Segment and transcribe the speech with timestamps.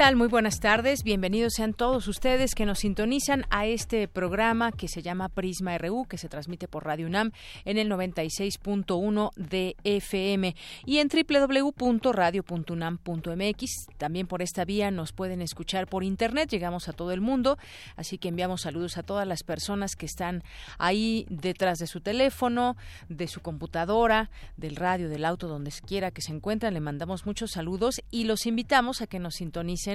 [0.00, 0.16] Tal?
[0.16, 1.02] Muy buenas tardes.
[1.04, 6.06] Bienvenidos sean todos ustedes que nos sintonizan a este programa que se llama Prisma RU,
[6.08, 7.32] que se transmite por Radio UNAM
[7.66, 13.86] en el 96.1 de FM y en www.radio.unam.mx.
[13.98, 16.48] También por esta vía nos pueden escuchar por internet.
[16.48, 17.58] Llegamos a todo el mundo,
[17.96, 20.42] así que enviamos saludos a todas las personas que están
[20.78, 22.78] ahí detrás de su teléfono,
[23.10, 26.72] de su computadora, del radio, del auto, donde quiera que se encuentren.
[26.72, 29.89] Le mandamos muchos saludos y los invitamos a que nos sintonicen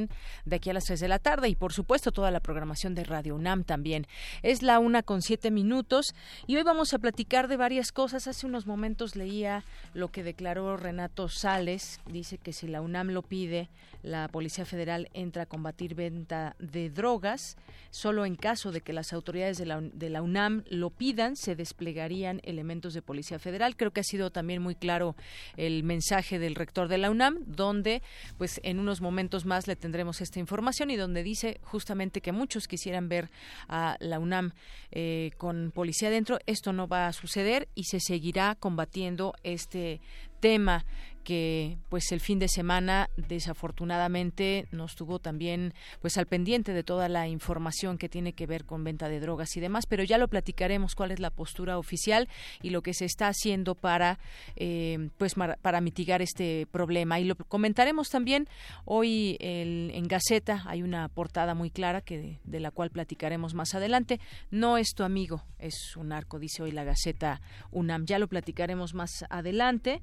[0.45, 3.03] de aquí a las 3 de la tarde y por supuesto toda la programación de
[3.03, 4.07] Radio UNAM también.
[4.43, 6.13] Es la una con siete minutos
[6.47, 8.27] y hoy vamos a platicar de varias cosas.
[8.27, 11.99] Hace unos momentos leía lo que declaró Renato Sales.
[12.05, 13.69] Dice que si la UNAM lo pide,
[14.05, 17.57] la Policía Federal entra a combatir venta de drogas.
[17.89, 19.65] Solo en caso de que las autoridades de
[20.09, 23.75] la, UNAM lo pidan, se desplegarían elementos de Policía Federal.
[23.75, 25.15] Creo que ha sido también muy claro
[25.57, 28.03] el mensaje del rector de la UNAM, donde
[28.37, 32.67] pues en unos momentos más le tendremos esta información y donde dice justamente que muchos
[32.67, 33.29] quisieran ver
[33.67, 34.53] a la UNAM
[34.89, 36.39] eh, con policía dentro.
[36.47, 40.01] Esto no va a suceder y se seguirá combatiendo este
[40.39, 40.85] tema
[41.25, 47.09] que pues el fin de semana desafortunadamente nos tuvo también pues al pendiente de toda
[47.09, 50.29] la información que tiene que ver con venta de drogas y demás pero ya lo
[50.29, 52.29] platicaremos cuál es la postura oficial
[52.61, 54.19] y lo que se está haciendo para
[54.55, 57.19] eh, pues para mitigar este problema.
[57.19, 58.47] Y lo comentaremos también
[58.85, 60.63] hoy en Gaceta.
[60.65, 64.19] Hay una portada muy clara que de, la cual platicaremos más adelante.
[64.51, 67.41] No es tu amigo es un arco dice hoy la Gaceta
[67.71, 68.05] UNAM.
[68.05, 70.01] Ya lo platicaremos más adelante.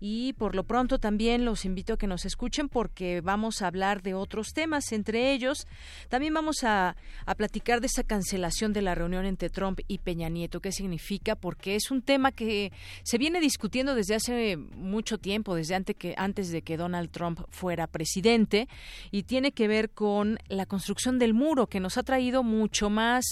[0.00, 4.02] Y por lo pronto también los invito a que nos escuchen porque vamos a hablar
[4.02, 5.66] de otros temas, entre ellos
[6.08, 10.28] también vamos a, a platicar de esa cancelación de la reunión entre Trump y Peña
[10.28, 15.54] Nieto, qué significa, porque es un tema que se viene discutiendo desde hace mucho tiempo,
[15.54, 18.68] desde antes, que, antes de que Donald Trump fuera presidente,
[19.10, 23.24] y tiene que ver con la construcción del muro, que nos ha traído mucho más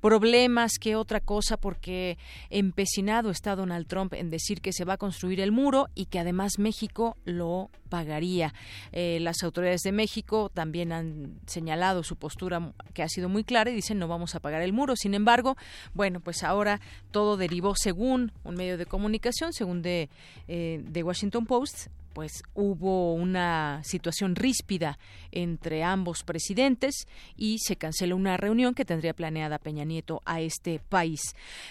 [0.00, 2.18] problemas que otra cosa, porque
[2.50, 6.18] empecinado está Donald Trump en decir que se va a construir el muro y que
[6.18, 8.52] además México lo pagaría.
[8.92, 13.70] Eh, las autoridades de México también han señalado su postura que ha sido muy clara
[13.70, 14.94] y dicen no vamos a pagar el muro.
[14.94, 15.56] Sin embargo,
[15.94, 16.80] bueno, pues ahora
[17.10, 20.10] todo derivó según un medio de comunicación, según de,
[20.46, 24.98] eh, de Washington Post, pues hubo una situación ríspida
[25.30, 27.06] entre ambos presidentes
[27.36, 31.20] y se canceló una reunión que tendría planeada Peña Nieto a este país.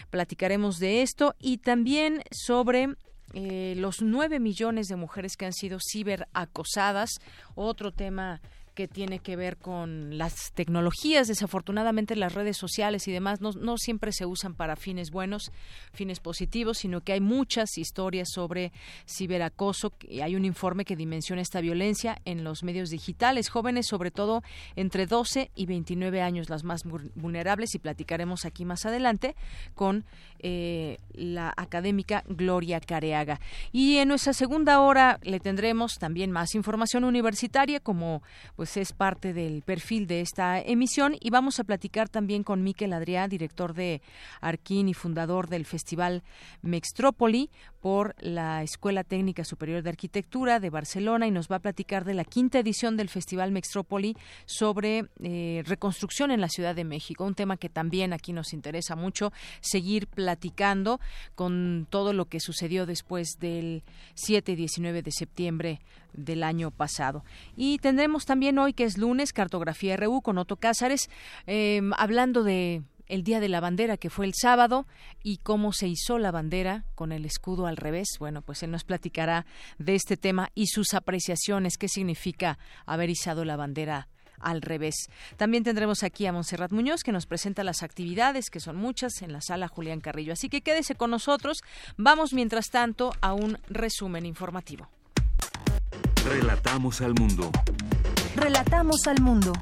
[0.09, 2.95] Platicaremos de esto y también sobre
[3.33, 7.09] eh, los nueve millones de mujeres que han sido ciberacosadas,
[7.55, 8.41] otro tema
[8.77, 11.27] que tiene que ver con las tecnologías.
[11.27, 15.51] Desafortunadamente las redes sociales y demás no, no, siempre se usan para fines buenos,
[15.93, 18.71] fines positivos, sino que hay muchas historias sobre
[19.07, 19.93] ciberacoso.
[20.21, 23.49] Hay un informe que dimensiona esta violencia en los medios digitales.
[23.49, 24.43] Jóvenes, sobre todo
[24.75, 26.83] entre 12 y 29 años, las más
[27.15, 29.35] vulnerables, y platicaremos aquí más adelante
[29.73, 30.05] con
[30.39, 33.39] eh, la académica Gloria Careaga.
[33.71, 38.21] Y en nuestra segunda hora le tendremos también más información universitaria, como
[38.55, 42.93] pues es parte del perfil de esta emisión, y vamos a platicar también con Miquel
[42.93, 44.01] Adrià, director de
[44.41, 46.23] Arquín y fundador del Festival
[46.61, 47.49] Mextrópoli
[47.81, 52.13] por la Escuela Técnica Superior de Arquitectura de Barcelona, y nos va a platicar de
[52.13, 54.15] la quinta edición del Festival Mextrópoli
[54.45, 58.95] sobre eh, reconstrucción en la Ciudad de México, un tema que también aquí nos interesa
[58.95, 59.31] mucho
[59.61, 60.07] seguir
[61.35, 63.83] con todo lo que sucedió después del
[64.15, 65.81] 7 y 19 de septiembre
[66.13, 67.23] del año pasado.
[67.55, 71.09] Y tendremos también hoy, que es lunes, Cartografía RU con Otto Cázares,
[71.45, 74.85] eh, hablando de el Día de la Bandera, que fue el sábado,
[75.23, 78.17] y cómo se hizo la bandera con el escudo al revés.
[78.19, 79.45] Bueno, pues él nos platicará
[79.77, 84.09] de este tema y sus apreciaciones, qué significa haber izado la bandera
[84.39, 85.09] al revés.
[85.37, 89.33] También tendremos aquí a Montserrat Muñoz que nos presenta las actividades, que son muchas, en
[89.33, 90.33] la sala Julián Carrillo.
[90.33, 91.63] Así que quédese con nosotros.
[91.97, 94.87] Vamos, mientras tanto, a un resumen informativo.
[96.25, 97.51] Relatamos al mundo.
[98.35, 99.53] Relatamos al mundo.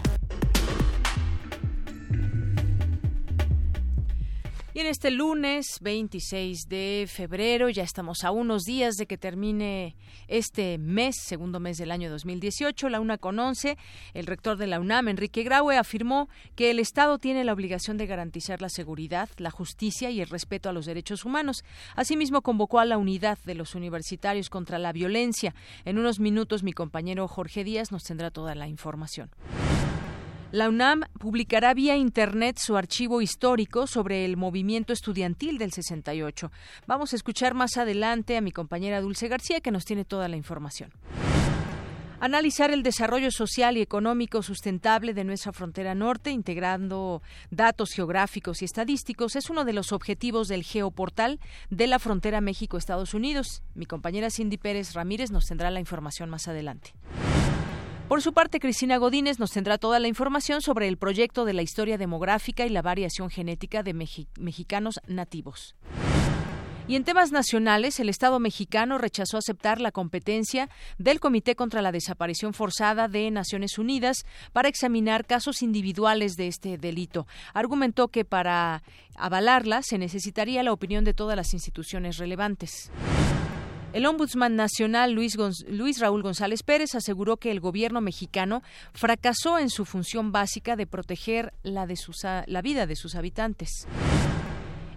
[4.75, 9.95] Y en este lunes 26 de febrero, ya estamos a unos días de que termine
[10.27, 13.77] este mes, segundo mes del año 2018, la UNA con 11,
[14.13, 16.27] el rector de la UNAM, Enrique Graue, afirmó
[16.57, 20.67] que el Estado tiene la obligación de garantizar la seguridad, la justicia y el respeto
[20.67, 21.63] a los derechos humanos.
[21.95, 25.55] Asimismo, convocó a la unidad de los universitarios contra la violencia.
[25.85, 29.29] En unos minutos, mi compañero Jorge Díaz nos tendrá toda la información.
[30.55, 36.49] La UNAM publicará vía Internet su archivo histórico sobre el movimiento estudiantil del 68.
[36.87, 40.37] Vamos a escuchar más adelante a mi compañera Dulce García, que nos tiene toda la
[40.37, 40.93] información.
[42.21, 47.21] Analizar el desarrollo social y económico sustentable de nuestra frontera norte, integrando
[47.51, 53.13] datos geográficos y estadísticos, es uno de los objetivos del Geoportal de la frontera México-Estados
[53.13, 53.61] Unidos.
[53.73, 56.93] Mi compañera Cindy Pérez Ramírez nos tendrá la información más adelante.
[58.07, 61.63] Por su parte, Cristina Godínez nos tendrá toda la información sobre el proyecto de la
[61.63, 65.75] historia demográfica y la variación genética de mexicanos nativos.
[66.87, 70.69] Y en temas nacionales, el Estado mexicano rechazó aceptar la competencia
[70.99, 74.23] del Comité contra la Desaparición Forzada de Naciones Unidas
[74.53, 77.25] para examinar casos individuales de este delito.
[77.55, 78.83] Argumentó que para
[79.15, 82.91] avalarla se necesitaría la opinión de todas las instituciones relevantes.
[83.95, 85.37] El ombudsman nacional Luis,
[86.01, 88.61] Raúl González Pérez aseguró que el gobierno mexicano
[88.91, 93.87] fracasó en su función básica de proteger la vida de sus habitantes.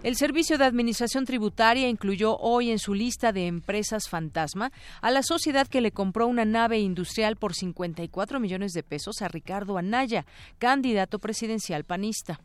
[0.03, 5.23] El Servicio de Administración Tributaria incluyó hoy en su lista de empresas fantasma a la
[5.23, 10.25] sociedad que le compró una nave industrial por 54 millones de pesos a Ricardo Anaya,
[10.57, 12.41] candidato presidencial panista.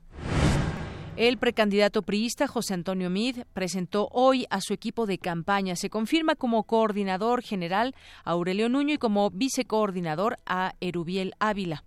[1.17, 5.77] El precandidato priista José Antonio Mid presentó hoy a su equipo de campaña.
[5.77, 7.95] Se confirma como coordinador general
[8.25, 11.85] a Aurelio Nuño y como vicecoordinador a Erubiel Ávila.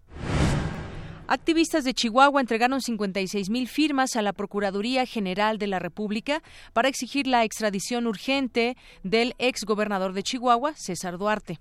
[1.28, 6.42] Activistas de Chihuahua entregaron 56 mil firmas a la Procuraduría General de la República
[6.72, 11.60] para exigir la extradición urgente del exgobernador de Chihuahua, César Duarte.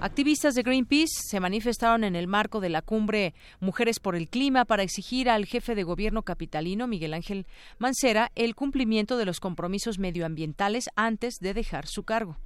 [0.00, 4.64] Activistas de Greenpeace se manifestaron en el marco de la cumbre Mujeres por el Clima
[4.64, 7.48] para exigir al jefe de gobierno capitalino, Miguel Ángel
[7.78, 12.36] Mancera, el cumplimiento de los compromisos medioambientales antes de dejar su cargo.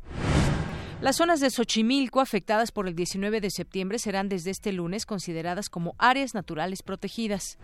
[1.02, 5.68] Las zonas de Xochimilco afectadas por el 19 de septiembre serán desde este lunes consideradas
[5.68, 7.58] como áreas naturales protegidas.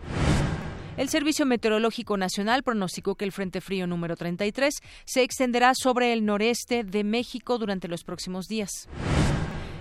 [0.99, 4.75] El Servicio Meteorológico Nacional pronosticó que el Frente Frío número 33
[5.07, 8.89] se extenderá sobre el noreste de México durante los próximos días.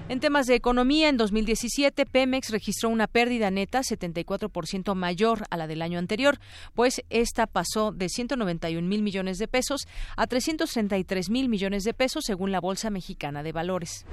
[0.10, 5.68] En temas de economía, en 2017 Pemex registró una pérdida neta 74% mayor a la
[5.68, 6.40] del año anterior,
[6.76, 12.24] pues esta pasó de 191 mil millones de pesos a 333 mil millones de pesos
[12.26, 14.06] según la Bolsa Mexicana de Valores.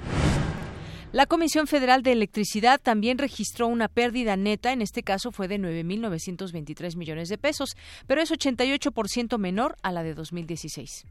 [1.13, 5.59] La Comisión Federal de Electricidad también registró una pérdida neta, en este caso fue de
[5.59, 11.05] 9.923 millones de pesos, pero es 88% menor a la de 2016.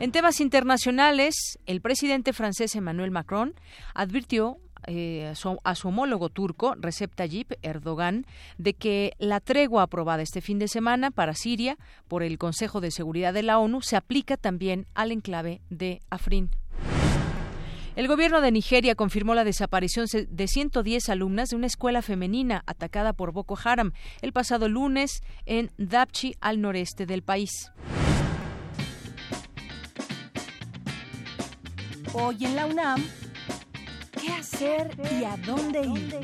[0.00, 3.52] En temas internacionales, el presidente francés Emmanuel Macron
[3.94, 4.56] advirtió
[4.86, 5.30] eh,
[5.62, 8.24] a, su, homólogo turco, Recep Tayyip Erdogan,
[8.56, 11.76] de que la tregua aprobada este fin de semana para Siria
[12.08, 16.48] por el Consejo de Seguridad de la ONU se aplica también al enclave de Afrin.
[17.94, 23.12] El gobierno de Nigeria confirmó la desaparición de 110 alumnas de una escuela femenina atacada
[23.12, 23.92] por Boko Haram
[24.22, 27.70] el pasado lunes en Dapchi, al noreste del país.
[32.12, 33.04] Hoy en la UNAM,
[34.20, 36.18] ¿qué hacer y a dónde ir?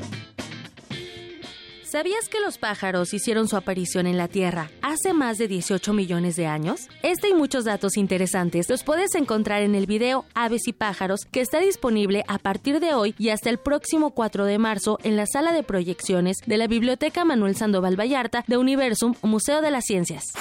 [1.83, 6.35] ¿Sabías que los pájaros hicieron su aparición en la Tierra hace más de 18 millones
[6.35, 6.89] de años?
[7.03, 11.39] Este y muchos datos interesantes los puedes encontrar en el video Aves y pájaros que
[11.39, 15.25] está disponible a partir de hoy y hasta el próximo 4 de marzo en la
[15.25, 20.33] sala de proyecciones de la Biblioteca Manuel Sandoval Vallarta de Universum Museo de las Ciencias.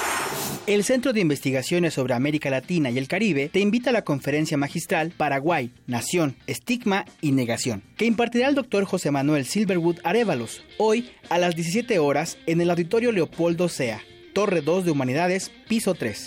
[0.66, 4.56] El Centro de Investigaciones sobre América Latina y el Caribe te invita a la conferencia
[4.56, 11.08] magistral Paraguay, Nación, Estigma y Negación, que impartirá el doctor José Manuel Silverwood Arevalos, hoy
[11.28, 14.00] a las 17 horas en el Auditorio Leopoldo Sea,
[14.34, 16.26] Torre 2 de Humanidades, piso 3.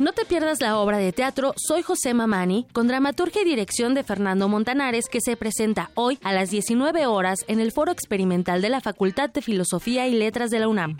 [0.00, 4.02] No te pierdas la obra de teatro Soy José Mamani, con dramaturgia y dirección de
[4.02, 8.68] Fernando Montanares, que se presenta hoy a las 19 horas en el Foro Experimental de
[8.68, 10.96] la Facultad de Filosofía y Letras de la UNAM.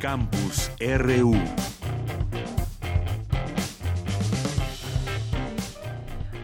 [0.00, 1.79] Campus RU.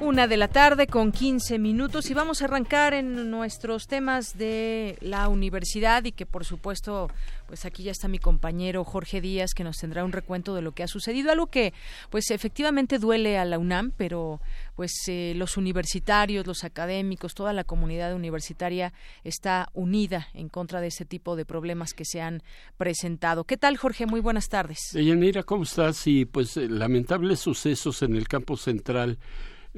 [0.07, 4.97] Una de la tarde con 15 minutos y vamos a arrancar en nuestros temas de
[5.01, 7.11] la universidad y que por supuesto
[7.49, 10.71] pues aquí ya está mi compañero Jorge Díaz que nos tendrá un recuento de lo
[10.71, 11.75] que ha sucedido, algo que
[12.09, 14.41] pues efectivamente duele a la UNAM, pero
[14.77, 18.93] pues eh, los universitarios, los académicos, toda la comunidad universitaria
[19.25, 22.45] está unida en contra de ese tipo de problemas que se han
[22.77, 23.43] presentado.
[23.43, 24.07] ¿Qué tal Jorge?
[24.07, 24.79] Muy buenas tardes.
[24.93, 26.07] Yanira, ¿cómo estás?
[26.07, 29.19] Y pues eh, lamentables sucesos en el campo central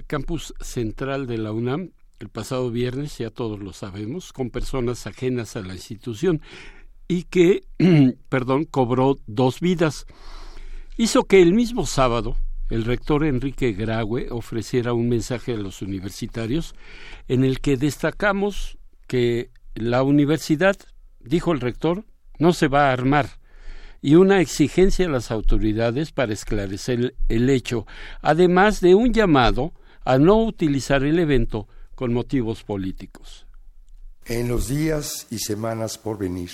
[0.07, 1.91] campus central de la UNAM
[2.21, 6.43] el pasado viernes, ya todos lo sabemos, con personas ajenas a la institución
[7.07, 7.65] y que,
[8.29, 10.07] perdón, cobró dos vidas.
[10.97, 12.37] Hizo que el mismo sábado
[12.71, 16.75] el rector Enrique Graue ofreciera un mensaje a los universitarios
[17.27, 20.77] en el que destacamos que la universidad,
[21.21, 22.05] dijo el rector,
[22.39, 23.39] no se va a armar
[24.03, 27.87] y una exigencia a las autoridades para esclarecer el hecho,
[28.21, 29.73] además de un llamado
[30.09, 33.45] a no utilizar el evento con motivos políticos.
[34.25, 36.51] En los días y semanas por venir,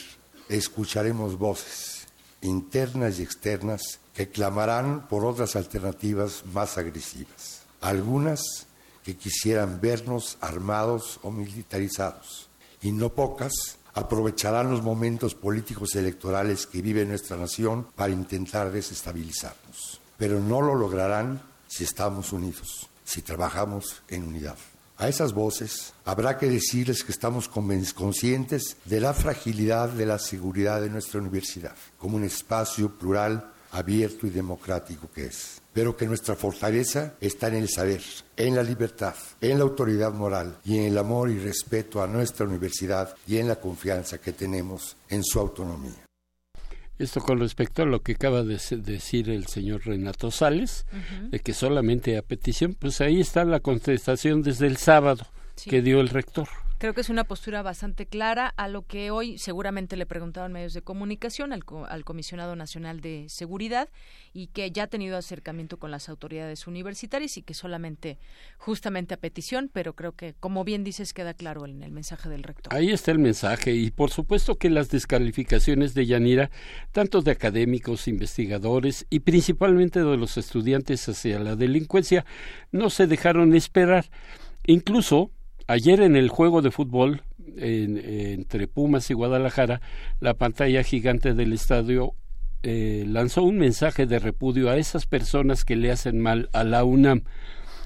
[0.49, 2.09] escucharemos voces
[2.43, 7.63] internas y externas que clamarán por otras alternativas más agresivas.
[7.81, 8.67] Algunas
[9.05, 12.49] que quisieran vernos armados o militarizados,
[12.83, 13.53] y no pocas
[13.95, 20.75] aprovecharán los momentos políticos electorales que vive nuestra nación para intentar desestabilizarnos, pero no lo
[20.75, 24.57] lograrán si estamos unidos si trabajamos en unidad.
[24.97, 30.81] A esas voces habrá que decirles que estamos conscientes de la fragilidad de la seguridad
[30.81, 36.37] de nuestra universidad, como un espacio plural, abierto y democrático que es, pero que nuestra
[36.37, 38.03] fortaleza está en el saber,
[38.37, 42.47] en la libertad, en la autoridad moral y en el amor y respeto a nuestra
[42.47, 46.04] universidad y en la confianza que tenemos en su autonomía.
[46.99, 50.87] Esto con respecto a lo que acaba de decir el señor Renato Sales,
[51.31, 55.27] de que solamente a petición, pues ahí está la contestación desde el sábado
[55.69, 56.49] que dio el rector.
[56.85, 60.75] Creo que es una postura bastante clara a lo que hoy seguramente le preguntaron medios
[60.75, 63.89] de comunicación al, al, Comisionado Nacional de Seguridad
[64.35, 68.19] y que ya ha tenido acercamiento con las autoridades universitarias y que solamente
[68.59, 72.43] justamente a petición, pero creo que como bien dices queda claro en el mensaje del
[72.43, 72.75] rector.
[72.75, 76.51] Ahí está el mensaje y por supuesto que las descalificaciones de Yanira,
[76.93, 82.27] tanto de académicos, investigadores y principalmente de los estudiantes hacia la delincuencia,
[82.73, 84.05] no se dejaron esperar.
[84.67, 85.31] Incluso
[85.67, 87.23] ayer en el juego de fútbol
[87.57, 89.81] entre Pumas y Guadalajara,
[90.21, 92.15] la pantalla gigante del estadio
[92.63, 96.85] eh, lanzó un mensaje de repudio a esas personas que le hacen mal a la
[96.85, 97.25] UNAM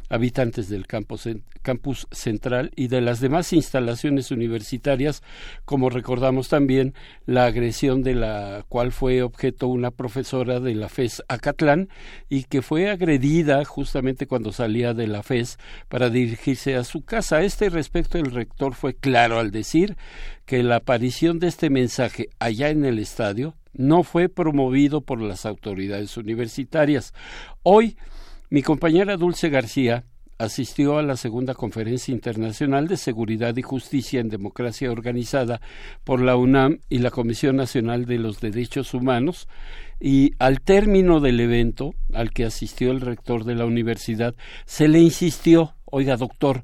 [0.08, 5.22] habitantes del campus, central y de las demás instalaciones universitarias,
[5.64, 6.94] como recordamos también
[7.26, 11.88] la agresión de la cual fue objeto una profesora de la FES Acatlán
[12.28, 17.36] y que fue agredida justamente cuando salía de la FES para dirigirse a su casa.
[17.36, 19.96] A este respecto el rector fue claro al decir
[20.46, 25.46] que la aparición de este mensaje allá en el estadio no fue promovido por las
[25.46, 27.12] autoridades universitarias.
[27.62, 27.96] Hoy
[28.50, 30.04] mi compañera Dulce García
[30.38, 35.60] asistió a la segunda conferencia internacional de seguridad y justicia en democracia organizada
[36.04, 39.48] por la UNAM y la Comisión Nacional de los Derechos Humanos
[40.00, 45.00] y al término del evento al que asistió el rector de la universidad se le
[45.00, 46.62] insistió, oiga doctor,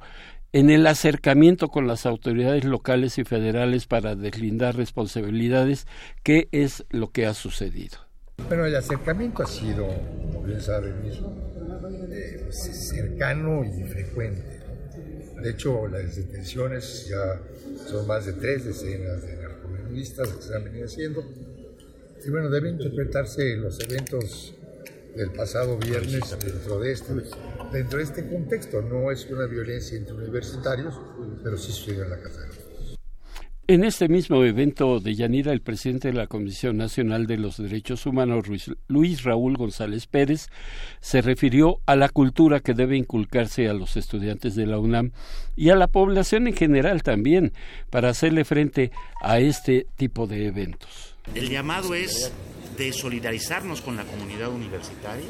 [0.52, 5.86] en el acercamiento con las autoridades locales y federales para deslindar responsabilidades,
[6.22, 8.03] ¿qué es lo que ha sucedido?
[8.48, 10.94] Bueno, el acercamiento ha sido, como bien saben,
[12.10, 14.60] eh, cercano y frecuente.
[15.40, 17.40] De hecho, las detenciones ya
[17.86, 21.24] son más de tres decenas de narcomenudistas que se han venido haciendo.
[22.24, 24.54] Y bueno, deben interpretarse los eventos
[25.16, 27.12] del pasado viernes dentro de este,
[27.72, 28.82] dentro de este contexto.
[28.82, 30.94] No es una violencia entre universitarios,
[31.42, 32.53] pero sí sucedió en la de
[33.66, 38.04] en este mismo evento de Yanira, el presidente de la Comisión Nacional de los Derechos
[38.04, 38.44] Humanos,
[38.88, 40.49] Luis Raúl González Pérez,
[41.00, 45.12] se refirió a la cultura que debe inculcarse a los estudiantes de la UNAM
[45.56, 47.52] y a la población en general también
[47.90, 48.90] para hacerle frente
[49.23, 51.16] a este tipo de eventos.
[51.35, 52.33] El llamado es
[52.76, 55.25] de solidarizarnos con la comunidad universitaria.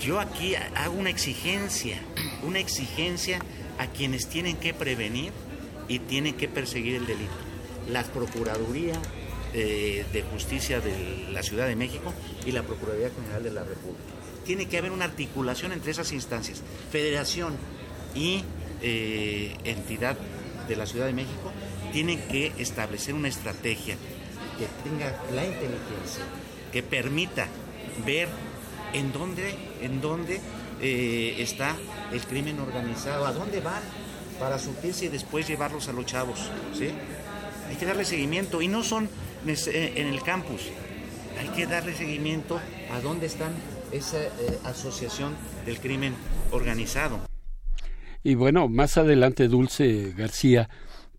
[0.00, 1.98] Yo aquí hago una exigencia,
[2.46, 3.40] una exigencia
[3.78, 5.32] a quienes tienen que prevenir
[5.88, 7.32] y tienen que perseguir el delito.
[7.90, 9.00] La Procuraduría
[9.54, 12.12] eh, de Justicia de la Ciudad de México
[12.44, 14.02] y la Procuraduría General de la República.
[14.44, 16.62] Tiene que haber una articulación entre esas instancias.
[16.90, 17.56] Federación
[18.14, 18.42] y
[18.82, 20.16] eh, entidad
[20.68, 21.52] de la Ciudad de México
[21.92, 23.96] tienen que establecer una estrategia
[24.58, 26.24] que tenga la inteligencia,
[26.72, 27.46] que permita
[28.04, 28.28] ver
[28.92, 30.40] en dónde, en dónde
[30.80, 31.76] eh, está
[32.12, 33.82] el crimen organizado, a dónde van
[34.38, 36.50] para surtirse y después llevarlos a los chavos.
[36.74, 36.90] ¿sí?
[37.68, 39.08] Hay que darle seguimiento y no son
[39.46, 40.62] eh, en el campus,
[41.38, 42.60] hay que darle seguimiento
[42.92, 43.52] a dónde están
[43.92, 44.30] esa eh,
[44.64, 46.14] asociación del crimen
[46.50, 47.20] organizado.
[48.22, 50.68] Y bueno, más adelante Dulce García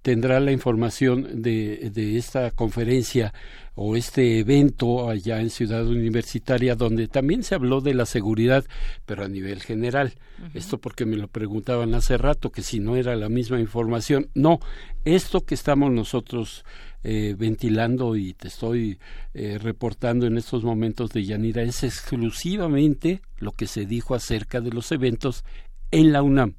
[0.08, 3.34] tendrá la información de, de esta conferencia
[3.76, 8.64] o este evento allá en Ciudad Universitaria donde también se habló de la seguridad,
[9.06, 10.14] pero a nivel general.
[10.54, 14.30] Esto porque me lo preguntaban hace rato, que si no era la misma información.
[14.34, 14.62] No,
[15.04, 16.64] esto que estamos nosotros
[17.04, 19.00] eh, ventilando y te estoy
[19.34, 24.72] eh, reportando en estos momentos de Yanira es exclusivamente lo que se dijo acerca de
[24.72, 25.44] los eventos
[25.92, 26.56] en la UNAM.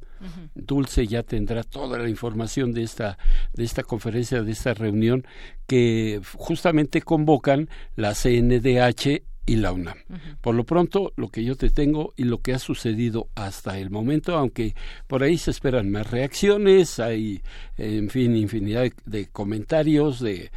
[0.54, 3.18] Dulce ya tendrá toda la información de esta,
[3.52, 5.26] de esta conferencia, de esta reunión
[5.66, 9.96] que justamente convocan la CNDH y la UNAM.
[10.42, 13.88] Por lo pronto, lo que yo te tengo y lo que ha sucedido hasta el
[13.88, 14.75] momento, aunque
[15.06, 17.40] por ahí se esperan más reacciones, hay,
[17.78, 20.50] en fin, infinidad de comentarios, de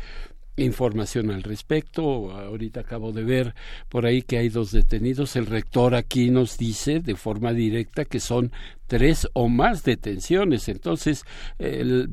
[0.57, 2.31] información al respecto.
[2.31, 3.55] Ahorita acabo de ver
[3.89, 5.35] por ahí que hay dos detenidos.
[5.35, 8.51] El rector aquí nos dice de forma directa que son
[8.87, 10.67] tres o más detenciones.
[10.67, 11.23] Entonces,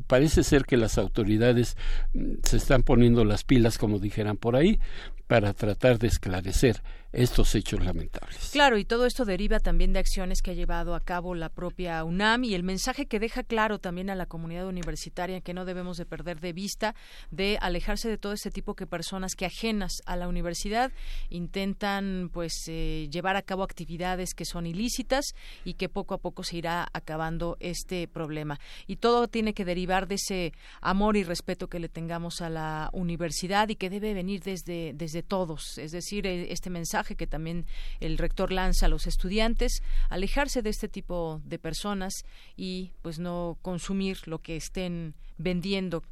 [0.07, 1.77] parece ser que las autoridades
[2.15, 4.79] mm, se están poniendo las pilas, como dijeran por ahí,
[5.27, 8.51] para tratar de esclarecer estos hechos lamentables.
[8.53, 12.05] Claro, y todo esto deriva también de acciones que ha llevado a cabo la propia
[12.05, 15.97] UNAM y el mensaje que deja claro también a la comunidad universitaria que no debemos
[15.97, 16.95] de perder de vista
[17.31, 20.93] de alejarse de todo este tipo de personas que ajenas a la universidad
[21.31, 25.35] intentan pues eh, llevar a cabo actividades que son ilícitas
[25.65, 28.61] y que poco a poco se irá acabando este problema.
[28.87, 32.91] Y todo tiene que derivar de ese amor y respeto que le tengamos a la
[32.93, 37.67] universidad y que debe venir desde desde todos, es decir, e, este mensaje que también
[38.01, 42.13] el rector lanza a los estudiantes, alejarse de este tipo de personas
[42.57, 46.03] y pues no consumir lo que estén vendiendo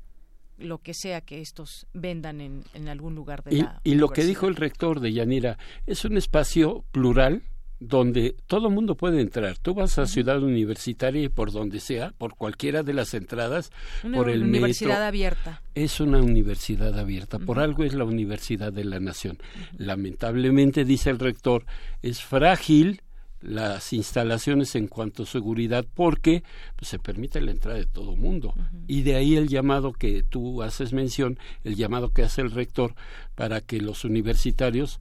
[0.58, 4.08] lo que sea que estos vendan en, en algún lugar de y, la y lo
[4.08, 7.42] que dijo el rector de Yanira es un espacio plural
[7.78, 9.58] donde todo el mundo puede entrar.
[9.58, 13.70] Tú vas a Ciudad Universitaria y por donde sea, por cualquiera de las entradas,
[14.14, 15.62] por el universidad abierta.
[15.74, 17.38] Es una universidad abierta.
[17.38, 19.38] Por algo es la Universidad de la Nación.
[19.76, 21.64] Lamentablemente, dice el rector,
[22.02, 23.02] es frágil
[23.42, 26.42] las instalaciones en cuanto a seguridad porque
[26.74, 28.54] pues, se permite la entrada de todo mundo.
[28.86, 32.94] Y de ahí el llamado que tú haces mención, el llamado que hace el rector
[33.34, 35.00] para que los universitarios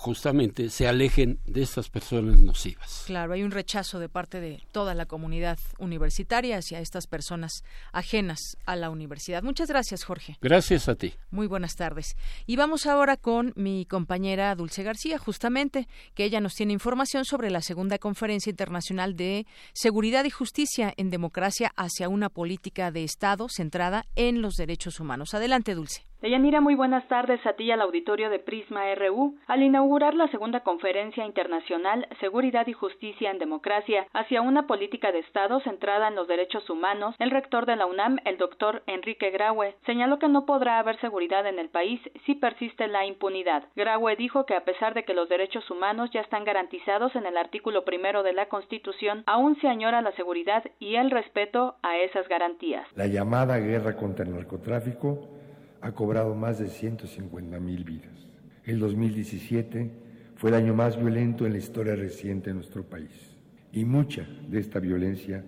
[0.00, 3.02] justamente se alejen de estas personas nocivas.
[3.06, 8.56] Claro, hay un rechazo de parte de toda la comunidad universitaria hacia estas personas ajenas
[8.64, 9.42] a la universidad.
[9.42, 10.38] Muchas gracias, Jorge.
[10.40, 11.12] Gracias a ti.
[11.30, 12.16] Muy buenas tardes.
[12.46, 17.50] Y vamos ahora con mi compañera Dulce García, justamente, que ella nos tiene información sobre
[17.50, 23.48] la segunda conferencia internacional de seguridad y justicia en democracia hacia una política de Estado
[23.50, 25.34] centrada en los derechos humanos.
[25.34, 26.09] Adelante, Dulce.
[26.22, 29.38] Deyanira, muy buenas tardes a ti y al auditorio de Prisma RU.
[29.46, 35.20] Al inaugurar la segunda conferencia internacional Seguridad y Justicia en Democracia hacia una política de
[35.20, 39.76] Estado centrada en los derechos humanos, el rector de la UNAM, el doctor Enrique Graue,
[39.86, 43.64] señaló que no podrá haber seguridad en el país si persiste la impunidad.
[43.74, 47.38] Graue dijo que a pesar de que los derechos humanos ya están garantizados en el
[47.38, 52.28] artículo primero de la Constitución, aún se añora la seguridad y el respeto a esas
[52.28, 52.86] garantías.
[52.94, 55.39] La llamada guerra contra el narcotráfico
[55.82, 58.28] ha cobrado más de 150 mil vidas.
[58.64, 59.90] El 2017
[60.36, 63.36] fue el año más violento en la historia reciente de nuestro país
[63.72, 65.44] y mucha de esta violencia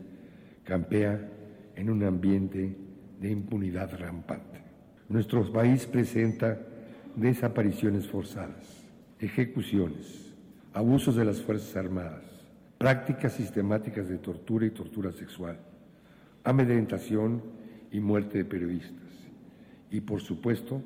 [0.65, 1.29] campea
[1.77, 2.77] en un ambiente
[3.21, 4.61] de impunidad rampante.
[5.09, 6.59] Nuestro país presenta
[7.17, 8.85] desapariciones forzadas,
[9.19, 10.33] ejecuciones,
[10.73, 12.25] abusos de las Fuerzas Armadas,
[12.79, 15.59] prácticas sistemáticas de tortura y tortura sexual,
[16.45, 17.43] amedrentación
[17.91, 19.12] y muerte de periodistas
[19.93, 20.83] y, por supuesto,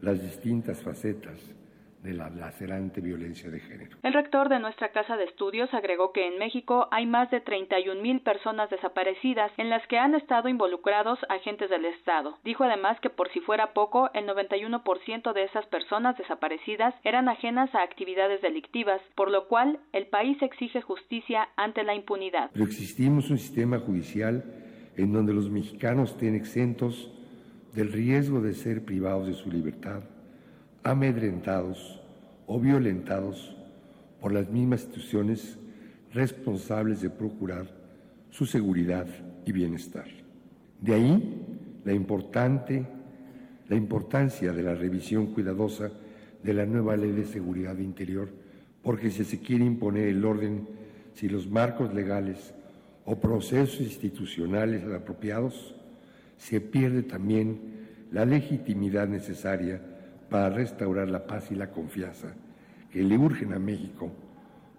[0.00, 1.54] las distintas facetas
[2.02, 3.96] de la lacerante violencia de género.
[4.02, 8.00] El rector de nuestra casa de estudios agregó que en México hay más de 31
[8.00, 12.38] mil personas desaparecidas en las que han estado involucrados agentes del Estado.
[12.44, 17.74] Dijo además que por si fuera poco, el 91% de esas personas desaparecidas eran ajenas
[17.74, 22.50] a actividades delictivas, por lo cual el país exige justicia ante la impunidad.
[22.52, 24.44] Pero existimos un sistema judicial
[24.96, 27.10] en donde los mexicanos estén exentos
[27.74, 30.00] del riesgo de ser privados de su libertad,
[30.82, 32.00] amedrentados
[32.46, 33.56] o violentados
[34.20, 35.58] por las mismas instituciones
[36.12, 37.66] responsables de procurar
[38.30, 39.06] su seguridad
[39.44, 40.06] y bienestar.
[40.80, 41.44] De ahí
[41.84, 42.86] la importante
[43.68, 45.90] la importancia de la revisión cuidadosa
[46.42, 48.30] de la nueva Ley de Seguridad Interior
[48.82, 50.66] porque si se quiere imponer el orden,
[51.14, 52.54] si los marcos legales
[53.04, 55.74] o procesos institucionales apropiados,
[56.38, 57.60] se pierde también
[58.10, 59.80] la legitimidad necesaria
[60.30, 62.28] para restaurar la paz y la confianza
[62.90, 64.10] que le urgen a México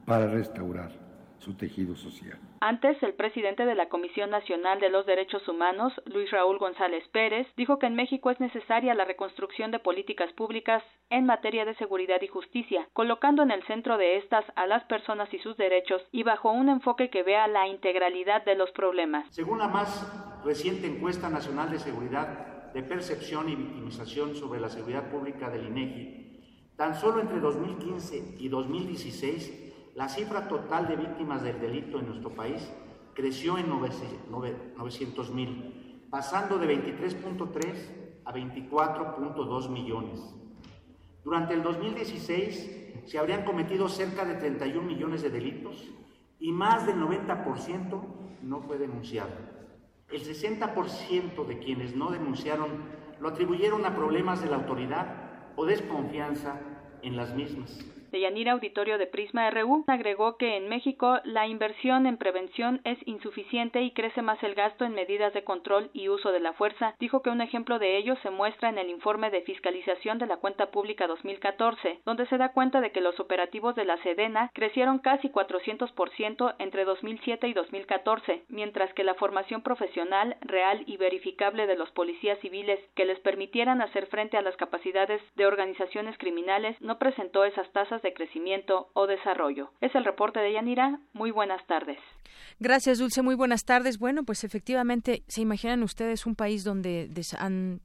[0.05, 0.91] para restaurar
[1.39, 2.37] su tejido social.
[2.61, 7.47] Antes, el presidente de la Comisión Nacional de los Derechos Humanos, Luis Raúl González Pérez,
[7.55, 12.21] dijo que en México es necesaria la reconstrucción de políticas públicas en materia de seguridad
[12.21, 16.23] y justicia, colocando en el centro de estas a las personas y sus derechos y
[16.23, 19.25] bajo un enfoque que vea la integralidad de los problemas.
[19.31, 25.09] Según la más reciente encuesta nacional de seguridad de percepción y victimización sobre la seguridad
[25.09, 29.68] pública del INEGI, tan solo entre 2015 y 2016
[29.99, 32.71] la cifra total de víctimas del delito en nuestro país
[33.13, 40.21] creció en 900 mil, pasando de 23.3 a 24.2 millones.
[41.21, 45.85] Durante el 2016 se habrían cometido cerca de 31 millones de delitos
[46.39, 48.01] y más del 90%
[48.43, 49.31] no fue denunciado.
[50.09, 52.69] El 60% de quienes no denunciaron
[53.19, 56.57] lo atribuyeron a problemas de la autoridad o desconfianza
[57.01, 57.83] en las mismas.
[58.11, 63.81] Deyanira Auditorio de Prisma RU agregó que en México la inversión en prevención es insuficiente
[63.83, 66.95] y crece más el gasto en medidas de control y uso de la fuerza.
[66.99, 70.37] Dijo que un ejemplo de ello se muestra en el informe de fiscalización de la
[70.37, 74.99] cuenta pública 2014, donde se da cuenta de que los operativos de la Sedena crecieron
[74.99, 81.75] casi 400% entre 2007 y 2014, mientras que la formación profesional real y verificable de
[81.75, 86.97] los policías civiles que les permitieran hacer frente a las capacidades de organizaciones criminales no
[86.97, 89.71] presentó esas tasas de crecimiento o desarrollo.
[89.81, 90.99] Es el reporte de Yanira.
[91.13, 91.99] Muy buenas tardes.
[92.59, 93.21] Gracias, Dulce.
[93.21, 93.97] Muy buenas tardes.
[93.97, 97.09] Bueno, pues efectivamente, ¿se imaginan ustedes un país donde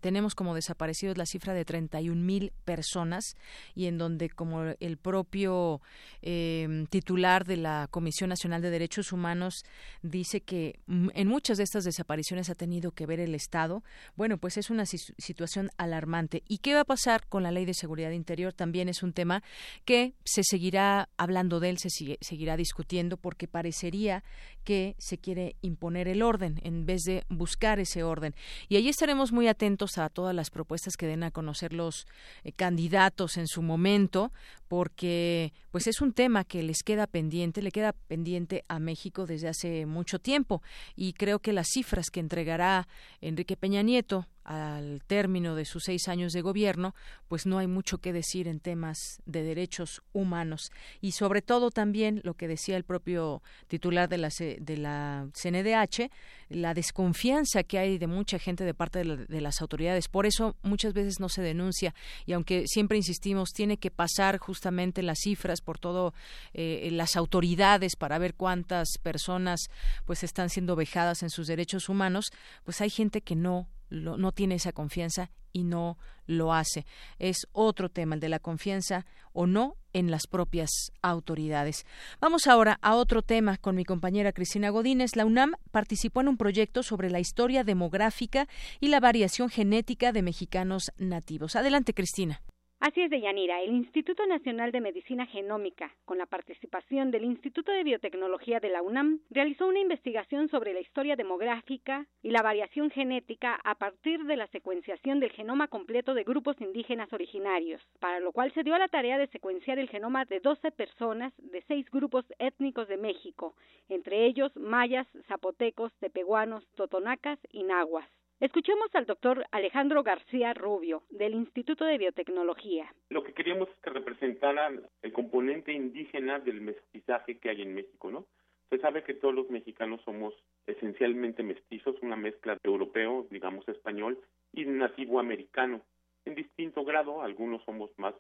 [0.01, 3.37] tenemos como desaparecidos la cifra de 31 mil personas
[3.75, 5.81] y en donde, como el propio
[6.23, 9.65] em, titular de la Comisión Nacional de Derechos Humanos
[10.03, 13.83] dice que en muchas de estas desapariciones ha tenido que ver el Estado?
[14.17, 16.43] Bueno, pues es una situación alarmante.
[16.49, 18.53] ¿Y qué va a pasar con la Ley de Seguridad Interior?
[18.53, 19.43] También es un tema
[19.85, 21.89] que se seguirá hablando de él, se
[22.21, 24.23] seguirá discutiendo, porque parecería
[24.65, 28.35] que se quiere imponer el orden en vez de buscar ese orden.
[28.69, 32.07] Y ahí estaremos muy atentos a todas las propuestas que den a conocer los
[32.43, 34.33] eh, candidatos en su momento,
[34.69, 39.49] porque pues es un tema que les queda pendiente, le queda pendiente a México desde
[39.49, 40.63] hace mucho tiempo
[40.97, 42.89] y creo que las cifras que entregará
[43.21, 46.95] Enrique Peña Nieto al término de sus seis años de gobierno,
[47.29, 52.21] pues no hay mucho que decir en temas de derechos humanos y sobre todo también
[52.25, 56.11] lo que decía el propio titular de la, de la CNDH,
[56.51, 60.09] la desconfianza que hay de mucha gente de parte de, las autoridades.
[60.09, 61.95] Por eso muchas veces no se denuncia
[62.27, 66.15] y aunque siempre insistimos, tiene que pasar justamente las cifras por todo
[66.53, 69.69] eh, las autoridades para ver cuántas personas
[70.05, 72.27] pues están siendo vejadas en sus derechos humanos,
[72.65, 76.85] pues hay gente que no no tiene esa confianza y no lo hace.
[77.19, 80.71] Es otro tema, el de la confianza o no en las propias
[81.01, 81.87] autoridades.
[82.21, 85.17] Vamos ahora a otro tema con mi compañera Cristina Godínez.
[85.17, 88.49] La UNAM participó en un proyecto sobre la historia demográfica
[88.81, 91.57] y la variación genética de mexicanos nativos.
[91.57, 92.43] Adelante, Cristina.
[92.87, 93.63] Así es, Deyanira.
[93.63, 98.83] El Instituto Nacional de Medicina Genómica, con la participación del Instituto de Biotecnología de la
[98.83, 104.37] UNAM, realizó una investigación sobre la historia demográfica y la variación genética a partir de
[104.37, 108.79] la secuenciación del genoma completo de grupos indígenas originarios, para lo cual se dio a
[108.79, 113.55] la tarea de secuenciar el genoma de 12 personas de seis grupos étnicos de México,
[113.89, 118.11] entre ellos mayas, zapotecos, tepehuanos, totonacas y nahuas.
[118.45, 122.95] Escuchemos al doctor Alejandro García Rubio, del Instituto de Biotecnología.
[123.09, 128.11] Lo que queríamos es que representaran el componente indígena del mestizaje que hay en México,
[128.11, 128.27] ¿no?
[128.69, 130.35] Se sabe que todos los mexicanos somos
[130.67, 134.21] esencialmente mestizos, una mezcla de europeo, digamos español,
[134.53, 135.81] y nativo americano.
[136.27, 138.15] En distinto grado, algunos somos más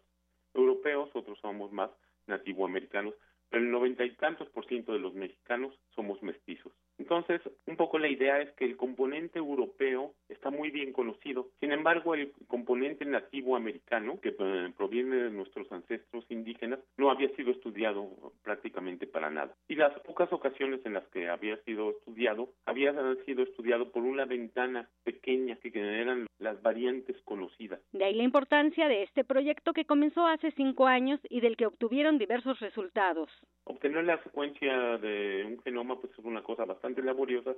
[0.55, 1.91] europeos, otros somos más
[2.27, 3.13] nativo americanos,
[3.51, 6.73] pero el noventa y tantos por ciento de los mexicanos somos mestizos.
[6.99, 11.49] Entonces, un poco la idea es que el componente europeo está muy bien conocido.
[11.61, 17.29] Sin embargo, el componente nativo americano, que eh, proviene de nuestros ancestros indígenas, no había
[17.37, 18.09] sido estudiado
[18.43, 19.55] prácticamente para nada.
[19.69, 22.93] Y las pocas ocasiones en las que había sido estudiado, había
[23.25, 27.81] sido estudiado por una ventana pequeña que eran las variantes conocidas.
[27.93, 31.67] De ahí la importancia de este proyecto que comenzó hace cinco años y del que
[31.67, 33.31] obtuvieron diversos resultados.
[33.65, 37.55] Obtener la secuencia de un genoma pues es una cosa bastante laboriosa,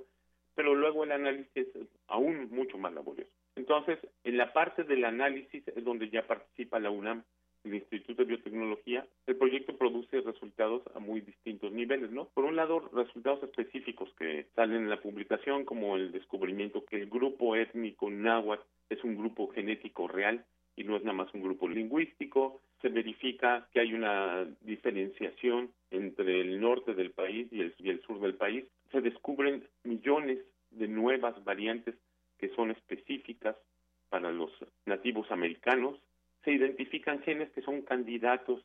[0.55, 3.31] pero luego el análisis es aún mucho más laborioso.
[3.55, 7.23] Entonces, en la parte del análisis es donde ya participa la UNAM
[7.67, 12.29] el Instituto de Biotecnología, el proyecto produce resultados a muy distintos niveles, ¿no?
[12.33, 17.09] Por un lado, resultados específicos que salen en la publicación, como el descubrimiento que el
[17.09, 21.67] grupo étnico náhuatl es un grupo genético real y no es nada más un grupo
[21.67, 22.61] lingüístico.
[22.81, 28.01] Se verifica que hay una diferenciación entre el norte del país y el, y el
[28.01, 28.65] sur del país.
[28.91, 30.39] Se descubren millones
[30.71, 31.95] de nuevas variantes
[32.37, 33.55] que son específicas
[34.09, 34.51] para los
[34.85, 35.99] nativos americanos.
[36.43, 38.63] Se identifican genes que son candidatos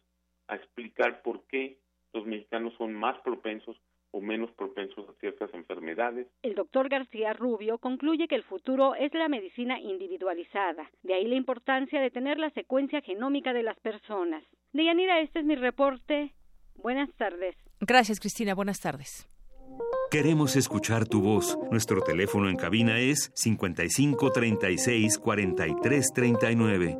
[0.48, 1.78] a explicar por qué
[2.12, 3.76] los mexicanos son más propensos
[4.12, 6.28] o menos propensos a ciertas enfermedades.
[6.42, 11.34] El doctor García Rubio concluye que el futuro es la medicina individualizada, de ahí la
[11.34, 14.44] importancia de tener la secuencia genómica de las personas.
[14.72, 16.32] Deyanira, este es mi reporte.
[16.76, 17.56] Buenas tardes.
[17.80, 18.54] Gracias, Cristina.
[18.54, 19.28] Buenas tardes.
[20.10, 21.58] Queremos escuchar tu voz.
[21.70, 26.98] Nuestro teléfono en cabina es 55 36 43 39.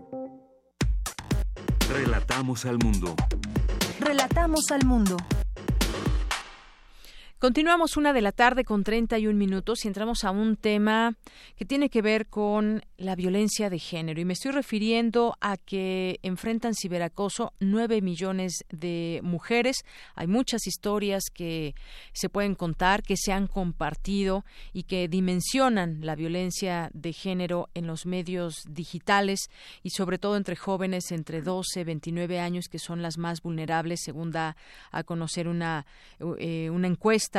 [1.93, 3.15] Relatamos al mundo.
[4.01, 5.17] Relatamos al mundo.
[7.43, 11.17] Continuamos una de la tarde con 31 minutos y entramos a un tema
[11.57, 14.21] que tiene que ver con la violencia de género.
[14.21, 19.79] Y me estoy refiriendo a que enfrentan ciberacoso nueve millones de mujeres.
[20.15, 21.75] Hay muchas historias que
[22.13, 27.89] se pueden contar, que se han compartido y que dimensionan la violencia de género en
[27.89, 29.51] los medios digitales
[29.83, 34.03] y sobre todo entre jóvenes entre 12 y 29 años, que son las más vulnerables,
[34.05, 34.57] según da
[34.93, 35.87] a conocer una,
[36.39, 37.32] eh, una encuesta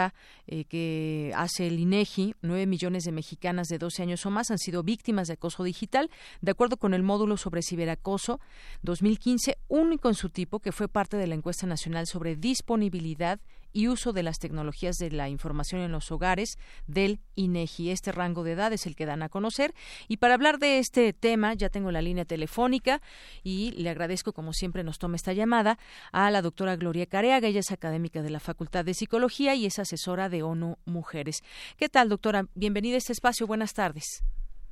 [0.47, 4.58] eh, que hace el INEGI, nueve millones de mexicanas de 12 años o más han
[4.58, 6.10] sido víctimas de acoso digital,
[6.41, 8.39] de acuerdo con el módulo sobre ciberacoso
[8.82, 13.39] 2015, único en su tipo que fue parte de la encuesta nacional sobre disponibilidad
[13.73, 16.57] y uso de las tecnologías de la información en los hogares
[16.88, 17.91] del INEGI.
[17.91, 19.73] Este rango de edad es el que dan a conocer.
[20.07, 23.01] Y para hablar de este tema, ya tengo la línea telefónica
[23.43, 25.77] y le agradezco, como siempre, nos toma esta llamada
[26.12, 27.47] a la doctora Gloria Careaga.
[27.47, 31.41] Ella es académica de la Facultad de Psicología y es asesora de ONU Mujeres.
[31.77, 32.45] ¿Qué tal, doctora?
[32.55, 33.47] Bienvenida a este espacio.
[33.47, 34.23] Buenas tardes.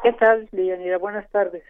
[0.04, 0.98] ¿Qué tal, Lianira?
[0.98, 1.64] Buenas tardes.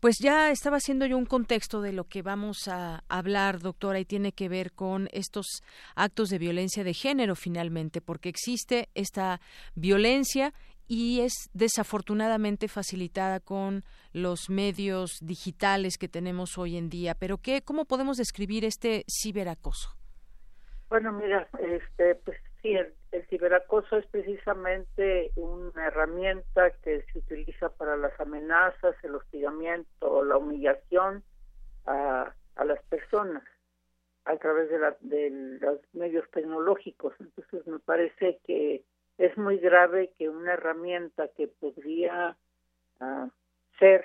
[0.00, 4.04] Pues ya estaba haciendo yo un contexto de lo que vamos a hablar, doctora, y
[4.04, 5.62] tiene que ver con estos
[5.94, 9.40] actos de violencia de género finalmente, porque existe esta
[9.74, 10.52] violencia
[10.88, 17.14] y es desafortunadamente facilitada con los medios digitales que tenemos hoy en día.
[17.14, 19.96] Pero qué, cómo podemos describir este ciberacoso?
[20.88, 22.74] Bueno, mira, este, pues sí,
[23.12, 30.36] el, ciberacoso es precisamente una herramienta que se utiliza para las amenazas, el hostigamiento, la
[30.36, 31.22] humillación
[31.86, 33.42] a, a las personas
[34.26, 37.14] a través de, la, de los medios tecnológicos.
[37.20, 38.84] Entonces me parece que
[39.18, 42.36] es muy grave que una herramienta que podría
[43.00, 43.28] uh,
[43.78, 44.04] ser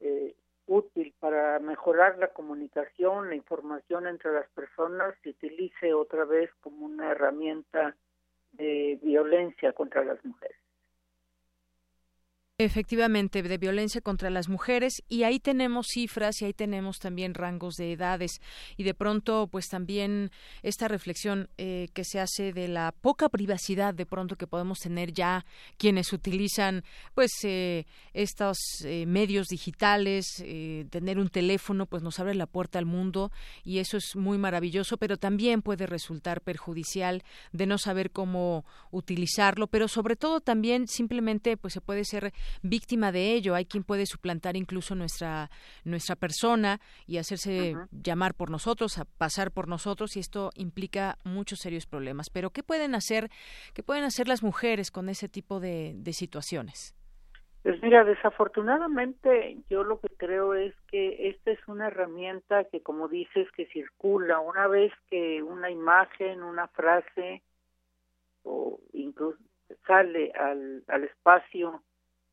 [0.00, 0.34] eh,
[0.66, 6.86] útil para mejorar la comunicación, la información entre las personas, se utilice otra vez como
[6.86, 7.96] una herramienta
[8.52, 10.61] de violencia contra las mujeres.
[12.64, 17.74] Efectivamente, de violencia contra las mujeres y ahí tenemos cifras y ahí tenemos también rangos
[17.74, 18.40] de edades.
[18.76, 20.30] Y de pronto pues también
[20.62, 25.12] esta reflexión eh, que se hace de la poca privacidad de pronto que podemos tener
[25.12, 25.44] ya
[25.76, 30.26] quienes utilizan pues eh, estos eh, medios digitales,
[30.90, 33.32] tener un teléfono pues nos abre la puerta al mundo
[33.64, 39.66] y eso es muy maravilloso, pero también puede resultar perjudicial de no saber cómo utilizarlo,
[39.66, 43.54] pero sobre todo también simplemente pues se puede ser víctima de ello.
[43.54, 45.50] Hay quien puede suplantar incluso nuestra,
[45.84, 51.60] nuestra persona y hacerse llamar por nosotros, a pasar por nosotros, y esto implica muchos
[51.60, 52.30] serios problemas.
[52.30, 53.30] Pero, ¿qué pueden hacer,
[53.74, 56.94] qué pueden hacer las mujeres con ese tipo de, de situaciones?
[57.62, 63.06] Pues mira, desafortunadamente yo lo que creo es que esta es una herramienta que, como
[63.06, 64.40] dices, que circula.
[64.40, 67.42] Una vez que una imagen, una frase
[68.42, 69.38] o incluso
[69.86, 71.82] sale al, al espacio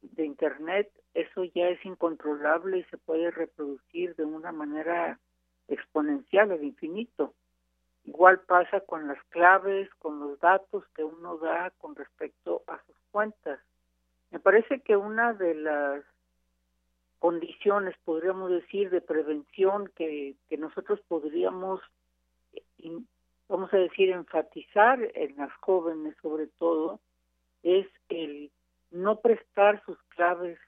[0.02, 5.20] de Internet, eso ya es incontrolable y se puede reproducir de una manera
[5.68, 7.34] exponencial al infinito.
[8.06, 12.96] Igual pasa con las claves, con los datos que uno da con respecto a sus
[13.12, 13.60] cuentas.
[14.32, 16.04] Me parece que una de las
[17.20, 21.82] condiciones, podríamos decir, de prevención que, que nosotros podríamos,
[23.50, 27.00] vamos a decir, enfatizar en las jóvenes sobre todo,
[27.64, 28.52] es el
[28.92, 30.60] no prestar sus claves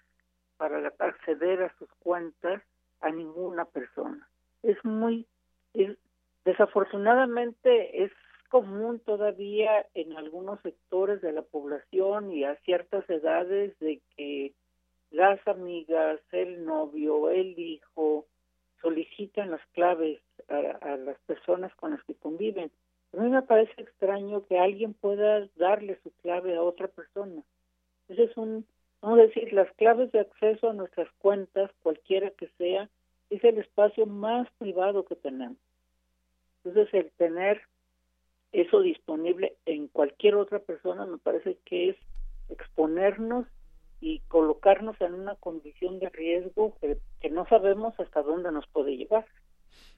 [0.57, 2.62] para acceder a sus cuentas
[3.01, 4.27] a ninguna persona.
[4.63, 5.27] Es muy,
[6.45, 8.12] desafortunadamente es
[8.49, 14.53] común todavía en algunos sectores de la población y a ciertas edades de que
[15.10, 18.25] las amigas, el novio, el hijo,
[18.81, 22.71] solicitan las claves a, las personas con las que conviven.
[23.13, 27.41] A mí me parece extraño que alguien pueda darle su clave a otra persona.
[28.12, 28.65] Ese es un,
[29.02, 32.89] vamos a decir, las claves de acceso a nuestras cuentas, cualquiera que sea,
[33.30, 35.58] es el espacio más privado que tenemos.
[36.63, 37.62] Entonces, el tener
[38.52, 41.95] eso disponible en cualquier otra persona me parece que es
[42.50, 43.47] exponernos
[44.02, 46.97] y colocarnos en una condición de riesgo que,
[47.30, 49.26] no sabemos hasta dónde nos puede llevar.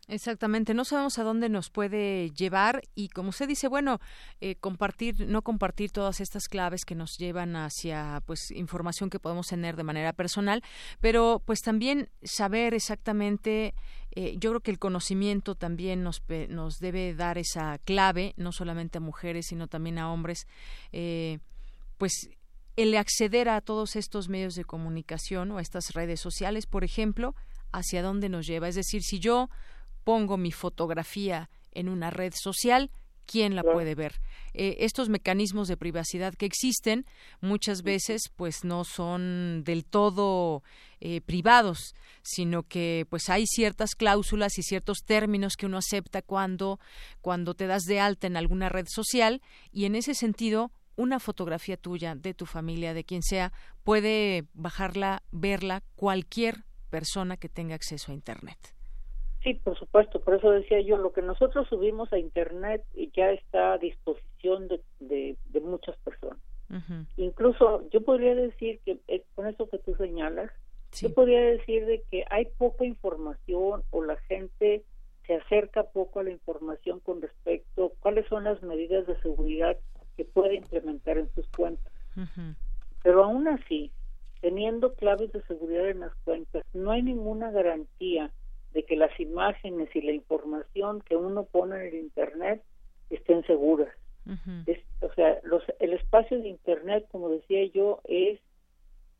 [0.09, 4.01] Exactamente, no sabemos a dónde nos puede llevar y como se dice, bueno,
[4.41, 9.47] eh, compartir, no compartir todas estas claves que nos llevan hacia, pues, información que podemos
[9.47, 10.61] tener de manera personal,
[10.99, 13.75] pero pues también saber exactamente,
[14.11, 18.97] eh, yo creo que el conocimiento también nos nos debe dar esa clave, no solamente
[18.97, 20.47] a mujeres sino también a hombres,
[20.91, 21.39] eh,
[21.97, 22.29] pues
[22.75, 27.35] el acceder a todos estos medios de comunicación o a estas redes sociales, por ejemplo,
[27.71, 28.67] hacia dónde nos lleva.
[28.67, 29.49] Es decir, si yo
[30.03, 32.91] pongo mi fotografía en una red social,
[33.25, 34.21] ¿quién la puede ver?
[34.53, 37.05] Eh, estos mecanismos de privacidad que existen
[37.41, 40.63] muchas veces pues no son del todo
[40.99, 46.79] eh, privados, sino que pues hay ciertas cláusulas y ciertos términos que uno acepta cuando,
[47.21, 51.77] cuando te das de alta en alguna red social y en ese sentido una fotografía
[51.77, 53.51] tuya, de tu familia, de quien sea,
[53.83, 58.75] puede bajarla, verla cualquier persona que tenga acceso a Internet.
[59.43, 63.73] Sí, por supuesto, por eso decía yo, lo que nosotros subimos a Internet ya está
[63.73, 66.39] a disposición de, de, muchas personas.
[67.17, 70.49] Incluso yo podría decir que eh, con eso que tú señalas,
[70.99, 74.83] yo podría decir de que hay poca información o la gente
[75.27, 79.77] se acerca poco a la información con respecto a cuáles son las medidas de seguridad
[80.17, 81.91] que puede implementar en sus cuentas.
[83.03, 83.91] Pero aún así,
[84.41, 88.31] teniendo claves de seguridad en las cuentas, no hay ninguna garantía
[88.73, 92.63] de que las imágenes y la información que uno pone en el Internet
[93.09, 93.93] estén seguras.
[95.01, 98.39] o sea, los, el espacio de Internet, como decía yo, es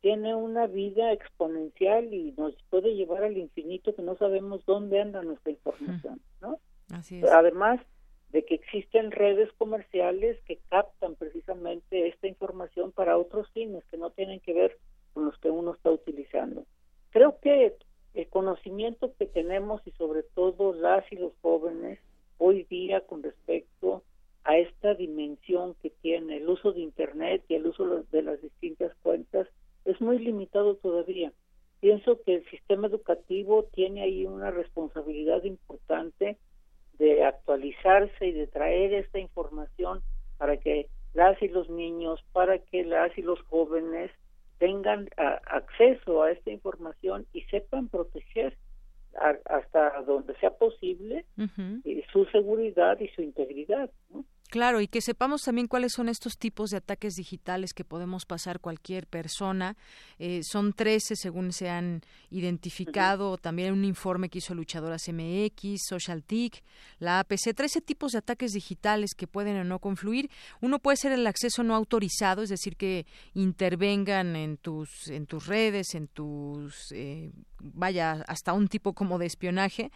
[0.00, 5.22] tiene una vida exponencial y nos puede llevar al infinito que no sabemos dónde anda
[5.22, 6.58] nuestra información, ¿no?
[7.32, 7.80] Además,
[8.28, 14.10] de que existen redes comerciales que captan precisamente esta información para otros fines que no
[14.10, 14.76] tienen que ver
[15.14, 16.66] con los que uno está utilizando.
[17.08, 17.74] Creo que
[18.14, 21.98] el conocimiento que tenemos y sobre todo las y los jóvenes
[22.38, 24.02] hoy día con respecto
[24.44, 28.94] a esta dimensión que tiene el uso de Internet y el uso de las distintas
[29.02, 29.48] cuentas
[29.84, 31.32] es muy limitado todavía.
[31.80, 36.38] Pienso que el sistema educativo tiene ahí una responsabilidad importante
[36.98, 40.02] de actualizarse y de traer esta información
[40.38, 44.10] para que las y los niños, para que las y los jóvenes
[44.58, 45.08] tengan
[45.46, 48.56] acceso a esta información y sepan proteger
[49.44, 51.24] hasta donde sea posible
[51.84, 53.90] eh, su seguridad y su integridad.
[54.10, 54.24] ¿no?
[54.54, 58.60] Claro, y que sepamos también cuáles son estos tipos de ataques digitales que podemos pasar
[58.60, 59.76] cualquier persona.
[60.20, 66.62] Eh, son 13 según se han identificado, también un informe que hizo Luchadoras MX, SocialTIC,
[67.00, 70.30] la APC, 13 tipos de ataques digitales que pueden o no confluir.
[70.60, 75.48] Uno puede ser el acceso no autorizado, es decir, que intervengan en tus, en tus
[75.48, 76.92] redes, en tus...
[76.92, 79.90] Eh, vaya, hasta un tipo como de espionaje,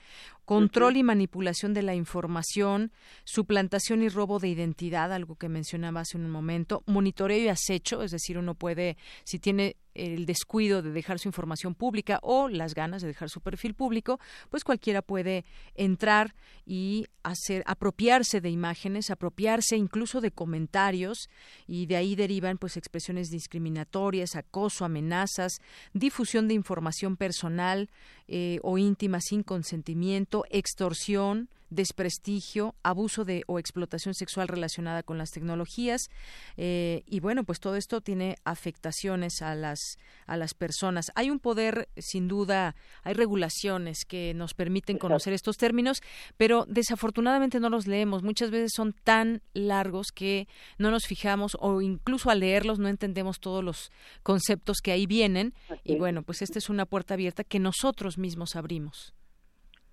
[0.49, 2.91] control y manipulación de la información,
[3.25, 8.13] suplantación y robo de identidad, algo que mencionaba hace un momento, monitoreo y acecho, es
[8.13, 13.03] decir, uno puede, si tiene el descuido de dejar su información pública o las ganas
[13.03, 16.35] de dejar su perfil público, pues cualquiera puede entrar
[16.65, 21.29] y hacer apropiarse de imágenes, apropiarse incluso de comentarios
[21.67, 25.61] y de ahí derivan pues expresiones discriminatorias, acoso, amenazas,
[25.93, 27.91] difusión de información personal
[28.29, 35.31] eh, o íntima sin consentimiento, extorsión, desprestigio, abuso de o explotación sexual relacionada con las
[35.31, 36.09] tecnologías
[36.57, 41.11] eh, y bueno pues todo esto tiene afectaciones a las a las personas.
[41.15, 46.03] Hay un poder sin duda, hay regulaciones que nos permiten conocer estos términos,
[46.37, 48.23] pero desafortunadamente no los leemos.
[48.23, 53.41] Muchas veces son tan largos que no nos fijamos o incluso al leerlos no entendemos
[53.41, 53.91] todos los
[54.23, 55.55] conceptos que ahí vienen
[55.85, 59.15] y bueno pues esta es una puerta abierta que nosotros mismos abrimos.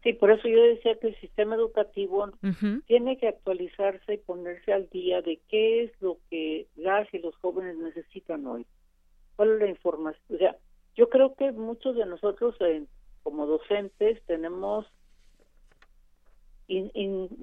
[0.05, 2.29] Sí, por eso yo decía que el sistema educativo
[2.85, 7.35] tiene que actualizarse y ponerse al día de qué es lo que las y los
[7.37, 8.67] jóvenes necesitan hoy.
[9.35, 10.23] ¿Cuál es la información?
[10.31, 10.57] O sea,
[10.95, 12.83] yo creo que muchos de nosotros eh,
[13.23, 14.85] como docentes tenemos,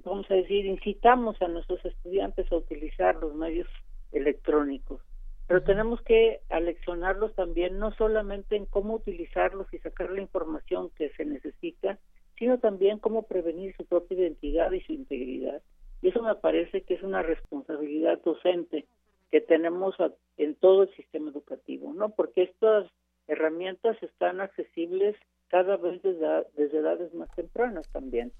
[0.05, 3.67] vamos a decir, incitamos a nuestros estudiantes a utilizar los medios
[4.13, 5.01] electrónicos,
[5.49, 11.11] pero tenemos que aleccionarlos también no solamente en cómo utilizarlos y sacar la información que
[11.17, 11.99] se necesita,
[12.43, 15.63] sino también cómo prevenir su propia identidad y su integridad.
[16.01, 18.85] Y eso me parece que es una responsabilidad docente
[19.31, 19.95] que tenemos
[20.39, 22.09] en todo el sistema educativo, ¿no?
[22.09, 22.91] Porque estas
[23.29, 25.15] herramientas están accesibles
[25.51, 26.27] cada vez desde,
[26.57, 28.33] desde edades más tempranas también.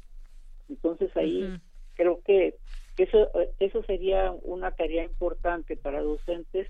[0.69, 1.61] Entonces ahí
[1.95, 2.57] creo que
[2.97, 3.31] eso,
[3.61, 6.67] eso sería una tarea importante para docentes,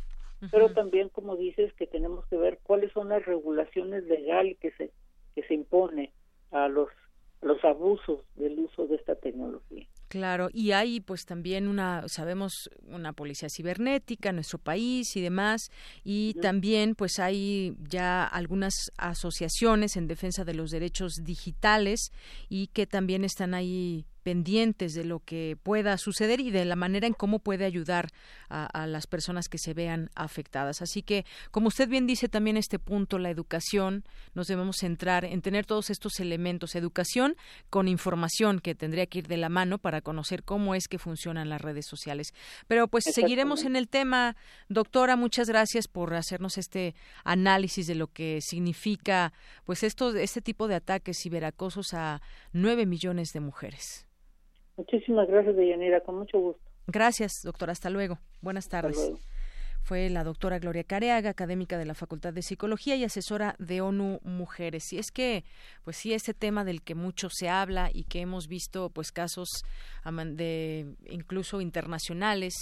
[0.50, 4.90] pero también, como dices, que tenemos que ver cuáles son las regulaciones legales que se,
[5.34, 6.12] que se impone
[6.50, 6.88] a los,
[7.42, 9.86] los abusos del uso de esta tecnología.
[10.08, 15.70] Claro, y hay pues también una, sabemos, una policía cibernética en nuestro país y demás,
[16.04, 22.12] y también pues hay ya algunas asociaciones en defensa de los derechos digitales
[22.48, 27.06] y que también están ahí pendientes de lo que pueda suceder y de la manera
[27.06, 28.08] en cómo puede ayudar
[28.48, 30.82] a, las personas que se vean afectadas.
[30.82, 34.04] Así que, como usted bien dice también este punto, la educación,
[34.34, 37.36] nos debemos centrar en tener todos estos elementos, educación
[37.70, 41.48] con información que tendría que ir de la mano para conocer cómo es que funcionan
[41.48, 42.34] las redes sociales.
[42.66, 44.36] Pero pues seguiremos en el tema.
[44.68, 46.94] Doctora, muchas gracias por hacernos este
[47.24, 49.32] análisis de lo que significa
[49.64, 52.20] pues esto, este tipo de ataques ciberacosos a
[52.52, 54.06] nueve millones de mujeres.
[54.76, 56.62] Muchísimas gracias, Deyanira, con mucho gusto.
[56.86, 57.72] Gracias, doctora.
[57.72, 58.18] Hasta luego.
[58.40, 59.12] Buenas tardes.
[59.84, 64.20] Fue la doctora Gloria Careaga, académica de la Facultad de Psicología y asesora de ONU
[64.22, 64.92] Mujeres.
[64.92, 65.42] Y es que,
[65.82, 69.48] pues sí, este tema del que mucho se habla y que hemos visto, pues casos
[70.04, 72.54] de incluso internacionales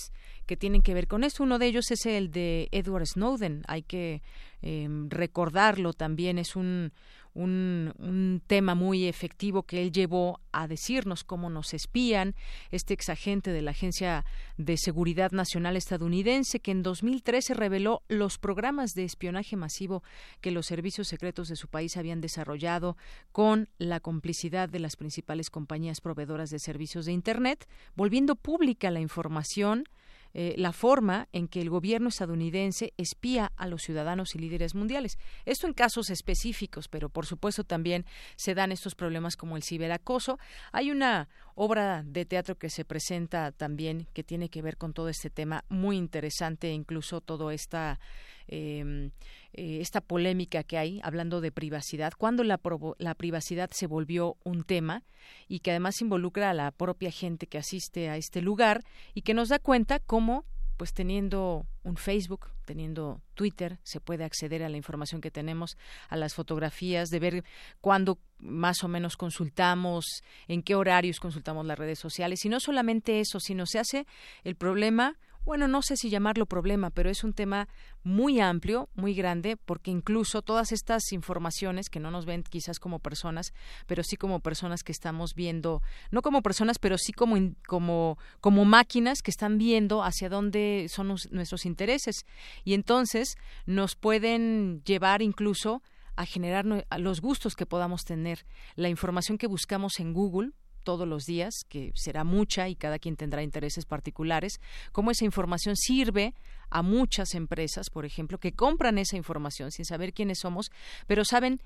[0.46, 1.42] que tienen que ver con esto.
[1.42, 3.64] Uno de ellos es el de Edward Snowden.
[3.68, 4.22] Hay que
[4.62, 6.38] em, recordarlo también.
[6.38, 6.90] Es un
[7.34, 12.34] un, un, tema muy efectivo que él llevó a decirnos cómo nos espían,
[12.70, 14.24] este exagente de la Agencia
[14.56, 20.02] de Seguridad Nacional estadounidense que en 2013 reveló los programas de espionaje masivo
[20.40, 22.96] que los servicios secretos de su país habían desarrollado
[23.32, 29.00] con la complicidad de las principales compañías proveedoras de servicios de Internet, volviendo pública la
[29.00, 29.84] información
[30.32, 35.18] eh, la forma en que el gobierno estadounidense espía a los ciudadanos y líderes mundiales.
[35.44, 38.04] Esto en casos específicos, pero por supuesto también
[38.36, 40.38] se dan estos problemas como el ciberacoso.
[40.72, 45.08] Hay una obra de teatro que se presenta también que tiene que ver con todo
[45.08, 47.98] este tema muy interesante, incluso todo esta
[48.46, 49.10] em,
[49.52, 52.60] eh, esta polémica que hay hablando de privacidad, cuando la,
[52.98, 55.04] la privacidad se volvió un tema
[55.48, 58.84] y que además involucra a la propia gente que asiste a este lugar
[59.14, 60.44] y que nos da cuenta cómo
[60.80, 65.76] pues teniendo un Facebook, teniendo Twitter, se puede acceder a la información que tenemos,
[66.08, 67.44] a las fotografías, de ver
[67.82, 70.06] cuándo más o menos consultamos,
[70.48, 72.46] en qué horarios consultamos las redes sociales.
[72.46, 74.06] Y no solamente eso, sino se hace
[74.42, 75.18] el problema
[75.50, 77.66] bueno, no sé si llamarlo problema, pero es un tema
[78.04, 83.00] muy amplio, muy grande, porque incluso todas estas informaciones que no nos ven quizás como
[83.00, 83.52] personas,
[83.88, 85.82] pero sí como personas que estamos viendo,
[86.12, 87.34] no como personas, pero sí como,
[87.66, 92.26] como, como máquinas que están viendo hacia dónde son nuestros intereses.
[92.62, 93.34] Y entonces
[93.66, 95.82] nos pueden llevar incluso
[96.14, 96.64] a generar
[96.96, 98.46] los gustos que podamos tener.
[98.76, 100.52] La información que buscamos en Google,
[100.82, 104.60] todos los días, que será mucha y cada quien tendrá intereses particulares,
[104.92, 106.34] cómo esa información sirve
[106.70, 110.70] a muchas empresas, por ejemplo, que compran esa información sin saber quiénes somos,
[111.06, 111.60] pero saben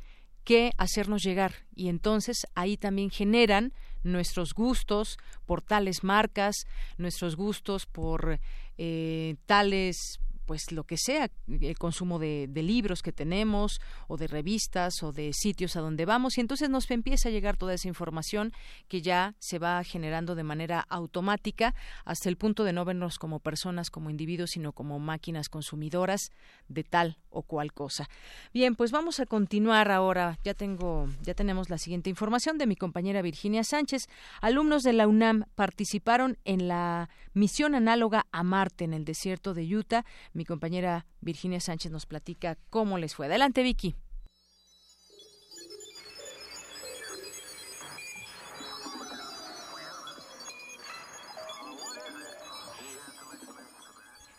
[0.45, 1.65] qué hacernos llegar.
[1.75, 6.67] Y entonces ahí también generan nuestros gustos por tales marcas,
[6.99, 8.39] nuestros gustos por
[8.77, 15.03] eh, tales pues lo que sea, el consumo de, libros que tenemos o de revistas
[15.03, 18.53] o de sitios a donde vamos y entonces nos empieza a llegar toda esa información
[18.89, 21.75] que ya se va generando de manera automática
[22.05, 26.31] hasta el punto de no vernos como personas, como individuos, sino como máquinas consumidoras
[26.69, 28.09] de tal o cual cosa.
[28.53, 30.39] Bien, pues vamos a continuar ahora.
[30.45, 34.09] Ya tengo, ya tenemos la siguiente información de mi compañera Virginia Sánchez.
[34.41, 39.77] Alumnos de la UNAM participaron en la misión análoga a Marte en el desierto de
[39.77, 40.05] Utah
[40.35, 43.27] mi compañera Virginia Sánchez nos platica cómo les fue.
[43.27, 43.95] Adelante, Vicky.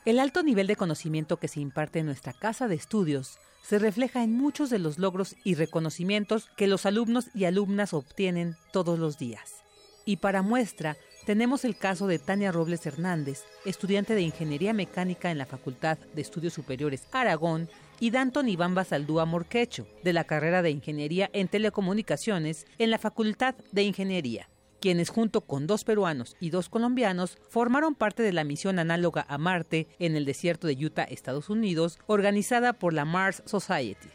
[0.06, 4.24] El alto nivel de conocimiento que se imparte en nuestra casa de estudios se refleja
[4.24, 9.18] en muchos de los logros y reconocimientos que los alumnos y alumnas obtienen todos los
[9.18, 9.64] días.
[10.06, 10.96] Y para muestra,
[11.26, 16.22] tenemos el caso de Tania Robles Hernández, estudiante de Ingeniería Mecánica en la Facultad de
[16.22, 17.68] Estudios Superiores Aragón,
[18.00, 23.56] y Danton Iván Basaldúa Morquecho, de la carrera de Ingeniería en Telecomunicaciones en la Facultad
[23.72, 24.50] de Ingeniería,
[24.82, 29.38] quienes junto con dos peruanos y dos colombianos formaron parte de la misión análoga a
[29.38, 34.10] Marte en el desierto de Utah, Estados Unidos, organizada por la Mars Society.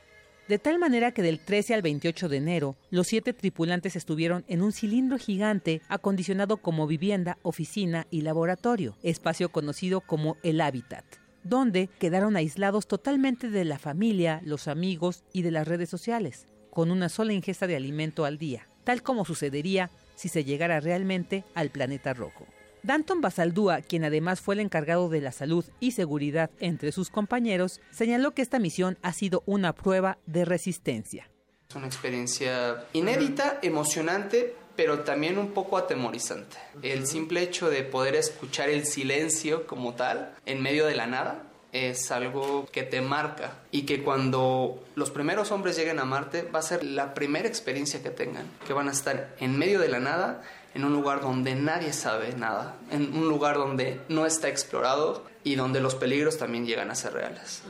[0.51, 4.63] De tal manera que del 13 al 28 de enero, los siete tripulantes estuvieron en
[4.63, 11.05] un cilindro gigante acondicionado como vivienda, oficina y laboratorio, espacio conocido como el hábitat
[11.43, 16.91] donde quedaron aislados totalmente de la familia, los amigos y de las redes sociales, con
[16.91, 21.71] una sola ingesta de alimento al día, tal como sucedería si se llegara realmente al
[21.71, 22.47] planeta rojo.
[22.83, 27.81] Danton Basaldúa, quien además fue el encargado de la salud y seguridad entre sus compañeros,
[27.91, 31.29] señaló que esta misión ha sido una prueba de resistencia.
[31.69, 36.57] Es una experiencia inédita, emocionante, pero también un poco atemorizante.
[36.83, 41.45] El simple hecho de poder escuchar el silencio como tal en medio de la nada
[41.73, 46.59] es algo que te marca y que cuando los primeros hombres lleguen a Marte va
[46.59, 50.01] a ser la primera experiencia que tengan, que van a estar en medio de la
[50.01, 50.43] nada,
[50.75, 55.55] en un lugar donde nadie sabe nada, en un lugar donde no está explorado y
[55.55, 57.63] donde los peligros también llegan a ser reales.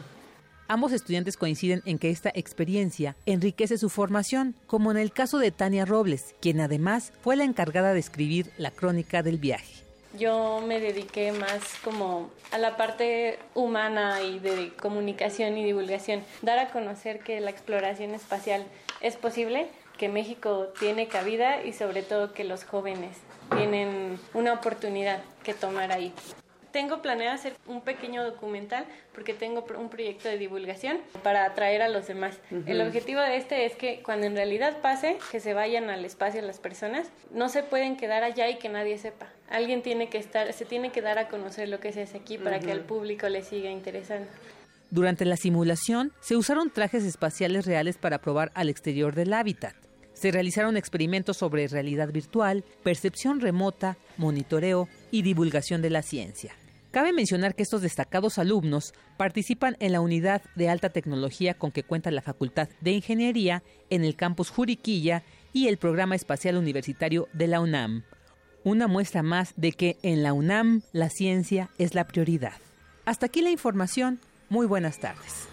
[0.68, 5.50] Ambos estudiantes coinciden en que esta experiencia enriquece su formación, como en el caso de
[5.50, 9.82] Tania Robles, quien además fue la encargada de escribir la crónica del viaje.
[10.16, 16.58] Yo me dediqué más como a la parte humana y de comunicación y divulgación, dar
[16.58, 18.64] a conocer que la exploración espacial
[19.00, 19.68] es posible,
[20.00, 23.18] que México tiene cabida y sobre todo que los jóvenes
[23.54, 26.10] tienen una oportunidad que tomar ahí.
[26.72, 31.90] Tengo planeado hacer un pequeño documental porque tengo un proyecto de divulgación para atraer a
[31.90, 32.38] los demás.
[32.64, 36.40] El objetivo de este es que cuando en realidad pase, que se vayan al espacio
[36.40, 39.26] las personas, no se pueden quedar allá y que nadie sepa.
[39.50, 42.38] Alguien tiene que estar, se tiene que dar a conocer lo que se hace aquí
[42.38, 44.30] para que al público le siga interesando.
[44.88, 49.89] Durante la simulación se usaron trajes espaciales reales para probar al exterior del hábitat.
[50.20, 56.52] Se realizaron experimentos sobre realidad virtual, percepción remota, monitoreo y divulgación de la ciencia.
[56.90, 61.84] Cabe mencionar que estos destacados alumnos participan en la unidad de alta tecnología con que
[61.84, 65.22] cuenta la Facultad de Ingeniería en el campus Juriquilla
[65.54, 68.02] y el Programa Espacial Universitario de la UNAM.
[68.62, 72.60] Una muestra más de que en la UNAM la ciencia es la prioridad.
[73.06, 74.20] Hasta aquí la información.
[74.50, 75.49] Muy buenas tardes.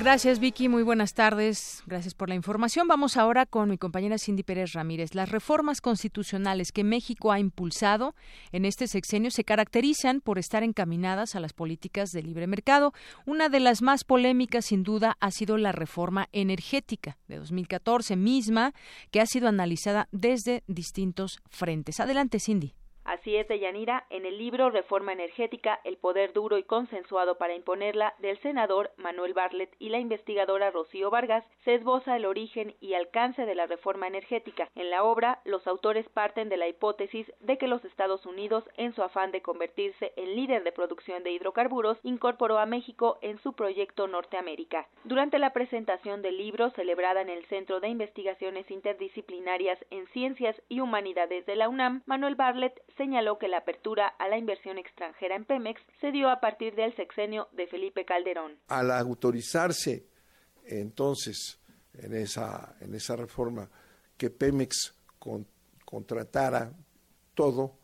[0.00, 1.82] Gracias Vicky, muy buenas tardes.
[1.86, 2.88] Gracias por la información.
[2.88, 5.14] Vamos ahora con mi compañera Cindy Pérez Ramírez.
[5.14, 8.14] Las reformas constitucionales que México ha impulsado
[8.50, 12.92] en este sexenio se caracterizan por estar encaminadas a las políticas de libre mercado.
[13.24, 18.74] Una de las más polémicas, sin duda, ha sido la reforma energética de 2014 misma,
[19.12, 22.00] que ha sido analizada desde distintos frentes.
[22.00, 22.74] Adelante, Cindy.
[23.04, 28.14] Así es, Deyanira, en el libro Reforma Energética, el poder duro y consensuado para imponerla
[28.18, 33.44] del senador Manuel Bartlett y la investigadora Rocío Vargas, se esboza el origen y alcance
[33.44, 34.70] de la reforma energética.
[34.74, 38.94] En la obra, los autores parten de la hipótesis de que los Estados Unidos, en
[38.94, 43.52] su afán de convertirse en líder de producción de hidrocarburos, incorporó a México en su
[43.52, 44.88] proyecto Norteamérica.
[45.04, 50.80] Durante la presentación del libro, celebrada en el Centro de Investigaciones Interdisciplinarias en Ciencias y
[50.80, 55.44] Humanidades de la UNAM, Manuel Bartlett señaló que la apertura a la inversión extranjera en
[55.44, 58.58] Pemex se dio a partir del sexenio de Felipe Calderón.
[58.68, 60.06] Al autorizarse
[60.64, 61.60] entonces
[61.94, 63.68] en esa, en esa reforma
[64.16, 64.94] que Pemex
[65.84, 66.72] contratara
[67.34, 67.76] todo,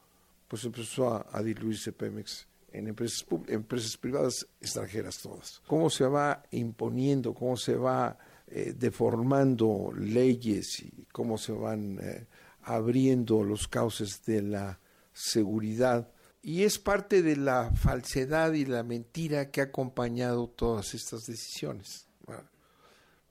[0.48, 5.60] pues empezó a, diluirse Pemex en empresas, empresas privadas extranjeras todas.
[5.66, 8.16] ¿Cómo se va imponiendo, cómo se va
[8.48, 12.26] eh, deformando leyes y cómo se van eh,
[12.62, 14.79] abriendo los cauces de la
[15.12, 16.12] seguridad.
[16.42, 22.06] Y es parte de la falsedad y la mentira que ha acompañado todas estas decisiones.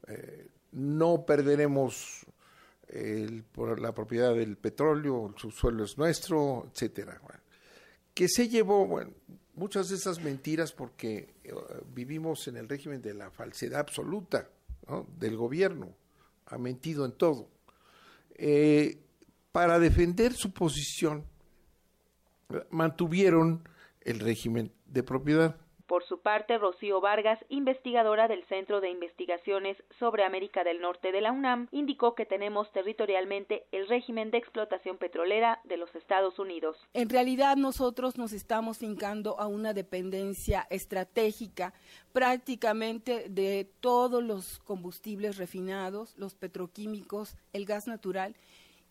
[0.08, 2.26] Eh, no perderemos
[3.52, 7.22] por la propiedad del petróleo, el subsuelo es nuestro, etcétera.
[8.16, 8.88] que se llevó,
[9.60, 11.54] muchas de esas mentiras porque eh,
[11.94, 14.50] vivimos en el régimen de la falsedad absoluta
[15.18, 15.94] del gobierno,
[16.48, 17.48] ha mentido en todo.
[18.34, 18.98] Eh,
[19.52, 21.26] para defender su posición,
[22.70, 23.68] mantuvieron
[24.02, 25.56] el régimen de propiedad.
[25.88, 31.20] Por su parte, Rocío Vargas, investigadora del Centro de Investigaciones sobre América del Norte de
[31.20, 36.78] la UNAM, indicó que tenemos territorialmente el régimen de explotación petrolera de los Estados Unidos.
[36.94, 41.74] En realidad nosotros nos estamos fincando a una dependencia estratégica
[42.14, 48.36] prácticamente de todos los combustibles refinados, los petroquímicos, el gas natural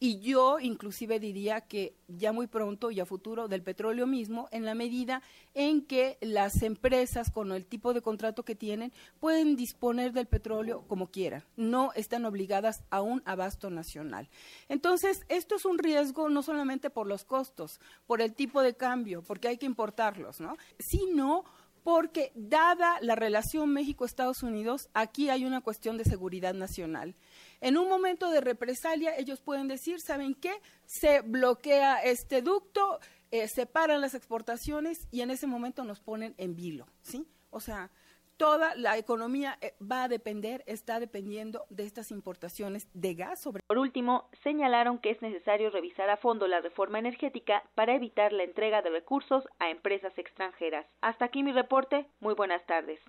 [0.01, 4.64] y yo inclusive diría que ya muy pronto y a futuro del petróleo mismo, en
[4.64, 5.22] la medida
[5.55, 10.84] en que las empresas con el tipo de contrato que tienen pueden disponer del petróleo
[10.86, 14.28] como quieran, no están obligadas a un abasto nacional.
[14.68, 19.22] Entonces, esto es un riesgo no solamente por los costos, por el tipo de cambio,
[19.22, 20.57] porque hay que importarlos, ¿no?
[20.78, 21.44] sino
[21.82, 27.14] porque dada la relación México-Estados Unidos, aquí hay una cuestión de seguridad nacional.
[27.61, 30.52] En un momento de represalia, ellos pueden decir, ¿saben qué?
[30.86, 33.00] Se bloquea este ducto,
[33.30, 37.26] eh, separan las exportaciones y en ese momento nos ponen en vilo, ¿sí?
[37.50, 37.90] O sea,
[38.36, 43.40] toda la economía eh, va a depender, está dependiendo de estas importaciones de gas.
[43.40, 43.62] Sobre...
[43.66, 48.44] Por último, señalaron que es necesario revisar a fondo la reforma energética para evitar la
[48.44, 50.86] entrega de recursos a empresas extranjeras.
[51.00, 52.06] Hasta aquí mi reporte.
[52.20, 53.00] Muy buenas tardes.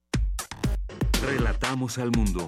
[1.22, 2.48] Relatamos al mundo.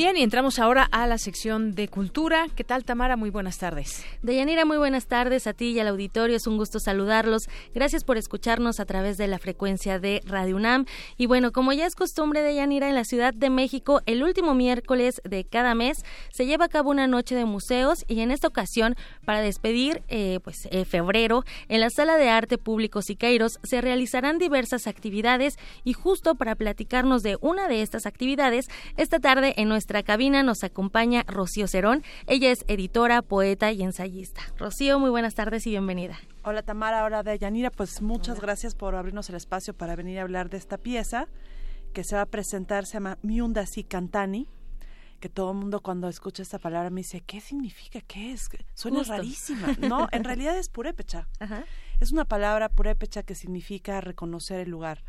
[0.00, 2.46] Bien, y entramos ahora a la sección de cultura.
[2.56, 3.18] ¿Qué tal, Tamara?
[3.18, 4.02] Muy buenas tardes.
[4.22, 6.38] Deyanira, muy buenas tardes a ti y al auditorio.
[6.38, 7.50] Es un gusto saludarlos.
[7.74, 10.86] Gracias por escucharnos a través de la frecuencia de Radio UNAM.
[11.18, 15.20] Y bueno, como ya es costumbre, Deyanira, en la Ciudad de México, el último miércoles
[15.22, 18.96] de cada mes se lleva a cabo una noche de museos y en esta ocasión,
[19.26, 24.38] para despedir eh, pues eh, febrero, en la Sala de Arte Público Siqueiros se realizarán
[24.38, 29.89] diversas actividades y justo para platicarnos de una de estas actividades, esta tarde en nuestra
[29.90, 32.04] nuestra cabina nos acompaña Rocío Cerón.
[32.28, 34.40] Ella es editora, poeta y ensayista.
[34.56, 36.16] Rocío, muy buenas tardes y bienvenida.
[36.44, 40.22] Hola Tamara, hola de Yanira, pues muchas gracias por abrirnos el espacio para venir a
[40.22, 41.26] hablar de esta pieza
[41.92, 44.46] que se va a presentar, se llama Miunda Si Cantani,
[45.18, 48.00] que todo el mundo cuando escucha esta palabra me dice, ¿qué significa?
[48.00, 48.48] ¿Qué es?
[48.74, 49.74] Suena rarísima.
[49.80, 51.26] No, en realidad es purépecha.
[51.98, 55.02] Es una palabra purépecha que significa reconocer el lugar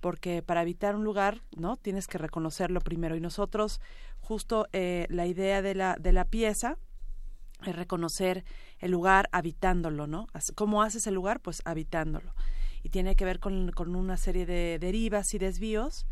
[0.00, 1.76] porque para habitar un lugar, ¿no?
[1.76, 3.16] Tienes que reconocerlo primero.
[3.16, 3.80] Y nosotros,
[4.20, 6.78] justo eh, la idea de la, de la pieza
[7.64, 8.44] es reconocer
[8.78, 10.26] el lugar habitándolo, ¿no?
[10.54, 11.40] ¿Cómo haces el lugar?
[11.40, 12.34] Pues habitándolo.
[12.82, 16.06] Y tiene que ver con, con una serie de derivas y desvíos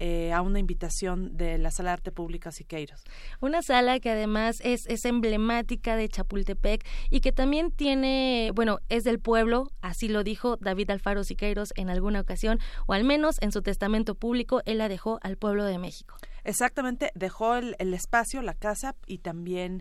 [0.00, 3.02] eh, a una invitación de la Sala de Arte Pública Siqueiros.
[3.40, 9.02] Una sala que además es, es emblemática de Chapultepec y que también tiene, bueno, es
[9.02, 13.50] del pueblo, así lo dijo David Alfaro Siqueiros en alguna ocasión, o al menos en
[13.50, 16.16] su testamento público, él la dejó al pueblo de México.
[16.44, 19.80] Exactamente, dejó el, espacio, la casa y también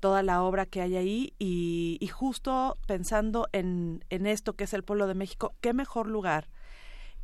[0.00, 4.72] toda la obra que hay ahí y, y justo pensando en, en esto que es
[4.72, 6.48] el pueblo de México, qué mejor lugar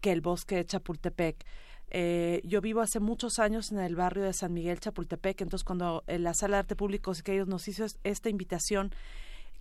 [0.01, 1.47] que el bosque de Chapultepec
[1.91, 6.03] eh, yo vivo hace muchos años en el barrio de San Miguel Chapultepec, entonces cuando
[6.07, 8.93] en la Sala de Arte Público que ellos nos hizo esta invitación,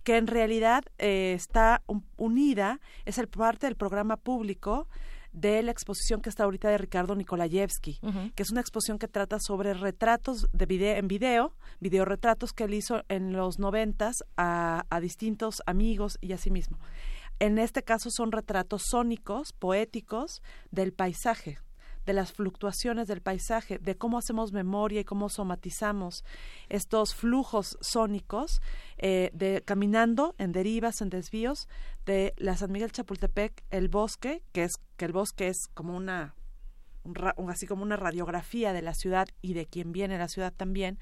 [0.02, 1.82] que en realidad eh, está
[2.16, 4.88] unida, es el parte del programa público
[5.32, 7.98] de la exposición que está ahorita de Ricardo Nikolayevsky,
[8.36, 12.74] que es una exposición que trata sobre retratos de video, en video, videoretratos que él
[12.74, 16.78] hizo en los noventas a, a distintos amigos y a sí mismo.
[17.40, 21.58] En este caso son retratos sónicos, poéticos, del paisaje,
[22.06, 26.24] de las fluctuaciones del paisaje, de cómo hacemos memoria y cómo somatizamos
[26.68, 28.60] estos flujos sónicos
[28.98, 31.68] eh, de caminando en derivas, en desvíos
[32.06, 36.34] de la San Miguel Chapultepec, el bosque, que es que el bosque es como una
[37.48, 40.98] así como una radiografía de la ciudad y de quien viene la ciudad también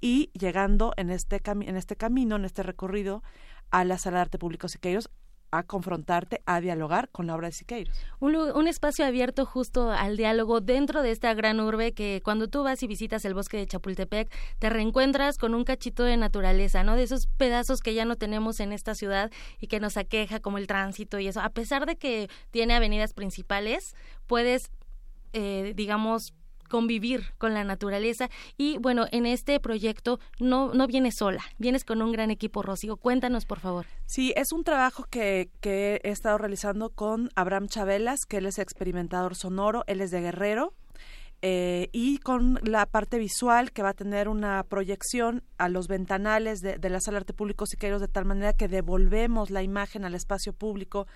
[0.00, 3.22] y llegando en este en este camino, en este recorrido
[3.70, 5.10] a la Sala de Arte Público Siqueiros,
[5.52, 7.96] a confrontarte, a dialogar con la obra de Siqueiros.
[8.20, 12.82] Un, espacio abierto justo al diálogo dentro de esta gran urbe que cuando tú vas
[12.82, 16.96] y visitas el bosque de Chapultepec te reencuentras con un cachito de naturaleza, ¿no?
[16.96, 19.30] De esos pedazos que ya no tenemos en esta ciudad
[19.60, 21.40] y que nos aqueja como el tránsito y eso.
[21.40, 23.94] A pesar de que tiene avenidas principales,
[24.26, 24.70] puedes,
[25.34, 26.32] eh, digamos,
[26.72, 32.00] convivir con la naturaleza y bueno, en este proyecto no, no vienes sola, vienes con
[32.00, 32.96] un gran equipo, Rocío.
[32.96, 33.84] Cuéntanos, por favor.
[34.06, 38.58] Sí, es un trabajo que, que he estado realizando con Abraham Chabelas, que él es
[38.58, 40.72] experimentador sonoro, él es de Guerrero,
[41.42, 46.60] eh, y con la parte visual que va a tener una proyección a los ventanales
[46.60, 50.06] de, de la sala de arte público Siqueiros de tal manera que devolvemos la imagen
[50.06, 51.06] al espacio público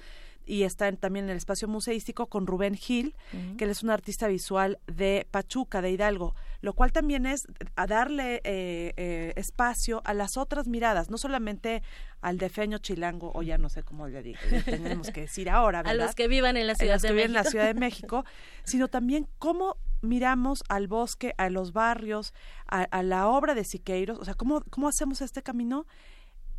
[0.46, 3.16] y está también en el espacio museístico con Rubén Gil,
[3.58, 7.86] que él es un artista visual de Pachuca, de Hidalgo, lo cual también es a
[7.88, 11.82] darle eh, eh, espacio a las otras miradas, no solamente
[12.20, 16.00] al defeño chilango, o ya no sé cómo le digo, tenemos que decir ahora, ¿verdad?
[16.00, 17.26] A los que vivan en la Ciudad de México.
[17.26, 18.24] en la Ciudad de México,
[18.64, 22.32] sino también cómo miramos al bosque, a los barrios,
[22.68, 25.86] a, a la obra de Siqueiros, o sea, cómo, cómo hacemos este camino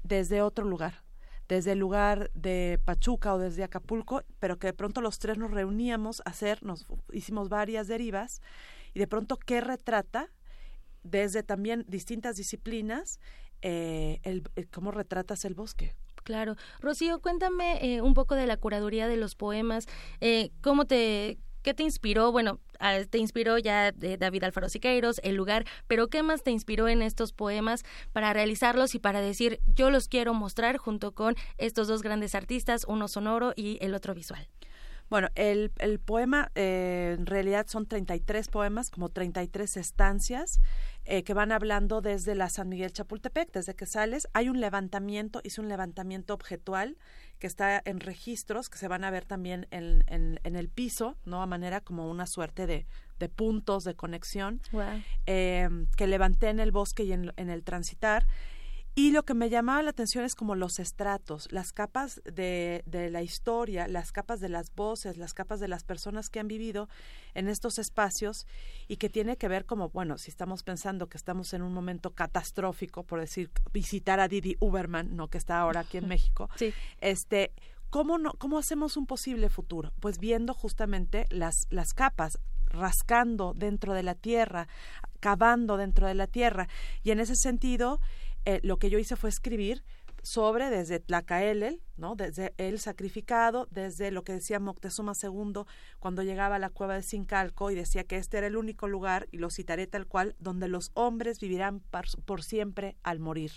[0.04, 1.07] desde otro lugar
[1.48, 5.52] desde el lugar de Pachuca o desde Acapulco, pero que de pronto los tres nos
[5.52, 8.42] reuníamos a hacer, nos hicimos varias derivas
[8.94, 10.30] y de pronto qué retrata
[11.04, 13.20] desde también distintas disciplinas
[13.62, 15.96] eh, el, cómo retratas el bosque.
[16.24, 16.58] Claro.
[16.82, 19.88] Rocío, cuéntame eh, un poco de la curaduría de los poemas,
[20.20, 21.38] eh, cómo te,
[21.68, 22.32] ¿Qué te inspiró?
[22.32, 26.52] Bueno, ah, te inspiró ya de David Alfaro Siqueiros, el lugar, pero ¿qué más te
[26.52, 31.36] inspiró en estos poemas para realizarlos y para decir yo los quiero mostrar junto con
[31.58, 34.48] estos dos grandes artistas, uno sonoro y el otro visual?
[35.10, 40.60] Bueno, el, el poema eh, en realidad son 33 poemas, como 33 estancias
[41.06, 44.28] eh, que van hablando desde la San Miguel Chapultepec, desde que sales.
[44.34, 46.98] Hay un levantamiento, hice un levantamiento objetual
[47.40, 51.42] que está en registros, que se van a ver también en, en, el piso, ¿no?
[51.42, 52.86] A manera como una suerte de,
[53.20, 54.60] de puntos de conexión
[55.26, 58.26] eh, que levanté en el bosque y en, en el transitar
[58.98, 63.12] y lo que me llamaba la atención es como los estratos, las capas de, de,
[63.12, 66.90] la historia, las capas de las voces, las capas de las personas que han vivido
[67.36, 68.48] en estos espacios
[68.88, 72.16] y que tiene que ver como, bueno, si estamos pensando que estamos en un momento
[72.16, 76.74] catastrófico, por decir, visitar a Didi Uberman, no que está ahora aquí en México, sí.
[77.00, 77.52] este,
[77.92, 79.94] ¿cómo, no, ¿cómo hacemos un posible futuro?
[80.00, 84.68] Pues viendo justamente las, las capas, rascando dentro de la tierra,
[85.20, 86.68] cavando dentro de la tierra.
[87.04, 88.00] Y en ese sentido,
[88.48, 89.84] eh, lo que yo hice fue escribir
[90.24, 92.16] sobre desde Tlacaelel, ¿no?
[92.16, 95.64] desde el sacrificado, desde lo que decía Moctezuma II
[96.00, 99.28] cuando llegaba a la cueva de Sincalco y decía que este era el único lugar,
[99.34, 103.52] y lo citaré tal cual, donde los hombres vivirán por, siempre al morir.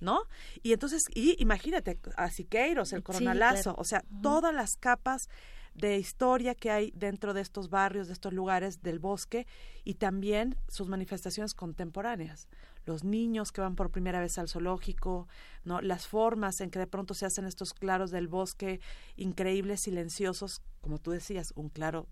[0.00, 0.22] ¿no?
[0.62, 5.28] Y entonces, y imagínate a Siqueiros, el coronalazo, o sea, todas las capas
[5.74, 9.46] de historia que hay dentro de estos barrios, de estos lugares del bosque
[9.84, 12.48] y también sus manifestaciones contemporáneas
[12.84, 15.28] los niños que van por primera vez al zoológico,
[15.64, 15.80] ¿no?
[15.80, 18.80] las formas en que de pronto se hacen estos claros del bosque
[19.16, 22.06] increíbles, silenciosos, como tú decías, un claro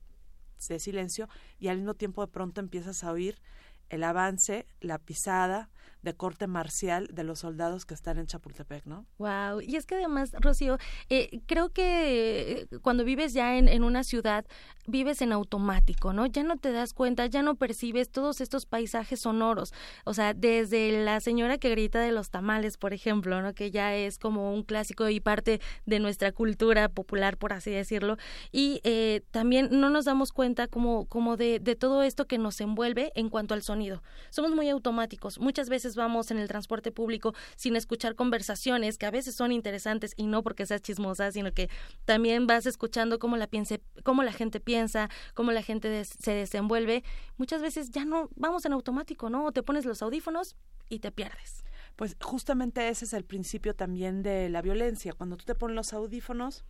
[0.68, 3.40] de silencio, y al mismo tiempo de pronto empiezas a oír
[3.88, 5.70] el avance, la pisada,
[6.02, 9.06] de corte marcial de los soldados que están en Chapultepec, ¿no?
[9.18, 10.78] Wow, y es que además, Rocío,
[11.08, 14.46] eh, creo que eh, cuando vives ya en, en, una ciudad,
[14.86, 16.26] vives en automático, ¿no?
[16.26, 19.72] Ya no te das cuenta, ya no percibes todos estos paisajes sonoros,
[20.04, 23.54] o sea, desde la señora que grita de los tamales, por ejemplo, ¿no?
[23.54, 28.16] Que ya es como un clásico y parte de nuestra cultura popular, por así decirlo,
[28.52, 32.60] y eh, también no nos damos cuenta como, como de, de todo esto que nos
[32.60, 34.02] envuelve en cuanto al sonido.
[34.30, 39.10] Somos muy automáticos, muchas veces vamos en el transporte público sin escuchar conversaciones que a
[39.10, 41.68] veces son interesantes y no porque seas chismosa, sino que
[42.04, 47.04] también vas escuchando cómo la piense, cómo la gente piensa, cómo la gente se desenvuelve.
[47.36, 49.50] Muchas veces ya no vamos en automático, ¿no?
[49.52, 50.56] te pones los audífonos
[50.88, 51.64] y te pierdes.
[51.96, 55.12] Pues justamente ese es el principio también de la violencia.
[55.12, 56.64] Cuando tú te pones los audífonos,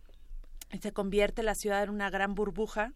[0.79, 2.93] se convierte la ciudad en una gran burbuja,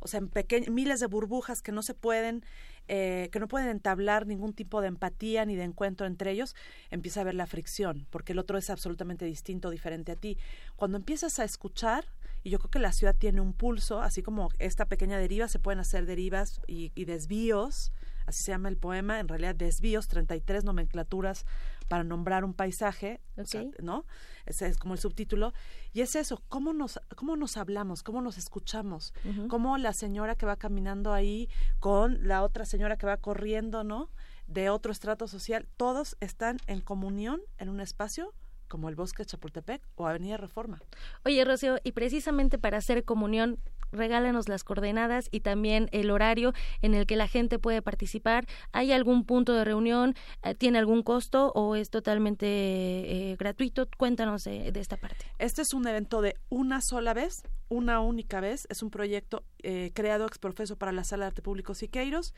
[0.00, 2.44] o sea, en miles de burbujas que no se pueden
[2.88, 6.54] eh, que no pueden entablar ningún tipo de empatía ni de encuentro entre ellos,
[6.90, 10.38] empieza a haber la fricción, porque el otro es absolutamente distinto, diferente a ti.
[10.76, 12.04] Cuando empiezas a escuchar,
[12.44, 15.58] y yo creo que la ciudad tiene un pulso, así como esta pequeña deriva, se
[15.58, 17.90] pueden hacer derivas y, y desvíos,
[18.24, 21.44] así se llama el poema, en realidad desvíos, 33 nomenclaturas
[21.88, 23.20] para nombrar un paisaje,
[23.82, 24.04] ¿no?
[24.44, 25.52] Ese es como el subtítulo.
[25.92, 29.14] Y es eso, cómo nos, cómo nos hablamos, cómo nos escuchamos,
[29.48, 31.48] cómo la señora que va caminando ahí
[31.80, 34.10] con la otra señora que va corriendo, ¿no?
[34.46, 38.32] De otro estrato social, todos están en comunión en un espacio
[38.68, 40.80] como el Bosque de Chapultepec o Avenida Reforma.
[41.24, 43.58] Oye, Rocío, y precisamente para hacer comunión
[43.92, 48.46] regálanos las coordenadas y también el horario en el que la gente puede participar.
[48.72, 50.14] ¿Hay algún punto de reunión?
[50.42, 53.88] Eh, ¿Tiene algún costo o es totalmente eh, gratuito?
[53.96, 55.26] Cuéntanos de, esta parte.
[55.38, 58.66] Este es un evento de una sola vez, una única vez.
[58.68, 62.34] Es un proyecto eh, creado ex profeso para la Sala de Arte Público Siqueiros.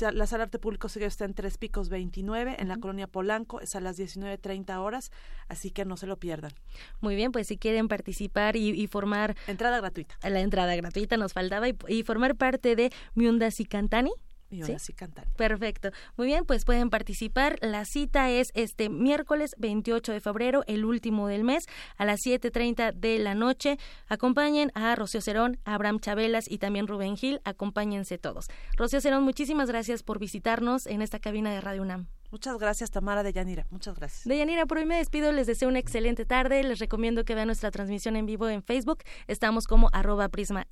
[0.00, 3.60] La Sala de Arte Público Siqueiros está en Tres Picos 29, en la colonia Polanco.
[3.60, 5.10] Es a las 19.30 horas,
[5.48, 6.52] así que no se lo pierdan.
[7.00, 9.34] Muy bien, pues si quieren participar y, y formar...
[9.48, 10.16] Entrada gratuita.
[10.22, 14.12] La entrada gratuita nos faltaba y, formar parte de Miundasi Cantani.
[14.50, 14.92] ¿Sí?
[14.94, 15.30] Cantani.
[15.36, 15.90] Perfecto.
[16.16, 17.58] Muy bien, pues pueden participar.
[17.60, 21.64] La cita es este miércoles 28 de febrero, el último del mes,
[21.96, 23.78] a las 7.30 de la noche.
[24.08, 27.40] Acompañen a Rocío Cerón, a Abraham Chabelas y también Rubén Gil.
[27.44, 28.46] Acompáñense todos.
[28.76, 32.08] Rocío Cerón, muchísimas gracias por visitarnos en esta cabina de Radio UNAM.
[32.30, 33.66] Muchas gracias, Tamara de Yanira.
[33.70, 34.24] Muchas gracias.
[34.24, 35.32] De Yanira, por hoy me despido.
[35.32, 36.62] Les deseo una excelente tarde.
[36.62, 38.98] Les recomiendo que vean nuestra transmisión en vivo en Facebook.
[39.26, 40.66] Estamos como arroba Prisma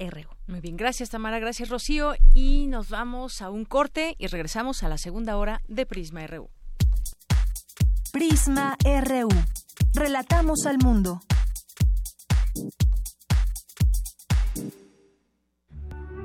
[0.47, 1.39] Muy bien, gracias, Tamara.
[1.39, 2.15] Gracias, Rocío.
[2.35, 6.51] Y nos vamos a un corte y regresamos a la segunda hora de Prisma RU.
[8.13, 9.29] Prisma RU.
[9.95, 11.21] Relatamos al mundo.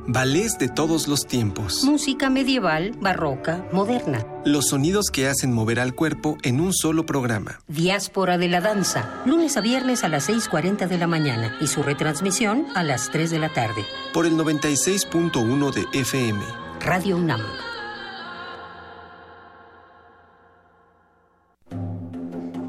[0.08, 1.84] Ballets de todos los tiempos.
[1.84, 4.26] Música medieval, barroca, moderna.
[4.46, 7.60] Los sonidos que hacen mover al cuerpo en un solo programa.
[7.68, 9.22] Diáspora de la danza.
[9.26, 13.30] Lunes a viernes a las 6.40 de la mañana y su retransmisión a las 3
[13.30, 13.86] de la tarde.
[14.14, 16.42] Por el 96.1 de FM.
[16.80, 17.42] Radio UNAM.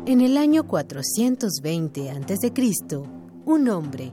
[0.04, 2.52] En el año 420 a.C.,
[3.46, 4.12] un hombre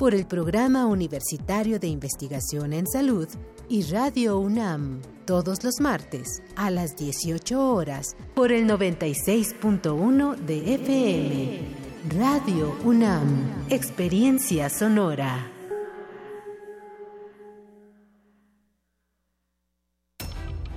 [0.00, 3.28] por el Programa Universitario de Investigación en Salud
[3.68, 11.60] y Radio UNAM, todos los martes a las 18 horas por el 96.1 de FM.
[12.18, 15.46] Radio UNAM, Experiencia Sonora.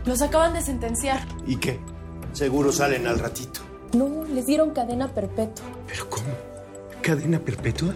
[0.04, 1.26] Los acaban de sentenciar.
[1.48, 1.80] ¿Y qué?
[2.34, 3.62] Seguro salen al ratito.
[3.94, 5.66] No, les dieron cadena perpetua.
[5.88, 6.28] ¿Pero cómo?
[7.02, 7.96] ¿Cadena perpetua?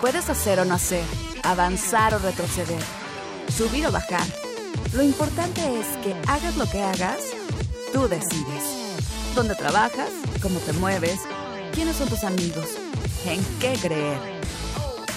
[0.00, 1.04] Puedes hacer o no hacer,
[1.42, 2.82] avanzar o retroceder,
[3.48, 4.26] subir o bajar.
[4.92, 7.18] Lo importante es que hagas lo que hagas,
[7.92, 8.62] tú decides.
[9.34, 10.10] ¿Dónde trabajas?
[10.42, 11.20] ¿Cómo te mueves?
[11.72, 12.66] ¿Quiénes son tus amigos?
[13.24, 14.18] ¿En qué creer?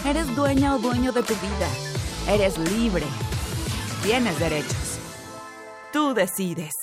[0.05, 2.33] Eres dueña o dueño de tu vida.
[2.33, 3.05] Eres libre.
[4.03, 4.99] Tienes derechos.
[5.91, 6.73] Tú decides.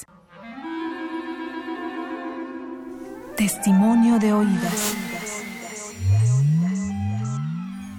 [3.36, 5.15] Testimonio de oídas.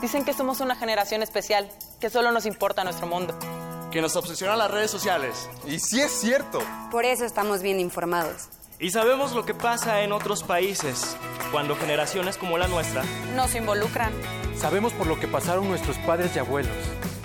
[0.00, 1.68] Dicen que somos una generación especial,
[2.00, 3.36] que solo nos importa nuestro mundo.
[3.90, 5.48] Que nos obsesionan las redes sociales.
[5.66, 6.60] Y sí es cierto.
[6.90, 8.48] Por eso estamos bien informados.
[8.78, 11.16] Y sabemos lo que pasa en otros países,
[11.50, 13.02] cuando generaciones como la nuestra
[13.34, 14.12] nos involucran.
[14.56, 16.72] Sabemos por lo que pasaron nuestros padres y abuelos.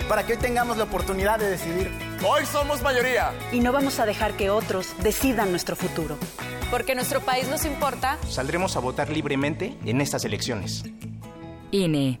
[0.08, 1.92] Para que hoy tengamos la oportunidad de decidir.
[2.26, 3.32] Hoy somos mayoría.
[3.52, 6.18] Y no vamos a dejar que otros decidan nuestro futuro.
[6.72, 8.18] Porque nuestro país nos importa.
[8.28, 10.82] Saldremos a votar libremente en estas elecciones.
[11.70, 12.20] INE.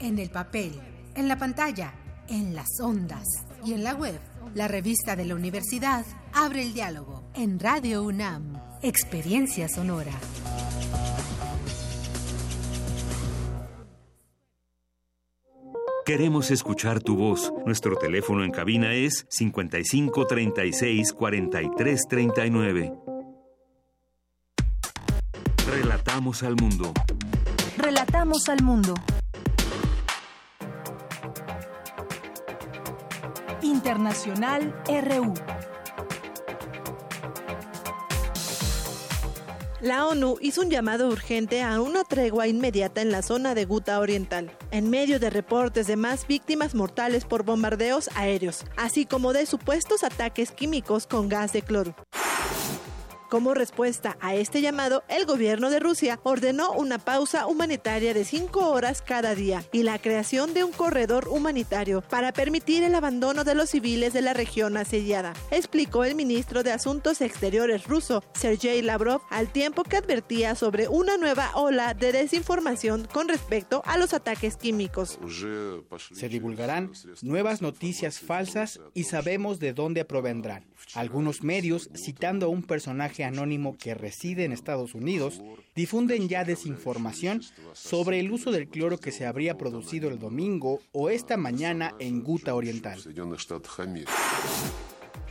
[0.00, 0.72] en el papel,
[1.14, 1.94] en la pantalla,
[2.28, 3.26] en las ondas
[3.64, 4.18] y en la web.
[4.54, 8.60] La revista de la universidad abre el diálogo en Radio UNAM.
[8.82, 10.12] Experiencia sonora.
[16.04, 17.50] Queremos escuchar tu voz.
[17.64, 22.92] Nuestro teléfono en cabina es 55 36 43 39.
[25.66, 26.92] Relatamos al mundo.
[27.78, 28.94] Relatamos al mundo.
[33.64, 35.32] Internacional RU.
[39.80, 44.00] La ONU hizo un llamado urgente a una tregua inmediata en la zona de Guta
[44.00, 49.46] Oriental, en medio de reportes de más víctimas mortales por bombardeos aéreos, así como de
[49.46, 51.94] supuestos ataques químicos con gas de cloro.
[53.34, 58.70] Como respuesta a este llamado, el gobierno de Rusia ordenó una pausa humanitaria de cinco
[58.70, 63.56] horas cada día y la creación de un corredor humanitario para permitir el abandono de
[63.56, 69.22] los civiles de la región asediada, explicó el ministro de Asuntos Exteriores ruso, Sergei Lavrov,
[69.30, 74.56] al tiempo que advertía sobre una nueva ola de desinformación con respecto a los ataques
[74.56, 75.18] químicos.
[76.12, 80.66] Se divulgarán nuevas noticias falsas y sabemos de dónde provendrán.
[80.94, 85.42] Algunos medios, citando a un personaje anónimo que reside en Estados Unidos,
[85.74, 91.10] difunden ya desinformación sobre el uso del cloro que se habría producido el domingo o
[91.10, 93.00] esta mañana en Guta Oriental.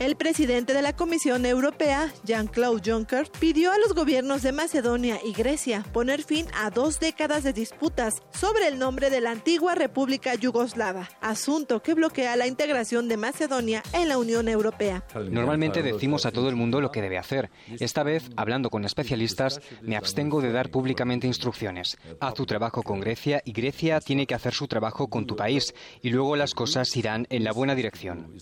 [0.00, 5.32] El presidente de la Comisión Europea, Jean-Claude Juncker, pidió a los gobiernos de Macedonia y
[5.32, 10.34] Grecia poner fin a dos décadas de disputas sobre el nombre de la antigua República
[10.34, 15.04] Yugoslava, asunto que bloquea la integración de Macedonia en la Unión Europea.
[15.30, 17.50] Normalmente decimos a todo el mundo lo que debe hacer.
[17.78, 21.96] Esta vez, hablando con especialistas, me abstengo de dar públicamente instrucciones.
[22.18, 25.72] Haz tu trabajo con Grecia y Grecia tiene que hacer su trabajo con tu país
[26.02, 28.34] y luego las cosas irán en la buena dirección.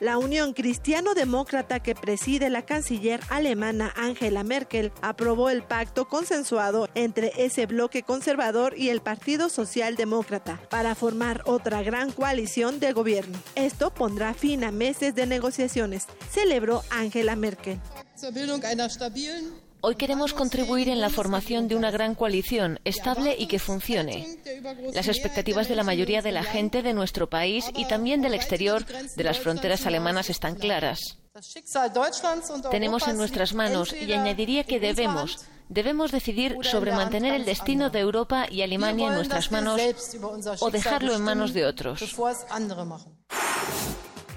[0.00, 7.32] La Unión Cristiano-Demócrata que preside la canciller alemana Angela Merkel aprobó el pacto consensuado entre
[7.38, 13.38] ese bloque conservador y el Partido Socialdemócrata para formar otra gran coalición de gobierno.
[13.54, 17.80] Esto pondrá fin a meses de negociaciones, celebró Angela Merkel.
[19.86, 24.26] Hoy queremos contribuir en la formación de una gran coalición estable y que funcione.
[24.94, 28.86] Las expectativas de la mayoría de la gente de nuestro país y también del exterior
[28.86, 31.18] de las fronteras alemanas están claras.
[32.70, 38.00] Tenemos en nuestras manos y añadiría que debemos debemos decidir sobre mantener el destino de
[38.00, 39.82] Europa y Alemania en nuestras manos
[40.60, 42.00] o dejarlo en manos de otros.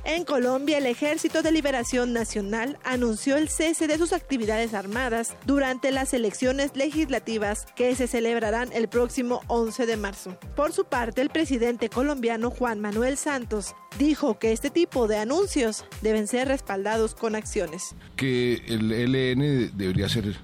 [0.09, 5.91] En Colombia, el Ejército de Liberación Nacional anunció el cese de sus actividades armadas durante
[5.91, 10.39] las elecciones legislativas que se celebrarán el próximo 11 de marzo.
[10.55, 15.83] Por su parte, el presidente colombiano Juan Manuel Santos dijo que este tipo de anuncios
[16.01, 17.93] deben ser respaldados con acciones.
[18.15, 20.37] Que el ELN debería ser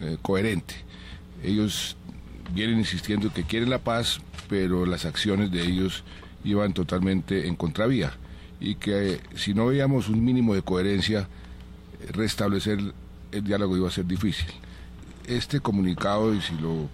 [0.00, 0.76] eh, coherente.
[1.42, 1.98] Ellos
[2.54, 6.04] vienen insistiendo que quieren la paz, pero las acciones de ellos
[6.42, 8.16] iban totalmente en contravía
[8.64, 11.28] y que si no veíamos un mínimo de coherencia,
[12.12, 12.78] restablecer
[13.30, 14.46] el diálogo iba a ser difícil.
[15.26, 16.88] Este comunicado, y si lo,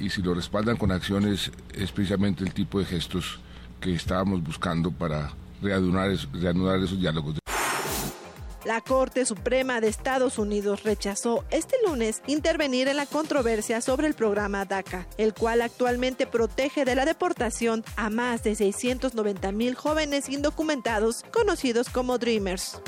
[0.00, 3.40] y si lo respaldan con acciones, es precisamente el tipo de gestos
[3.80, 7.36] que estábamos buscando para reanudar, reanudar esos diálogos.
[8.64, 14.14] La Corte Suprema de Estados Unidos rechazó este lunes intervenir en la controversia sobre el
[14.14, 20.28] programa DACA, el cual actualmente protege de la deportación a más de 690 mil jóvenes
[20.28, 22.80] indocumentados conocidos como Dreamers.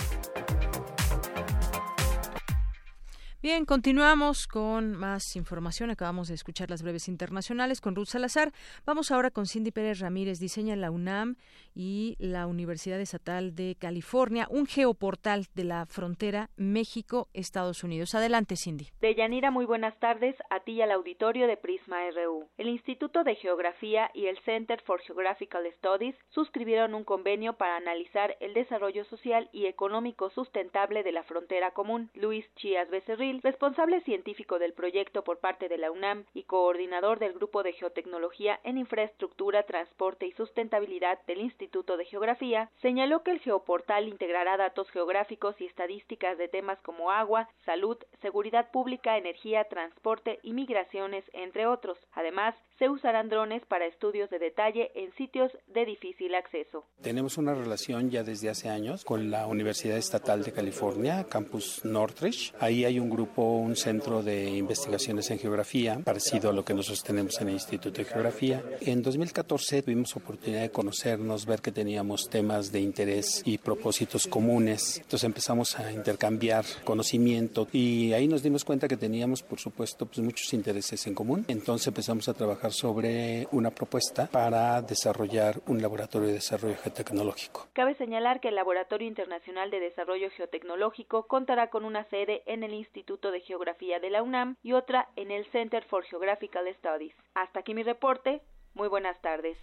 [3.45, 5.91] Bien, continuamos con más información.
[5.91, 8.55] Acabamos de escuchar las breves internacionales con Ruth Salazar.
[8.87, 11.37] Vamos ahora con Cindy Pérez Ramírez, diseña la UNAM
[11.75, 18.15] y la Universidad Estatal de California un geoportal de la frontera México-Estados Unidos.
[18.15, 18.89] Adelante, Cindy.
[19.01, 22.49] Deyanira, muy buenas tardes a ti y al auditorio de Prisma RU.
[22.57, 28.37] El Instituto de Geografía y el Center for Geographical Studies suscribieron un convenio para analizar
[28.41, 32.11] el desarrollo social y económico sustentable de la frontera común.
[32.15, 37.33] Luis Chías Becerril responsable científico del proyecto por parte de la UNAM y coordinador del
[37.33, 43.41] Grupo de Geotecnología en Infraestructura, Transporte y Sustentabilidad del Instituto de Geografía, señaló que el
[43.41, 50.39] geoportal integrará datos geográficos y estadísticas de temas como agua, salud, seguridad pública, energía, transporte
[50.43, 51.99] y migraciones, entre otros.
[52.13, 56.85] Además, se usarán drones para estudios de detalle en sitios de difícil acceso.
[57.03, 62.53] Tenemos una relación ya desde hace años con la Universidad Estatal de California, Campus Northridge.
[62.61, 67.05] Ahí hay un grupo, un centro de investigaciones en geografía, parecido a lo que nosotros
[67.05, 68.63] tenemos en el Instituto de Geografía.
[68.81, 74.99] En 2014 tuvimos oportunidad de conocernos, ver que teníamos temas de interés y propósitos comunes.
[74.99, 80.19] Entonces empezamos a intercambiar conocimiento y ahí nos dimos cuenta que teníamos, por supuesto, pues
[80.19, 81.45] muchos intereses en común.
[81.47, 87.69] Entonces empezamos a trabajar sobre una propuesta para desarrollar un laboratorio de desarrollo geotecnológico.
[87.73, 92.75] Cabe señalar que el Laboratorio Internacional de Desarrollo Geotecnológico contará con una sede en el
[92.75, 97.15] Instituto de Geografía de la UNAM y otra en el Center for Geographical Studies.
[97.35, 98.43] Hasta aquí mi reporte.
[98.75, 99.57] Muy buenas tardes.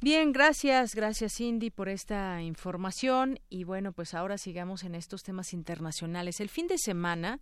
[0.00, 5.54] Bien, gracias, gracias Cindy por esta información y bueno, pues ahora sigamos en estos temas
[5.54, 6.40] internacionales.
[6.40, 7.40] El fin de semana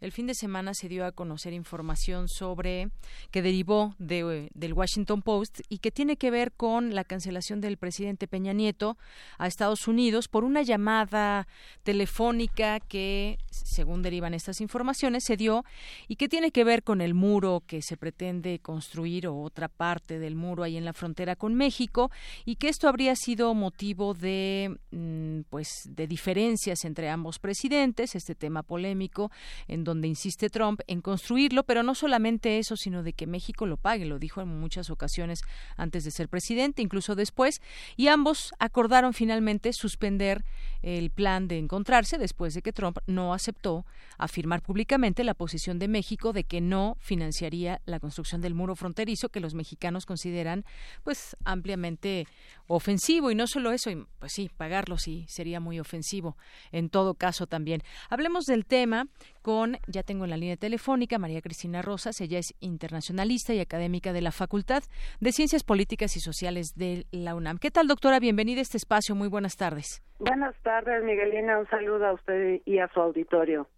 [0.00, 2.90] el fin de semana se dio a conocer información sobre
[3.30, 7.76] que derivó de, del Washington Post y que tiene que ver con la cancelación del
[7.76, 8.96] presidente Peña Nieto
[9.38, 11.46] a Estados Unidos por una llamada
[11.82, 15.64] telefónica que, según derivan estas informaciones, se dio
[16.08, 20.18] y que tiene que ver con el muro que se pretende construir o otra parte
[20.18, 22.10] del muro ahí en la frontera con México
[22.44, 28.34] y que esto habría sido motivo de mm, pues de diferencias entre ambos presidentes, este
[28.34, 29.30] tema polémico
[29.68, 33.76] en donde insiste Trump en construirlo, pero no solamente eso, sino de que México lo
[33.76, 35.42] pague, lo dijo en muchas ocasiones
[35.76, 37.60] antes de ser presidente, incluso después,
[37.96, 40.44] y ambos acordaron finalmente suspender
[40.82, 43.86] el plan de encontrarse después de que Trump no aceptó
[44.18, 49.28] afirmar públicamente la posición de México de que no financiaría la construcción del muro fronterizo
[49.28, 50.64] que los mexicanos consideran
[51.02, 52.26] pues ampliamente
[52.66, 56.36] ofensivo y no solo eso, pues sí, pagarlo sí sería muy ofensivo
[56.70, 57.82] en todo caso también.
[58.10, 59.06] Hablemos del tema
[59.42, 64.12] con, ya tengo en la línea telefónica, María Cristina Rosas, ella es internacionalista y académica
[64.12, 64.82] de la Facultad
[65.20, 67.58] de Ciencias Políticas y Sociales de la UNAM.
[67.58, 68.20] ¿Qué tal, doctora?
[68.20, 69.14] Bienvenida a este espacio.
[69.14, 70.02] Muy buenas tardes.
[70.18, 71.58] Buenas tardes, Miguelina.
[71.58, 73.68] Un saludo a usted y a su auditorio.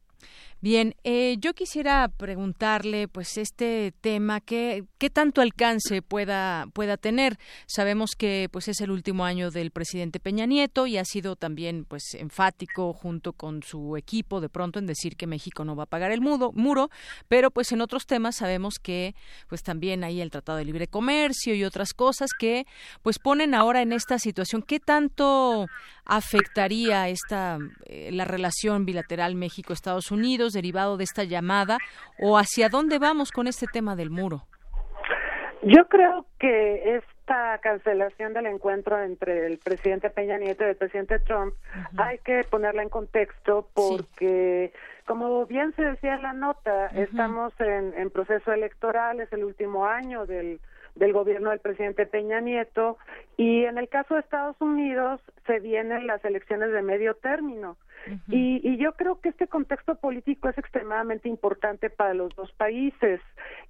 [0.64, 7.36] Bien, eh, yo quisiera preguntarle, pues, este tema, ¿qué, qué tanto alcance pueda, pueda tener?
[7.66, 11.84] Sabemos que, pues, es el último año del presidente Peña Nieto y ha sido también,
[11.84, 15.86] pues, enfático junto con su equipo de pronto en decir que México no va a
[15.86, 16.88] pagar el mudo, muro,
[17.28, 19.14] pero, pues, en otros temas sabemos que,
[19.50, 22.66] pues, también hay el Tratado de Libre Comercio y otras cosas que,
[23.02, 24.62] pues, ponen ahora en esta situación.
[24.62, 25.66] ¿Qué tanto
[26.04, 30.52] afectaría esta, eh, la relación bilateral México-Estados Unidos?
[30.52, 31.78] derivado de esta llamada
[32.18, 34.46] o hacia dónde vamos con este tema del muro?
[35.62, 41.18] Yo creo que esta cancelación del encuentro entre el presidente Peña Nieto y el presidente
[41.20, 41.54] Trump
[41.96, 44.72] hay que ponerla en contexto porque,
[45.06, 49.86] como bien se decía en la nota, estamos en, en proceso electoral, es el último
[49.86, 50.60] año del
[50.94, 52.98] del gobierno del presidente Peña Nieto
[53.36, 57.76] y en el caso de Estados Unidos se vienen las elecciones de medio término
[58.28, 63.20] y, y, yo creo que este contexto político es extremadamente importante para los dos países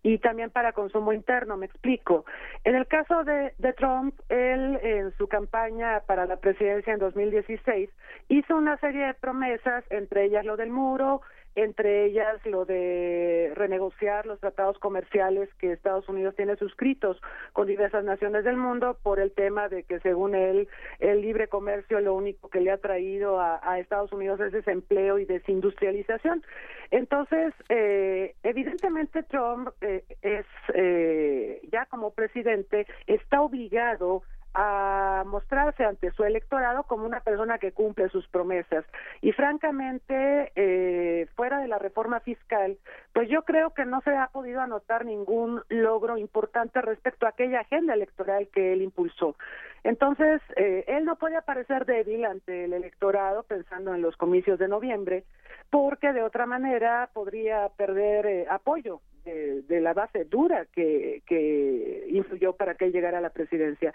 [0.03, 2.25] y también para consumo interno, me explico.
[2.65, 7.91] En el caso de, de Trump, él en su campaña para la presidencia en 2016
[8.29, 11.23] hizo una serie de promesas, entre ellas lo del muro,
[11.57, 17.21] entre ellas lo de renegociar los tratados comerciales que Estados Unidos tiene suscritos
[17.53, 22.01] con diversas naciones del mundo por el tema de que según él el libre comercio
[22.01, 26.43] lo único que le ha traído a, Estados Unidos es desempleo y desindustrialización.
[26.91, 34.23] Entonces, eh, evidentemente Trump eh, es eh, ya como presidente está obligado
[34.55, 38.85] a mostrarse ante su electorado como una persona que cumple sus promesas.
[39.21, 42.79] Y francamente, eh, fuera de la reforma fiscal,
[43.13, 47.61] pues yo creo que no se ha podido anotar ningún logro importante respecto a aquella
[47.61, 49.35] agenda electoral que él impulsó.
[49.83, 54.69] Entonces, eh, él no puede aparecer débil ante el electorado pensando en los comicios de
[54.69, 55.25] noviembre,
[55.71, 62.55] porque de otra manera podría perder eh, apoyo de, la base dura que, que influyó
[62.55, 63.93] para que él llegara a la presidencia.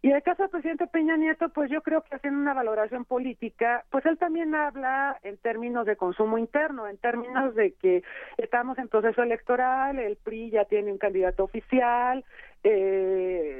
[0.00, 3.04] Y en el caso del presidente Peña Nieto, pues yo creo que haciendo una valoración
[3.04, 8.04] política, pues él también habla en términos de consumo interno, en términos de que
[8.36, 12.24] estamos en proceso electoral, el PRI ya tiene un candidato oficial,
[12.62, 13.57] eh,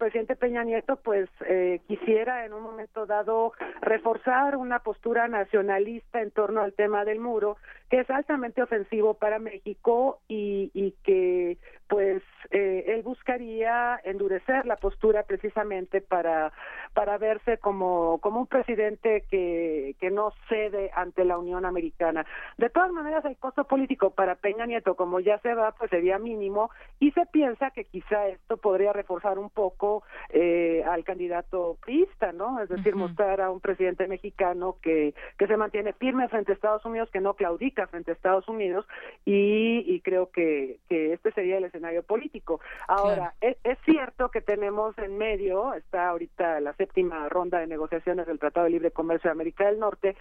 [0.00, 6.30] presidente Peña Nieto pues eh, quisiera en un momento dado reforzar una postura nacionalista en
[6.30, 7.58] torno al tema del muro
[7.90, 11.58] que es altamente ofensivo para México y, y que
[11.90, 12.22] pues
[12.52, 16.52] eh, él buscaría endurecer la postura precisamente para
[16.94, 22.24] para verse como como un presidente que que no cede ante la Unión Americana.
[22.58, 26.18] De todas maneras el costo político para Peña Nieto como ya se va pues sería
[26.20, 26.70] mínimo
[27.00, 32.60] y se piensa que quizá esto podría reforzar un poco eh, al candidato priista, ¿no?
[32.60, 36.84] Es decir, mostrar a un presidente mexicano que que se mantiene firme frente a Estados
[36.84, 38.86] Unidos, que no claudica frente a Estados Unidos
[39.24, 42.60] y, y creo que que este sería el escenario político.
[42.88, 48.38] Ahora, es, cierto que tenemos en medio, está ahorita la séptima ronda de negociaciones del
[48.38, 50.16] Tratado de Libre Comercio de América del Norte,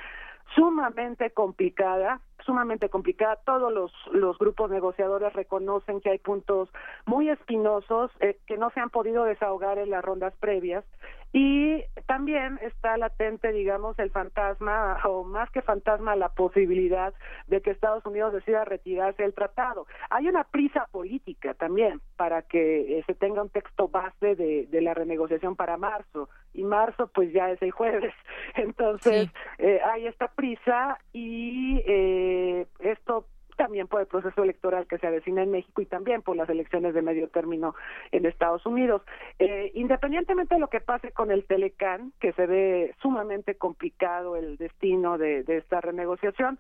[0.56, 3.38] sumamente complicada, sumamente complicada.
[3.46, 6.70] Todos los, los grupos negociadores reconocen que hay puntos
[7.06, 10.84] muy espinosos eh, que no se han podido desahogar en las rondas previas
[11.32, 17.14] Y también está latente, digamos, el fantasma, o más que fantasma, la posibilidad
[17.48, 19.86] de que Estados Unidos decida retirarse del tratado.
[20.10, 24.82] Hay una prisa política también para que eh, se tenga un texto base de, de,
[24.82, 26.30] la renegociación para marzo.
[26.54, 28.14] Y marzo, pues ya es el jueves.
[28.56, 29.30] Entonces,
[29.60, 33.28] eh, hay esta prisa y eh, esto
[33.60, 36.94] también por el proceso electoral que se avecina en México y también por las elecciones
[36.94, 37.76] de medio término
[38.14, 39.02] en Estados Unidos.
[39.38, 44.56] Eh, independientemente de lo que pase con el Telecán, que se ve sumamente complicado el
[44.56, 46.58] destino de, de esta renegociación,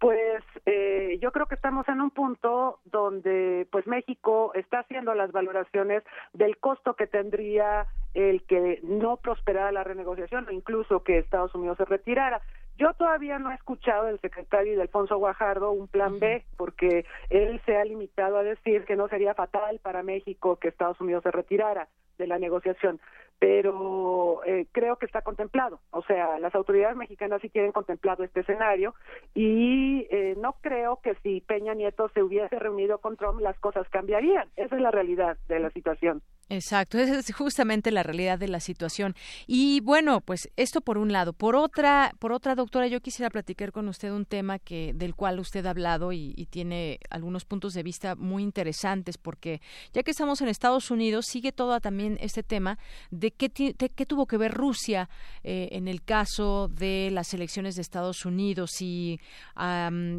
[0.00, 5.30] pues eh, yo creo que estamos en un punto donde pues México está haciendo las
[5.30, 6.02] valoraciones
[6.32, 11.76] del costo que tendría el que no prosperara la renegociación o incluso que Estados Unidos
[11.76, 12.40] se retirara.
[12.80, 17.60] Yo todavía no he escuchado del secretario de Alfonso Guajardo un plan B, porque él
[17.66, 21.30] se ha limitado a decir que no sería fatal para México que Estados Unidos se
[21.30, 22.98] retirara de la negociación
[23.40, 25.80] pero eh, creo que está contemplado.
[25.92, 28.94] O sea, las autoridades mexicanas sí tienen contemplado este escenario
[29.34, 33.88] y eh, no creo que si Peña Nieto se hubiese reunido con Trump las cosas
[33.88, 34.46] cambiarían.
[34.56, 36.22] Esa es la realidad de la situación.
[36.50, 39.14] Exacto, esa es justamente la realidad de la situación.
[39.46, 41.32] Y bueno, pues esto por un lado.
[41.32, 45.38] Por otra, por otra doctora, yo quisiera platicar con usted un tema que del cual
[45.38, 49.62] usted ha hablado y, y tiene algunos puntos de vista muy interesantes, porque
[49.94, 52.78] ya que estamos en Estados Unidos, sigue todo también este tema
[53.10, 55.08] de qué, tuvo que ver Rusia
[55.42, 59.20] eh, en el caso de las elecciones de Estados Unidos, si,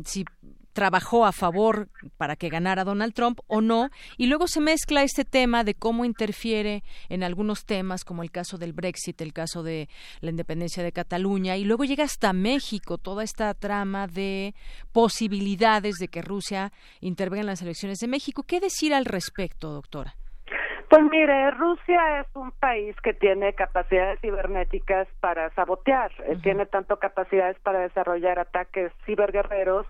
[0.05, 0.25] si
[0.73, 5.25] trabajó a favor para que ganara Donald Trump o no, y luego se mezcla este
[5.25, 9.89] tema de cómo interfiere en algunos temas, como el caso del Brexit, el caso de
[10.21, 14.55] la independencia de Cataluña, y luego llega hasta México toda esta trama de
[14.91, 16.71] posibilidades de que Rusia
[17.01, 18.43] intervenga en las elecciones de México.
[18.43, 20.15] ¿Qué decir al respecto, doctora?
[20.91, 26.99] Pues mire, Rusia es un país que tiene capacidades cibernéticas para sabotear, eh, tiene tanto
[26.99, 29.87] capacidades para desarrollar ataques ciberguerreros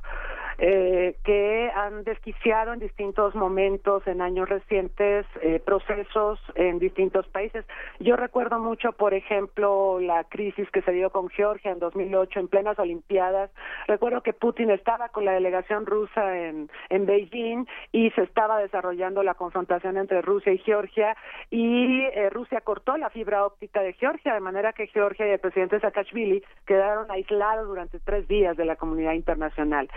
[0.57, 7.65] eh, que han desquiciado en distintos momentos, en años recientes, eh, procesos en distintos países.
[7.99, 12.47] Yo recuerdo mucho, por ejemplo, la crisis que se dio con Georgia en 2008 en
[12.47, 13.51] plenas Olimpiadas.
[13.87, 19.23] Recuerdo que Putin estaba con la delegación rusa en, en Beijing y se estaba desarrollando
[19.23, 21.15] la confrontación entre Rusia y Georgia
[21.49, 25.39] y eh, Rusia cortó la fibra óptica de Georgia, de manera que Georgia y el
[25.39, 29.89] presidente Saakashvili quedaron aislados durante tres días de la comunidad internacional.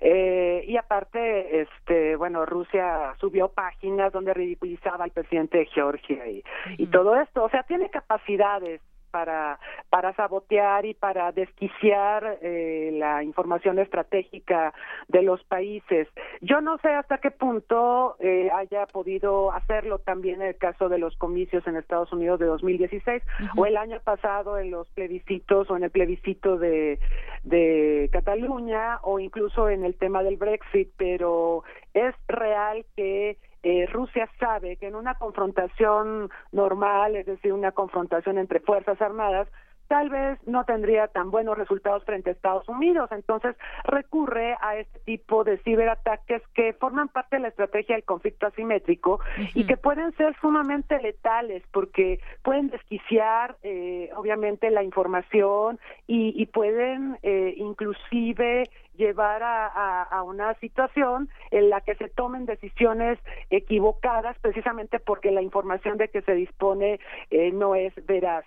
[0.00, 6.42] Eh, y aparte, este, bueno, Rusia subió páginas donde ridiculizaba al presidente de Georgia y,
[6.78, 7.44] y todo esto.
[7.44, 9.58] O sea, tiene capacidades para,
[9.88, 14.72] para sabotear y para desquiciar eh, la información estratégica
[15.08, 16.08] de los países.
[16.40, 20.98] Yo no sé hasta qué punto eh, haya podido hacerlo también en el caso de
[20.98, 23.22] los comicios en Estados Unidos de 2016
[23.56, 26.98] o el año pasado en los plebiscitos o en el plebiscito de,
[27.44, 31.64] de Cataluña o incluso en el tema del Brexit, pero
[31.94, 38.38] es real que eh, Rusia sabe que en una confrontación normal, es decir, una confrontación
[38.38, 39.48] entre fuerzas armadas,
[39.90, 43.10] tal vez no tendría tan buenos resultados frente a Estados Unidos.
[43.10, 48.46] Entonces recurre a este tipo de ciberataques que forman parte de la estrategia del conflicto
[48.46, 49.18] asimétrico
[49.52, 56.46] y que pueden ser sumamente letales porque pueden desquiciar, eh, obviamente, la información y, y
[56.46, 63.18] pueden eh, inclusive llevar a, a, una situación en la que se tomen decisiones
[63.48, 67.00] equivocadas precisamente porque la información de que se dispone
[67.30, 68.44] eh, no es veraz.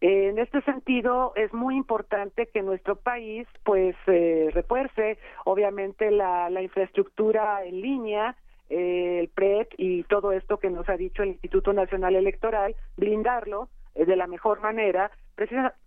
[0.00, 6.62] en este sentido, es muy importante que nuestro país pues eh, refuerce obviamente la, la
[6.62, 8.36] infraestructura en línea,
[8.70, 13.68] eh, el PREP y todo esto que nos ha dicho el Instituto Nacional Electoral, blindarlo
[13.94, 15.10] eh, de la mejor manera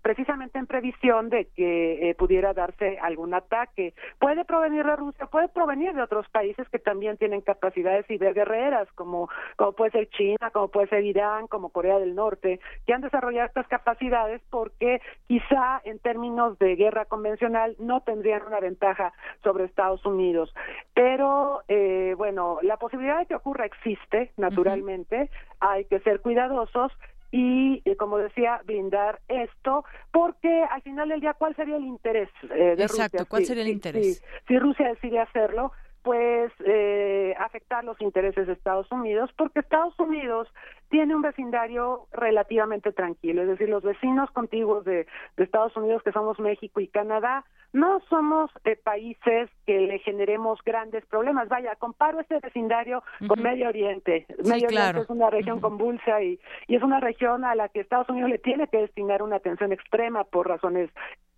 [0.01, 3.93] precisamente en previsión de que eh, pudiera darse algún ataque.
[4.19, 9.29] Puede provenir de Rusia, puede provenir de otros países que también tienen capacidades ciberguerreras, como,
[9.55, 13.47] como puede ser China, como puede ser Irán, como Corea del Norte, que han desarrollado
[13.47, 19.13] estas capacidades porque quizá en términos de guerra convencional no tendrían una ventaja
[19.43, 20.53] sobre Estados Unidos.
[20.93, 25.29] Pero, eh, bueno, la posibilidad de que ocurra existe, naturalmente,
[25.59, 26.91] hay que ser cuidadosos
[27.31, 32.29] y, eh, como decía, blindar esto, porque al final del día, ¿cuál sería el interés
[32.43, 34.23] eh, de Exacto, ¿cuál sería el interés?
[34.47, 35.71] si Rusia decide hacerlo,
[36.07, 40.47] pues eh, afectar los intereses de Estados Unidos, porque Estados Unidos
[40.87, 45.05] tiene un vecindario relativamente tranquilo, es decir, los vecinos contiguos de,
[45.35, 47.43] Estados Unidos, que somos México y Canadá,
[47.73, 51.49] no somos eh, países que le generemos grandes problemas.
[51.49, 54.25] Vaya, comparo este vecindario con Medio Oriente.
[54.45, 58.07] Medio Oriente es una región convulsa y, y es una región a la que Estados
[58.07, 60.89] Unidos le tiene que destinar una atención extrema por razones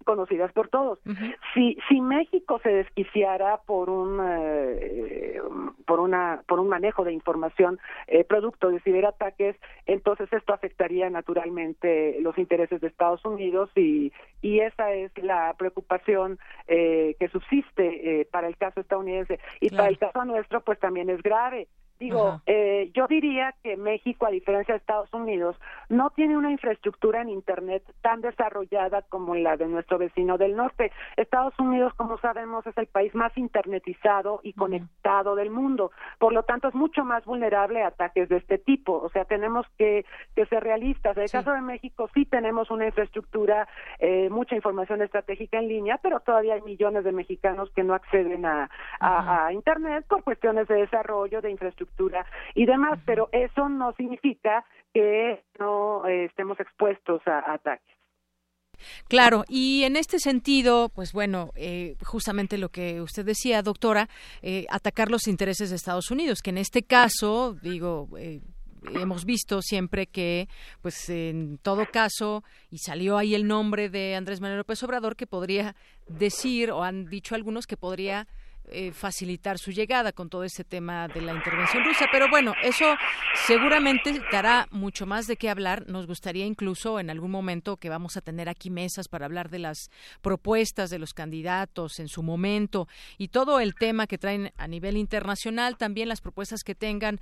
[0.03, 0.99] conocidas por todos.
[1.53, 5.41] Si si México se desquiciara por un eh,
[5.85, 9.55] por una por un manejo de información eh, producto de ciberataques,
[9.85, 14.11] entonces esto afectaría naturalmente los intereses de Estados Unidos y
[14.41, 19.39] y esa es la preocupación eh, que subsiste para el caso estadounidense.
[19.59, 21.67] Y para el caso nuestro pues también es grave
[21.99, 25.57] Digo, eh, yo diría que México, a diferencia de Estados Unidos,
[25.89, 30.93] no tiene una infraestructura en Internet tan desarrollada como la de nuestro vecino del norte.
[31.17, 35.91] Estados Unidos, como sabemos, es el país más internetizado y conectado del mundo.
[36.19, 38.93] Por lo tanto, es mucho más vulnerable a ataques de este tipo.
[38.93, 40.05] O sea, tenemos que,
[40.35, 41.17] que ser realistas.
[41.17, 43.67] En el caso de México, sí tenemos una infraestructura,
[43.99, 48.45] eh, mucha información estratégica en línea, pero todavía hay millones de mexicanos que no acceden
[48.45, 48.69] a,
[49.01, 51.88] a Internet por cuestiones de desarrollo, de infraestructura
[52.55, 57.85] y demás, pero eso no significa que no eh, estemos expuestos a, ataques.
[59.09, 64.07] Claro, y en este sentido, pues bueno, eh, justamente lo que usted decía, doctora,
[64.41, 68.07] eh, atacar los intereses de Estados Unidos, que en este caso, digo,
[68.93, 70.47] hemos visto siempre que,
[70.81, 75.27] pues en todo caso, y salió ahí el nombre de Andrés Manuel López Obrador, que
[75.27, 75.75] podría
[76.07, 78.27] decir, o han dicho algunos, que podría
[78.71, 82.07] eh, facilitar su llegada con todo ese tema de la intervención rusa.
[82.11, 82.95] Pero bueno, eso
[83.47, 85.85] seguramente dará mucho más de qué hablar.
[85.87, 89.59] Nos gustaría incluso en algún momento que vamos a tener aquí mesas para hablar de
[89.59, 89.89] las
[90.21, 92.87] propuestas de los candidatos en su momento
[93.17, 97.19] y todo el tema que traen a nivel internacional, también las propuestas que tengan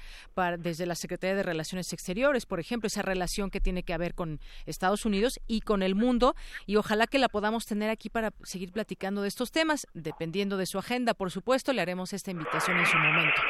[0.59, 4.39] desde la Secretaría de Relaciones Exteriores, por ejemplo, esa relación que tiene que haber con
[4.65, 8.71] Estados Unidos y con el mundo y ojalá que la podamos tener aquí para seguir
[8.71, 11.36] platicando de estos temas, dependiendo de su agenda, por supuesto,
[11.73, 13.41] le haremos esta invitación en su momento.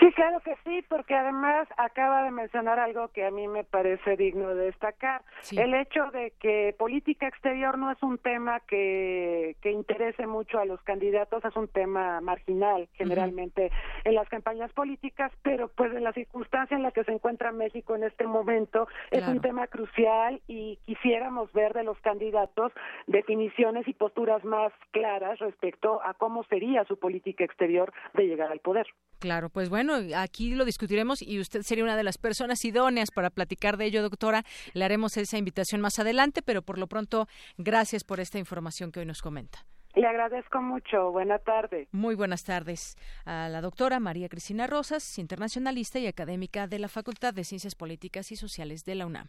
[0.00, 4.16] Sí, claro que sí, porque además acaba de mencionar algo que a mí me parece
[4.16, 5.22] digno de destacar.
[5.52, 10.64] El hecho de que política exterior no es un tema que, que interese mucho a
[10.64, 13.70] los candidatos, es un tema marginal generalmente
[14.04, 17.94] en las campañas políticas, pero pues en la circunstancia en la que se encuentra México
[17.94, 22.72] en este momento es un tema crucial y quisiéramos ver de los candidatos
[23.06, 28.60] definiciones y posturas más claras respecto a cómo sería su política exterior de llegar al
[28.60, 28.86] poder.
[29.18, 33.30] Claro, pues bueno, aquí lo discutiremos y usted sería una de las personas idóneas para
[33.30, 34.44] platicar de ello, doctora.
[34.74, 37.26] Le haremos esa invitación más adelante, pero por lo pronto,
[37.58, 39.66] gracias por esta información que hoy nos comenta.
[39.94, 41.10] Le agradezco mucho.
[41.10, 41.88] Buenas tardes.
[41.90, 47.34] Muy buenas tardes a la doctora María Cristina Rosas, internacionalista y académica de la Facultad
[47.34, 49.28] de Ciencias Políticas y Sociales de la UNAM.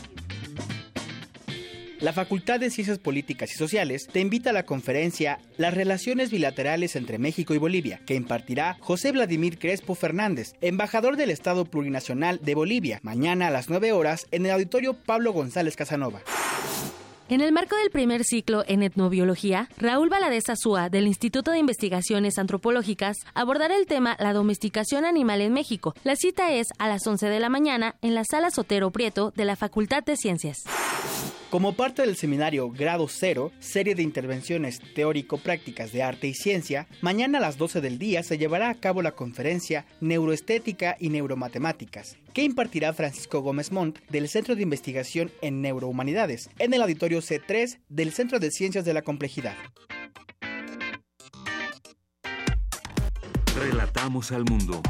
[2.01, 6.95] La Facultad de Ciencias Políticas y Sociales te invita a la conferencia Las relaciones bilaterales
[6.95, 12.55] entre México y Bolivia, que impartirá José Vladimir Crespo Fernández, embajador del Estado Plurinacional de
[12.55, 16.21] Bolivia, mañana a las 9 horas en el auditorio Pablo González Casanova.
[17.29, 22.39] En el marco del primer ciclo en etnobiología, Raúl Valadez Azúa, del Instituto de Investigaciones
[22.39, 25.93] Antropológicas, abordará el tema La domesticación animal en México.
[26.03, 29.45] La cita es a las 11 de la mañana en la sala Sotero Prieto de
[29.45, 30.63] la Facultad de Ciencias.
[31.51, 37.39] Como parte del seminario Grado Cero, serie de intervenciones teórico-prácticas de arte y ciencia, mañana
[37.39, 42.43] a las 12 del día se llevará a cabo la conferencia Neuroestética y Neuromatemáticas, que
[42.43, 48.13] impartirá Francisco Gómez Montt del Centro de Investigación en Neurohumanidades, en el auditorio C3 del
[48.13, 49.55] Centro de Ciencias de la Complejidad.
[53.59, 54.81] Relatamos al mundo.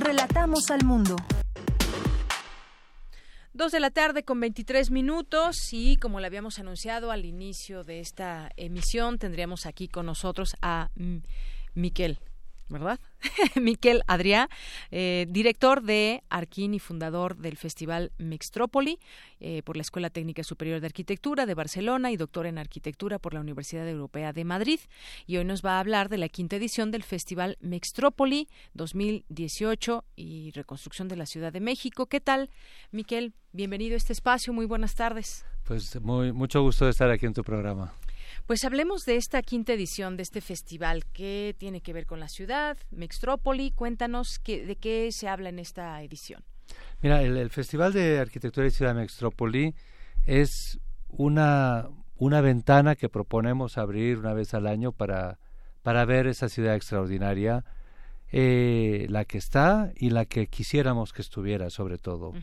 [0.00, 1.16] Relatamos al mundo.
[3.56, 8.00] Dos de la tarde con 23 minutos y como le habíamos anunciado al inicio de
[8.00, 10.90] esta emisión, tendríamos aquí con nosotros a
[11.72, 12.18] Miquel
[12.68, 12.98] ¿verdad?
[13.60, 14.48] Miquel Adrià,
[14.90, 18.98] eh, director de Arquín y fundador del Festival Mixtrópoli
[19.40, 23.34] eh, por la Escuela Técnica Superior de Arquitectura de Barcelona y doctor en Arquitectura por
[23.34, 24.80] la Universidad Europea de Madrid.
[25.26, 30.50] Y hoy nos va a hablar de la quinta edición del Festival Mixtrópoli 2018 y
[30.52, 32.06] reconstrucción de la Ciudad de México.
[32.06, 32.50] ¿Qué tal,
[32.90, 33.34] Miquel?
[33.52, 34.52] Bienvenido a este espacio.
[34.52, 35.44] Muy buenas tardes.
[35.64, 37.94] Pues muy, mucho gusto de estar aquí en tu programa.
[38.46, 41.06] Pues hablemos de esta quinta edición de este festival.
[41.14, 42.76] ¿Qué tiene que ver con la ciudad?
[42.90, 46.44] Mextrópoli, cuéntanos qué, de qué se habla en esta edición.
[47.00, 49.74] Mira, el, Festival de Arquitectura y Ciudad Mextrópoli
[50.26, 55.38] es una, una ventana que proponemos abrir una vez al año para,
[55.82, 57.64] para ver esa ciudad extraordinaria,
[58.30, 62.34] eh, la que está y la que quisiéramos que estuviera, sobre todo.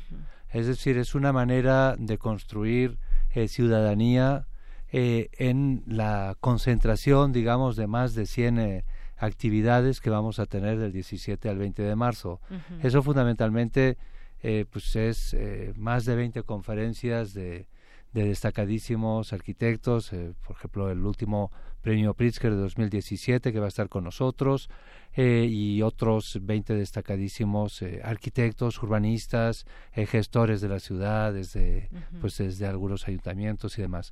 [0.49, 2.97] Es decir, es una manera de construir
[3.35, 4.47] eh, ciudadanía
[4.93, 8.85] eh, en la concentración, digamos, de más de 100 eh,
[9.15, 12.41] actividades que vamos a tener del 17 al 20 de marzo.
[12.83, 13.97] Eso fundamentalmente
[14.43, 15.35] eh, pues es
[15.77, 17.67] más de 20 conferencias de,
[18.11, 20.11] de destacadísimos arquitectos,
[20.45, 21.51] por ejemplo, el último
[21.81, 24.69] premio Pritzker de 2017 que va a estar con nosotros
[25.15, 31.89] y otros 20 destacadísimos arquitectos, urbanistas, gestores de la ciudad, desde,
[32.19, 34.11] pues desde algunos ayuntamientos y demás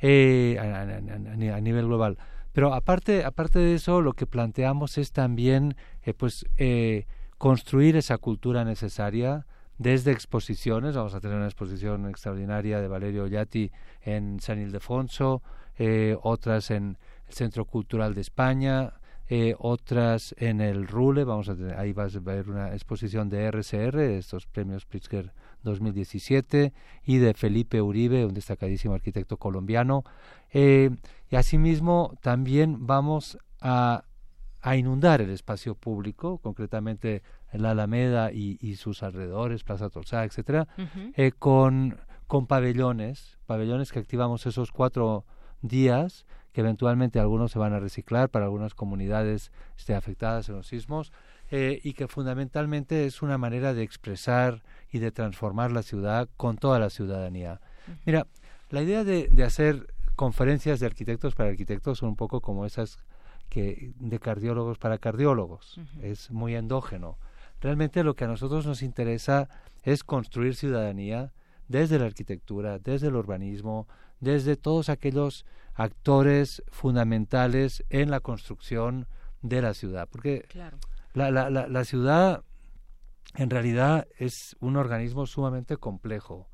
[0.00, 2.18] eh, a, nivel global.
[2.52, 7.06] Pero aparte, aparte de eso, lo que planteamos es también eh, pues, eh,
[7.36, 9.46] construir esa cultura necesaria
[9.78, 10.96] desde exposiciones.
[10.96, 13.70] Vamos a tener una exposición extraordinaria de Valerio Ollati
[14.02, 15.42] en San Ildefonso,
[15.78, 16.98] eh, otras en
[17.28, 18.94] el Centro Cultural de España,
[19.28, 23.44] eh, otras en el Rule, vamos a tener, ahí va a ver una exposición de
[23.44, 26.72] RCR, estos premios Pritzker 2017,
[27.04, 30.04] y de Felipe Uribe, un destacadísimo arquitecto colombiano.
[30.52, 30.90] Eh,
[31.30, 34.04] y asimismo también vamos a,
[34.60, 37.22] a, inundar el espacio público, concretamente
[37.52, 40.68] en la Alameda y, sus alrededores, Plaza Tolsá, etcétera,
[41.16, 45.24] eh, con, con pabellones, pabellones que activamos esos cuatro
[45.62, 50.66] días que eventualmente algunos se van a reciclar para algunas comunidades este, afectadas en los
[50.66, 51.12] sismos
[51.50, 54.62] eh, y que fundamentalmente es una manera de expresar
[54.92, 57.60] y de transformar la ciudad con toda la ciudadanía.
[58.04, 58.26] Mira,
[58.70, 62.98] la idea de, de hacer conferencias de arquitectos para arquitectos son un poco como esas
[63.48, 65.80] que de cardiólogos para cardiólogos.
[66.02, 67.18] Es muy endógeno.
[67.60, 69.48] Realmente lo que a nosotros nos interesa
[69.82, 71.32] es construir ciudadanía
[71.66, 73.88] desde la arquitectura, desde el urbanismo,
[74.20, 75.44] desde todos aquellos
[75.74, 79.06] actores fundamentales en la construcción
[79.42, 80.08] de la ciudad.
[80.10, 80.46] Porque
[81.14, 82.44] la, la, la, ciudad
[83.34, 86.48] en realidad es un organismo sumamente complejo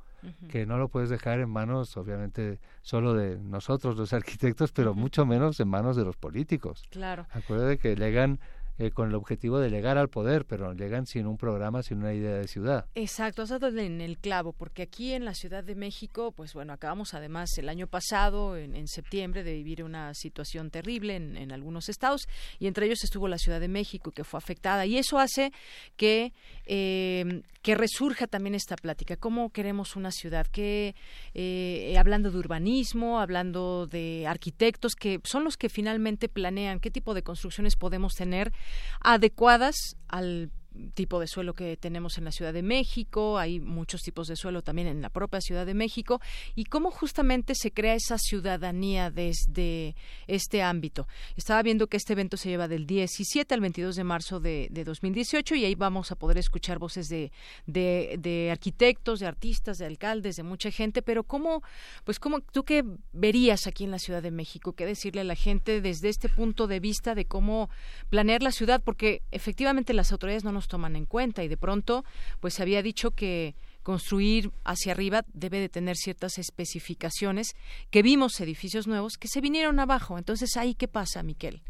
[0.49, 5.27] que no lo puedes dejar en manos, obviamente, solo de nosotros, los arquitectos, pero mucho
[5.27, 6.83] menos en manos de los políticos.
[6.91, 7.27] Claro.
[7.31, 8.41] Acuérdate que llegan
[8.79, 12.13] eh, con el objetivo de llegar al poder, pero llegan sin un programa, sin una
[12.13, 12.87] idea de ciudad.
[12.95, 16.73] Exacto, has dado en el clavo, porque aquí en la Ciudad de México, pues bueno,
[16.73, 22.23] acabamos además el año pasado, en, septiembre, de vivir una situación terrible en, algunos estados,
[22.59, 25.53] y entre ellos estuvo la Ciudad de México, que fue afectada, y eso hace
[25.97, 26.33] que,
[26.67, 30.95] eh, que resurja también esta plática, cómo queremos una ciudad, que
[31.33, 37.15] eh, hablando de urbanismo, hablando de arquitectos, que son los que finalmente planean qué tipo
[37.15, 38.53] de construcciones podemos tener
[39.01, 40.51] adecuadas al
[40.95, 44.63] tipo de suelo que tenemos en la Ciudad de México, hay muchos tipos de suelo
[44.63, 46.21] también en la propia Ciudad de México,
[46.55, 49.95] y cómo justamente se crea esa ciudadanía desde
[50.27, 51.07] este ámbito.
[51.37, 55.55] Estaba viendo que este evento se lleva del 17 al 22 de marzo de, 2018
[55.55, 57.31] y ahí vamos a poder escuchar voces de,
[57.67, 61.63] de, arquitectos, de artistas, de alcaldes, de mucha gente, pero cómo,
[62.05, 65.37] pues cómo, tú qué verías aquí en la Ciudad de México, qué decirle a la
[65.37, 67.71] gente desde este punto de vista de cómo
[68.11, 72.05] planear la ciudad, porque efectivamente las autoridades no nos toman en cuenta y de pronto
[72.41, 77.55] pues se había dicho que construir hacia arriba debe de tener ciertas especificaciones
[77.91, 80.19] que vimos edificios nuevos que se vinieron abajo.
[80.19, 81.63] Entonces, ¿ahí qué pasa, Miquel?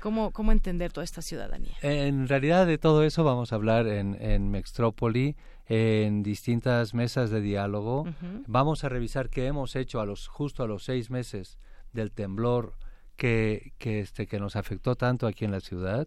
[0.00, 1.76] ¿Cómo, ¿Cómo entender toda esta ciudadanía?
[1.82, 5.36] En realidad de todo eso vamos a hablar en, en Mextrópoli,
[5.66, 8.06] en distintas mesas de diálogo.
[8.46, 11.58] Vamos a revisar qué hemos hecho a los, justo a los seis meses
[11.92, 12.74] del temblor
[13.18, 16.06] que, que, este, que nos afectó tanto aquí en la ciudad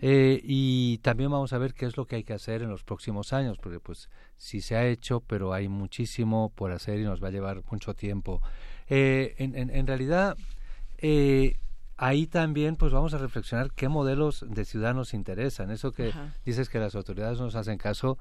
[0.00, 2.84] eh, y también vamos a ver qué es lo que hay que hacer en los
[2.84, 7.22] próximos años, porque pues sí se ha hecho, pero hay muchísimo por hacer y nos
[7.22, 8.40] va a llevar mucho tiempo.
[8.88, 10.36] Eh, en, en, realidad,
[10.98, 11.58] eh,
[11.96, 15.72] ahí también pues vamos a reflexionar qué modelos de ciudad nos interesan.
[15.72, 16.12] Eso que
[16.46, 18.16] dices que las autoridades nos hacen caso,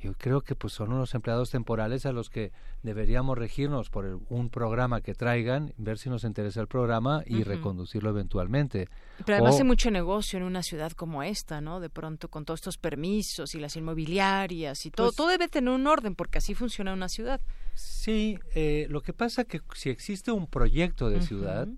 [0.00, 2.52] yo creo que pues son unos empleados temporales a los que
[2.82, 8.10] deberíamos regirnos por un programa que traigan, ver si nos interesa el programa y reconducirlo
[8.10, 8.88] eventualmente.
[9.24, 11.80] Pero además hay mucho negocio en una ciudad como esta, ¿no?
[11.80, 15.72] De pronto con todos estos permisos y las inmobiliarias y todo, pues todo debe tener
[15.72, 17.40] un orden porque así funciona una ciudad.
[17.74, 21.68] Sí, eh, lo que pasa que si existe un proyecto de ciudad,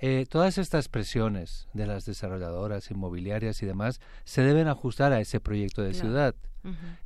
[0.00, 5.40] eh, todas estas presiones de las desarrolladoras inmobiliarias y demás se deben ajustar a ese
[5.40, 6.36] proyecto de ciudad.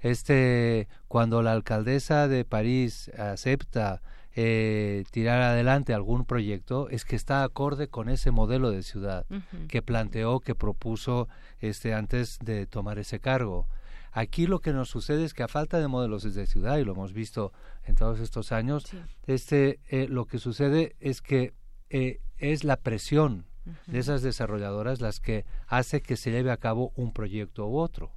[0.00, 4.02] Este, cuando la alcaldesa de París acepta
[4.34, 9.26] eh, tirar adelante algún proyecto es que está acorde con ese modelo de ciudad
[9.68, 11.28] que planteó, que propuso
[11.60, 13.66] este antes de tomar ese cargo.
[14.10, 16.92] Aquí lo que nos sucede es que a falta de modelos de ciudad, y lo
[16.92, 17.52] hemos visto
[17.84, 18.86] en todos estos años,
[19.26, 21.54] este, eh, lo que sucede es que
[21.90, 23.46] eh, es la presión
[23.86, 28.12] de esas desarrolladoras las que hace que se lleve a cabo un proyecto u otro.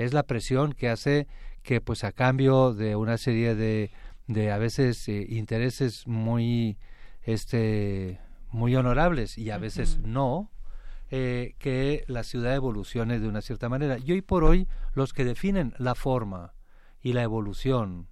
[0.00, 1.26] Es la presión que hace
[1.62, 3.90] que, pues, a cambio de una serie de
[4.32, 6.78] de a veces eh, intereses muy
[7.22, 8.20] este
[8.50, 10.50] muy honorables y a veces no
[11.10, 13.98] eh, que la ciudad evolucione de una cierta manera.
[13.98, 16.54] Y hoy por hoy los que definen la forma
[17.00, 18.08] y la evolución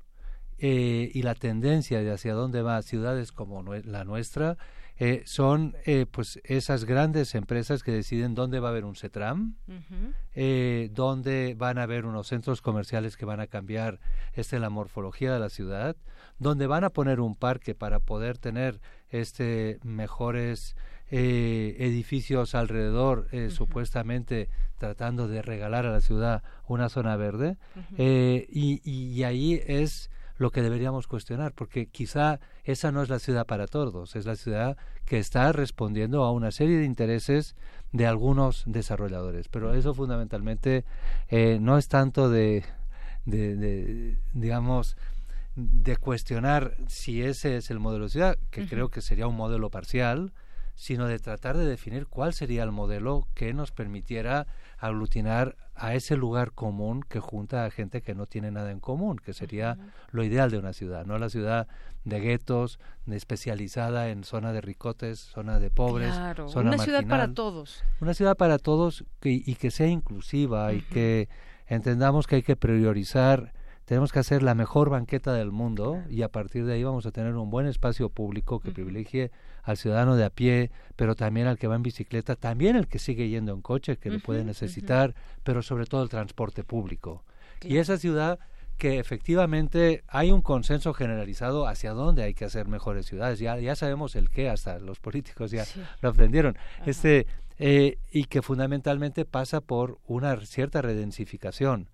[0.58, 4.58] eh, y la tendencia de hacia dónde va ciudades como la nuestra
[5.00, 9.54] eh, son eh, pues esas grandes empresas que deciden dónde va a haber un CETRAM,
[10.34, 14.00] eh, dónde van a haber unos centros comerciales que van a cambiar
[14.32, 15.96] este la morfología de la ciudad,
[16.40, 20.74] dónde van a poner un parque para poder tener este mejores
[21.10, 27.56] edificios alrededor, supuestamente tratando de regalar a la ciudad una zona verde,
[27.96, 33.46] y, y ahí es lo que deberíamos cuestionar, porque quizá esa no es la ciudad
[33.46, 37.56] para todos, es la ciudad que está respondiendo a una serie de intereses
[37.92, 39.48] de algunos desarrolladores.
[39.48, 40.84] Pero eso fundamentalmente
[41.28, 42.64] eh, no es tanto de,
[43.26, 44.96] de, digamos,
[45.56, 49.70] de cuestionar si ese es el modelo de ciudad, que creo que sería un modelo
[49.70, 50.32] parcial,
[50.76, 54.46] sino de tratar de definir cuál sería el modelo que nos permitiera
[54.78, 59.16] aglutinar a ese lugar común que junta a gente que no tiene nada en común,
[59.16, 59.78] que sería
[60.10, 61.68] lo ideal de una ciudad, no la ciudad
[62.04, 67.84] de guetos, especializada en zona de ricotes, zona de pobres, claro, una ciudad para todos.
[68.00, 71.28] Una ciudad para todos y que sea inclusiva y que
[71.66, 73.52] entendamos que hay que priorizar
[73.88, 77.10] tenemos que hacer la mejor banqueta del mundo y a partir de ahí vamos a
[77.10, 79.30] tener un buen espacio público que privilegie
[79.62, 82.98] al ciudadano de a pie, pero también al que va en bicicleta, también al que
[82.98, 87.24] sigue yendo en coche, que lo puede necesitar, pero sobre todo el transporte público.
[87.62, 88.38] Y esa ciudad
[88.76, 93.38] que efectivamente hay un consenso generalizado hacia dónde hay que hacer mejores ciudades.
[93.38, 95.64] Ya, ya sabemos el qué, hasta los políticos ya
[96.02, 96.58] lo aprendieron.
[96.84, 97.26] Este
[97.58, 101.88] eh, y que fundamentalmente pasa por una cierta redensificación.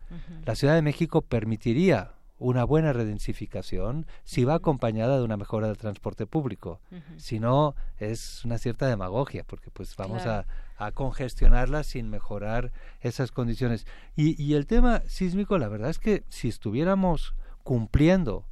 [0.45, 5.79] La Ciudad de México permitiría una buena redensificación si va acompañada de una mejora del
[5.79, 6.81] transporte público.
[7.17, 10.47] Si no, es una cierta demagogia, porque pues vamos a,
[10.77, 13.87] a, congestionarla sin mejorar esas condiciones.
[14.17, 18.45] Y, y el tema sísmico, la verdad es que si estuviéramos cumpliendo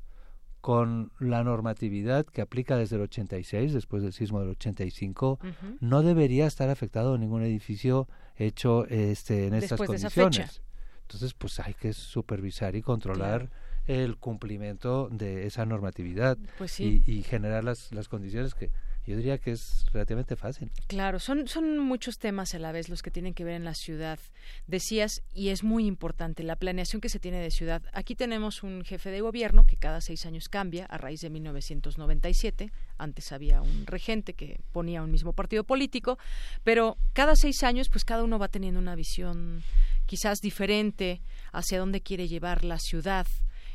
[0.62, 5.40] con la normatividad que aplica desde el 86, después del sismo del 85,
[5.80, 10.62] no debería estar afectado ningún edificio hecho este, en estas condiciones.
[11.02, 13.50] Entonces, pues hay que supervisar y controlar
[13.88, 18.70] el cumplimiento de esa normatividad pues y, y, generar las, las condiciones que,
[19.06, 20.70] yo diría que es relativamente fácil.
[20.86, 23.74] Claro, son, son muchos temas a la vez los que tienen que ver en la
[23.74, 24.18] ciudad.
[24.66, 27.82] Decías, y es muy importante, la planeación que se tiene de ciudad.
[27.92, 32.70] Aquí tenemos un jefe de gobierno que cada seis años cambia a raíz de 1997.
[32.96, 36.18] Antes había un regente que ponía un mismo partido político,
[36.62, 39.64] pero cada seis años, pues cada uno va teniendo una visión
[40.06, 41.22] quizás diferente
[41.52, 43.26] hacia dónde quiere llevar la ciudad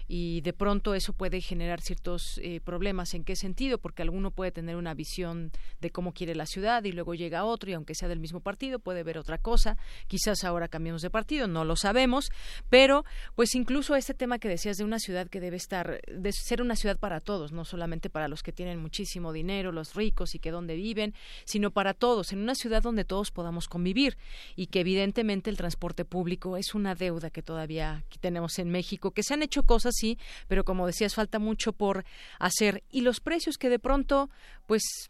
[0.08, 3.14] y de pronto eso puede generar ciertos eh, problemas.
[3.14, 3.78] ¿En qué sentido?
[3.78, 5.52] Porque alguno puede tener una visión
[5.82, 8.80] de cómo quiere la ciudad y luego llega otro y aunque sea del mismo partido
[8.80, 9.78] puede ver otra cosa.
[10.08, 12.30] Quizás ahora cambiemos de partido, no lo sabemos,
[12.70, 13.04] pero
[13.36, 16.76] pues incluso este tema que decías de una ciudad que debe estar, de ser una
[16.76, 20.52] ciudad para todos, no solamente para los que tienen muchísimo dinero, los ricos y que
[20.52, 21.14] donde viven,
[21.46, 24.18] sino para todos, en una ciudad donde todos podamos convivir
[24.56, 29.24] y que evidentemente el transporte público es una deuda que todavía tenemos en México, que
[29.24, 30.18] se han hecho cosas sí,
[30.48, 32.06] pero como decías, falta mucho por
[32.40, 32.84] hacer.
[32.90, 34.30] Y los precios que de pronto,
[34.65, 35.10] pues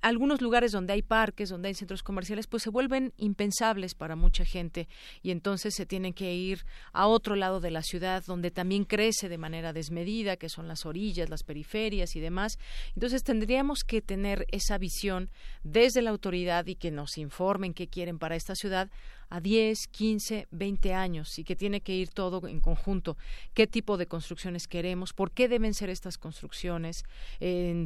[0.00, 4.44] algunos lugares donde hay parques, donde hay centros comerciales, pues se vuelven impensables para mucha
[4.44, 4.88] gente
[5.22, 9.28] y entonces se tienen que ir a otro lado de la ciudad donde también crece
[9.28, 12.58] de manera desmedida, que son las orillas, las periferias y demás.
[12.94, 15.30] Entonces tendríamos que tener esa visión
[15.64, 18.90] desde la autoridad y que nos informen qué quieren para esta ciudad
[19.30, 23.16] a 10, 15, 20 años y que tiene que ir todo en conjunto.
[23.54, 25.12] ¿Qué tipo de construcciones queremos?
[25.12, 27.04] ¿Por qué deben ser estas construcciones?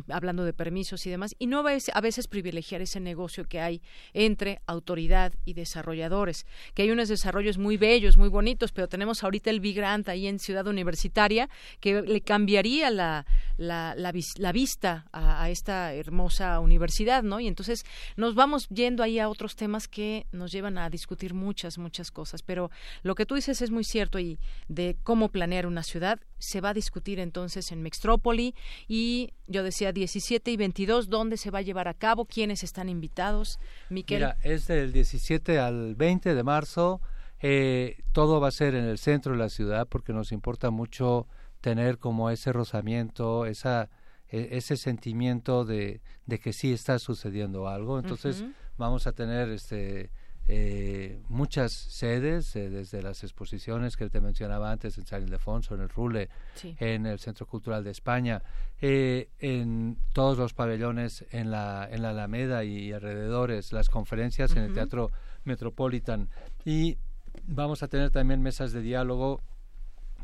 [0.08, 1.34] hablando de permisos y demás.
[1.38, 3.82] Y no a veces privilegiar ese negocio que hay
[4.12, 9.50] entre autoridad y desarrolladores, que hay unos desarrollos muy bellos, muy bonitos, pero tenemos ahorita
[9.50, 11.48] el Big Grant ahí en Ciudad Universitaria
[11.80, 17.40] que le cambiaría la, la, la, vista a, a, esta hermosa universidad, ¿no?
[17.40, 17.84] Y entonces
[18.16, 22.42] nos vamos yendo ahí a otros temas que nos llevan a discutir muchas, muchas cosas,
[22.42, 22.70] pero
[23.02, 24.38] lo que tú dices es muy cierto y
[24.68, 28.54] de cómo planear una ciudad se va a discutir entonces en Mextrópoli
[28.88, 32.24] y yo decía 17 y 22, ¿dónde se va a llevar a cabo?
[32.24, 33.58] ¿Quiénes están invitados?
[33.90, 34.18] Miquel.
[34.18, 37.00] Mira, es del 17 al 20 de marzo.
[37.40, 41.26] Eh, todo va a ser en el centro de la ciudad porque nos importa mucho
[41.60, 43.88] tener como ese rozamiento, esa,
[44.28, 47.98] e, ese sentimiento de, de, que sí está sucediendo algo.
[47.98, 48.44] Entonces
[48.76, 50.10] vamos a tener este
[50.48, 55.82] eh, muchas sedes, eh, desde las exposiciones que te mencionaba antes en San Ildefonso, en
[55.82, 56.28] el Rule,
[56.62, 58.42] en el Centro Cultural de España,
[58.80, 64.64] eh, en todos los pabellones en la, en la Alameda y alrededores, las conferencias en
[64.64, 65.12] el Teatro
[65.44, 66.28] Metropolitan.
[66.64, 66.98] Y
[67.46, 69.40] vamos a tener también mesas de diálogo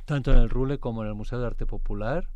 [0.08, 2.28] tanto en el Rule como en el Museo de Arte Popular.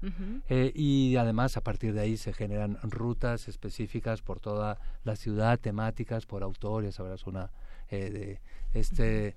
[0.74, 6.26] Y además a partir de ahí se generan rutas específicas por toda la ciudad, temáticas
[6.26, 7.50] por autores, habrás una
[7.88, 8.40] eh, de
[8.78, 9.36] este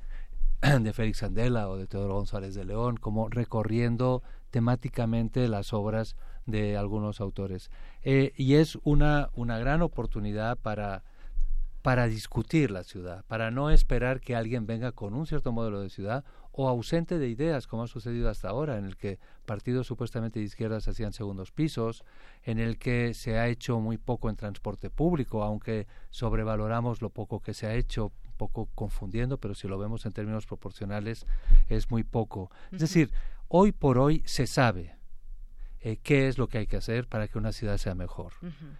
[0.82, 4.22] de Félix Andela o de Teodoro González de León, como recorriendo
[4.52, 7.72] temáticamente las obras de algunos autores.
[8.03, 11.03] Eh, y es una, una gran oportunidad para,
[11.82, 15.90] para discutir la ciudad, para no esperar que alguien venga con un cierto modelo de
[15.90, 16.26] ciudad
[16.57, 20.45] o ausente de ideas, como ha sucedido hasta ahora, en el que partidos supuestamente de
[20.45, 22.06] izquierdas hacían segundos pisos,
[22.44, 27.41] en el que se ha hecho muy poco en transporte público, aunque sobrevaloramos lo poco
[27.41, 31.26] que se ha hecho poco confundiendo, pero si lo vemos en términos proporcionales
[31.68, 32.49] es muy poco.
[32.72, 33.11] Es decir,
[33.49, 34.95] hoy por hoy se sabe
[35.82, 38.32] eh, qué es lo que hay que hacer para que una ciudad sea mejor.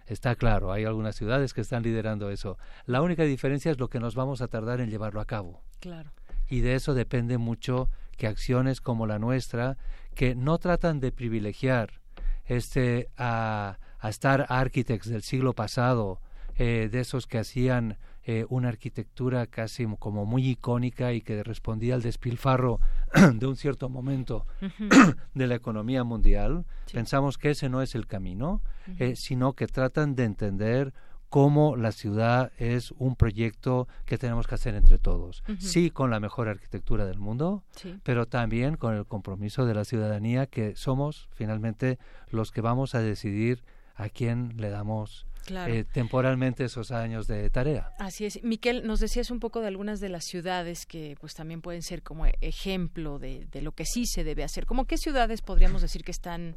[0.06, 2.56] Está claro, hay algunas ciudades que están liderando eso.
[2.86, 5.62] La única diferencia es lo que nos vamos a tardar en llevarlo a cabo.
[5.80, 6.10] Claro.
[6.48, 9.76] Y de eso depende mucho que acciones como la nuestra,
[10.14, 12.00] que no tratan de privilegiar
[12.46, 16.20] este a, a Star Architects del siglo pasado,
[16.58, 21.94] eh, de esos que hacían eh, una arquitectura casi como muy icónica y que respondía
[21.94, 22.80] al despilfarro
[23.34, 24.46] de un cierto momento
[25.34, 26.64] de la economía mundial.
[26.92, 28.62] Pensamos que ese no es el camino,
[28.98, 30.94] eh, sino que tratan de entender
[31.28, 35.42] cómo la ciudad es un proyecto que tenemos que hacer entre todos.
[35.58, 37.62] Sí, con la mejor arquitectura del mundo,
[38.02, 41.98] pero también con el compromiso de la ciudadanía que somos finalmente
[42.30, 47.92] los que vamos a decidir a quién le damos eh, temporalmente esos años de tarea.
[47.98, 48.42] Así es.
[48.42, 52.02] Miquel, nos decías un poco de algunas de las ciudades que pues también pueden ser
[52.02, 54.66] como ejemplo de, de lo que sí se debe hacer.
[54.66, 56.54] ¿Cómo qué ciudades podríamos decir que están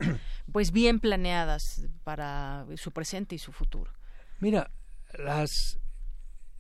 [0.52, 3.92] pues bien planeadas para su presente y su futuro?
[4.40, 4.72] Mira,
[5.18, 5.80] las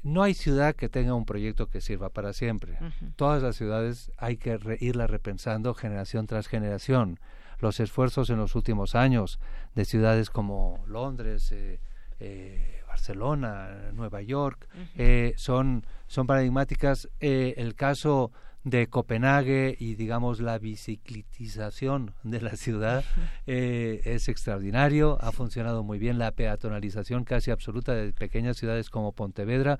[0.01, 2.77] no hay ciudad que tenga un proyecto que sirva para siempre.
[3.15, 7.19] Todas las ciudades hay que irla repensando generación tras generación.
[7.60, 9.39] Los esfuerzos en los últimos años
[9.76, 11.81] de ciudades como Londres, eh,
[12.19, 17.10] eh, Barcelona, Nueva York, eh, son, son paradigmáticas.
[17.19, 18.31] Eh, el caso
[18.64, 23.03] de Copenhague y digamos la bicicletización de la ciudad
[23.48, 29.14] eh, es extraordinario, ha funcionado muy bien la peatonalización casi absoluta de pequeñas ciudades como
[29.14, 29.80] Pontevedra,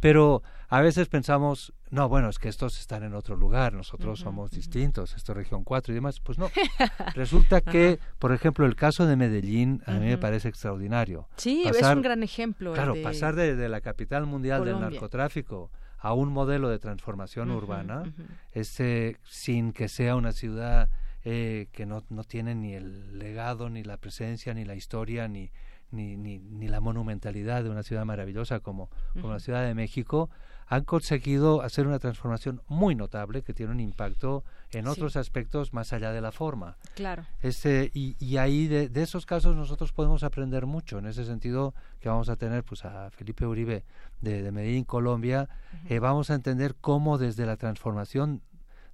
[0.00, 4.52] pero a veces pensamos, no, bueno, es que estos están en otro lugar, nosotros somos
[4.52, 6.48] distintos, esto es región 4 y demás, pues no,
[7.14, 11.28] resulta que, por ejemplo, el caso de Medellín a mí me parece extraordinario.
[11.36, 12.72] Sí, es un gran ejemplo.
[12.74, 15.70] Claro, pasar de, la capital mundial del narcotráfico
[16.00, 18.12] a un modelo de transformación urbana,
[18.52, 20.88] este, sin que sea una ciudad
[21.24, 25.50] eh, que no, no tiene ni el legado, ni la presencia, ni la historia, ni,
[25.90, 30.30] ni, ni, ni la monumentalidad de una ciudad maravillosa como, como la Ciudad de México,
[30.66, 35.92] han conseguido hacer una transformación muy notable que tiene un impacto en otros aspectos más
[35.92, 36.76] allá de la forma.
[36.94, 37.24] Claro.
[37.42, 40.98] Este, y, y ahí de, de, esos casos nosotros podemos aprender mucho.
[40.98, 43.84] En ese sentido que vamos a tener pues a Felipe Uribe
[44.20, 45.48] de, de Medellín, Colombia,
[45.88, 48.42] eh, vamos a entender cómo desde la transformación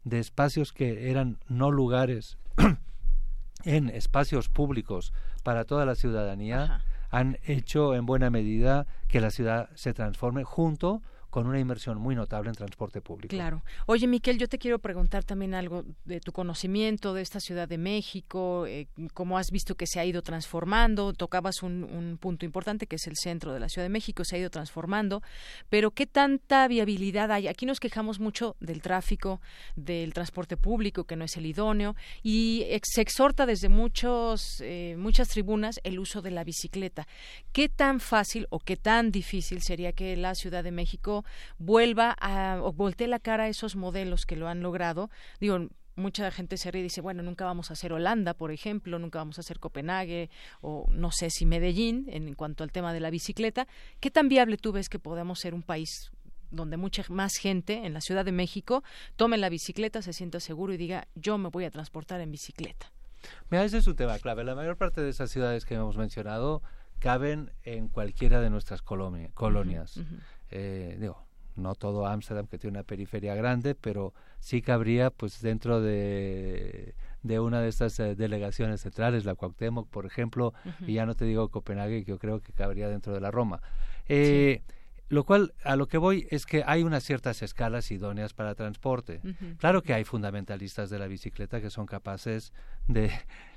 [0.05, 2.39] de espacios que eran no lugares
[3.65, 5.13] en espacios públicos
[5.43, 11.03] para toda la ciudadanía, han hecho en buena medida que la ciudad se transforme junto
[11.37, 13.29] con una inversión muy notable en transporte público.
[13.29, 13.63] Claro.
[13.85, 17.77] Oye, Miquel, yo te quiero preguntar también algo de tu conocimiento de esta Ciudad de
[17.77, 22.87] México, eh, cómo has visto que se ha ido transformando, tocabas un, un, punto importante
[22.87, 25.23] que es el centro de la Ciudad de México, se ha ido transformando,
[25.69, 27.49] pero ¿qué tanta viabilidad hay?
[27.49, 29.43] Aquí nos quejamos mucho del tráfico,
[29.75, 35.29] del transporte público, que no es el idóneo, y se exhorta desde muchos, eh, muchas
[35.29, 37.07] tribunas el uso de la bicicleta.
[37.53, 41.26] ¿Qué tan fácil o qué tan difícil sería que la Ciudad de México
[41.59, 45.11] vuelva a o voltee la cara a esos modelos que lo han logrado?
[45.41, 48.99] Digo, mucha gente se ríe y dice, bueno, nunca vamos a hacer Holanda, por ejemplo,
[48.99, 50.31] nunca vamos a hacer Copenhague
[50.61, 53.67] o no sé si Medellín en cuanto al tema de la bicicleta.
[54.01, 56.11] ¿Qué tan viable tú ves que podemos ser un país
[56.51, 58.85] donde mucha más gente en la Ciudad de México
[59.17, 62.93] tome la bicicleta, se sienta seguro y diga, yo me voy a transportar en bicicleta?
[63.51, 64.45] Mira, ese es un tema clave.
[64.45, 66.63] La mayor parte de esas ciudades que hemos mencionado
[66.99, 70.01] caben en cualquiera de nuestras colonias.
[70.51, 71.25] Eh, digo,
[71.57, 77.41] no todo Ámsterdam que tiene una periferia grande, pero sí cabría pues dentro de, de
[77.41, 80.53] una de estas eh, delegaciones centrales, la Cuauhtémoc, por ejemplo,
[80.87, 83.61] y ya no te digo Copenhague, que yo creo que cabría dentro de la Roma.
[84.09, 84.63] Eh,
[85.09, 89.21] Lo cual, a lo que voy es que hay unas ciertas escalas idóneas para transporte.
[89.59, 92.53] Claro que hay fundamentalistas de la bicicleta que son capaces
[92.89, 93.11] de,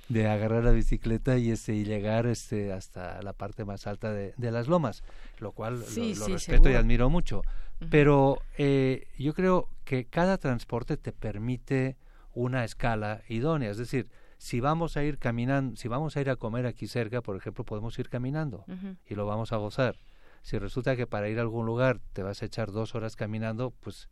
[0.10, 4.34] de agarrar la bicicleta y este y llegar este hasta la parte más alta de,
[4.38, 5.03] de las lomas,
[5.38, 7.44] lo cual lo, respeto y admiro mucho.
[7.90, 11.95] Pero eh, yo creo que cada transporte te permite
[12.34, 16.36] una escala idónea, es decir, si vamos a ir caminando, si vamos a ir a
[16.36, 18.65] comer aquí cerca, por ejemplo, podemos ir caminando
[19.06, 19.98] y lo vamos a gozar.
[20.41, 23.72] Si resulta que para ir a algún lugar te vas a echar dos horas caminando,
[23.81, 24.10] pues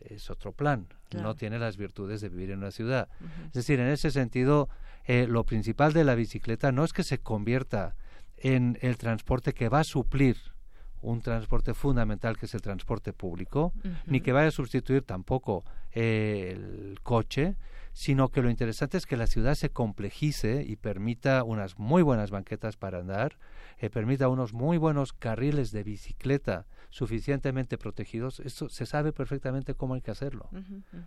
[0.00, 0.88] es otro plan.
[1.12, 3.08] No tiene las virtudes de vivir en una ciudad.
[3.46, 4.68] Es decir, en ese sentido,
[5.08, 7.96] eh, lo principal de la bicicleta no es que se convierta
[8.36, 10.36] en el transporte que va a suplir
[11.00, 13.72] un transporte fundamental que es el transporte público,
[14.04, 17.56] ni que vaya a sustituir tampoco eh, el coche,
[17.94, 22.30] sino que lo interesante es que la ciudad se complejice y permita unas muy buenas
[22.30, 23.38] banquetas para andar,
[23.78, 29.94] eh, permita unos muy buenos carriles de bicicleta suficientemente protegidos, esto se sabe perfectamente cómo
[29.94, 30.48] hay que hacerlo.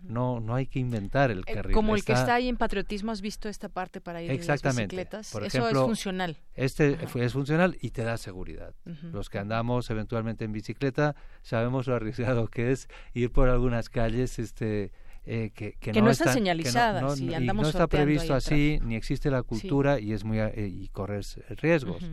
[0.02, 1.74] No no hay que inventar el eh, carril.
[1.74, 4.94] como el que está ahí en patriotismo, has visto esta parte para ir Exactamente.
[4.94, 5.32] en las bicicletas.
[5.32, 6.36] Por Eso es funcional.
[6.54, 8.74] Este es funcional y te da seguridad.
[9.12, 14.38] Los que andamos eventualmente en bicicleta sabemos lo arriesgado que es ir por algunas calles
[14.38, 14.92] este
[15.24, 20.00] eh, que, que, no, está señalizada no, no está previsto así ni existe la cultura
[20.00, 22.10] y es muy eh, y corres riesgos.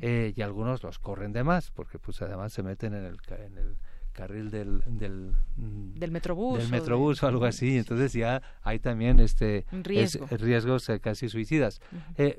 [0.00, 3.58] Eh, y algunos los corren de más porque pues además se meten en el, en
[3.58, 3.76] el
[4.12, 7.76] carril del del, mm, del metrobús del metrobús o, algo así.
[7.76, 11.80] Entonces ya hay también este riesgos casi suicidas.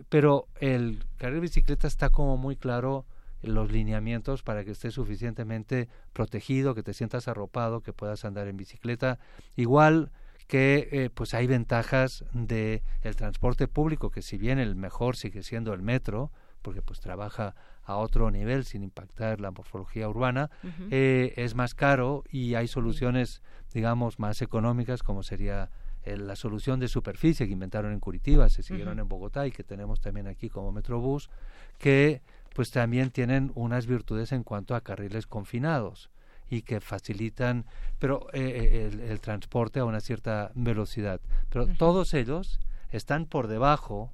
[0.08, 3.06] Pero el carril bicicleta está como muy claro
[3.44, 8.58] los lineamientos para que estés suficientemente protegido, que te sientas arropado, que puedas andar en
[8.58, 9.20] bicicleta.
[9.56, 10.12] Igual
[10.48, 15.44] que eh, pues hay ventajas de el transporte público, que si bien el mejor sigue
[15.44, 17.56] siendo el metro, porque pues trabaja
[17.86, 20.50] a otro nivel sin impactar la morfología urbana,
[20.90, 23.42] eh, es más caro y hay soluciones,
[23.74, 25.70] digamos, más económicas como sería
[26.06, 29.64] eh, la solución de superficie que inventaron en Curitiba, se siguieron en Bogotá y que
[29.64, 31.30] tenemos también aquí como Metrobús,
[31.78, 32.22] que
[32.54, 36.10] pues también tienen unas virtudes en cuanto a carriles confinados
[36.50, 37.66] y que facilitan
[38.00, 41.20] pero eh, eh, el, transporte a una cierta velocidad.
[41.50, 42.60] Pero todos ellos
[42.92, 44.12] están por debajo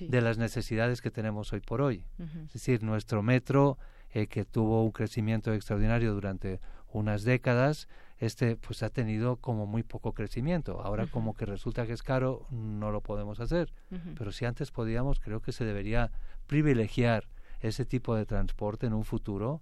[0.00, 2.04] de las necesidades que tenemos hoy por hoy.
[2.46, 3.78] Es decir nuestro metro
[4.14, 6.60] eh, que tuvo un crecimiento extraordinario durante
[6.92, 7.88] unas décadas
[8.18, 10.80] este pues ha tenido como muy poco crecimiento.
[10.80, 13.72] Ahora como que resulta que es caro no lo podemos hacer.
[14.16, 16.12] Pero si antes podíamos creo que se debería
[16.46, 17.24] privilegiar
[17.62, 19.60] ese tipo de transporte en un futuro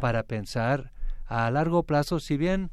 [0.00, 0.92] para pensar
[1.26, 2.70] a largo plazo, si bien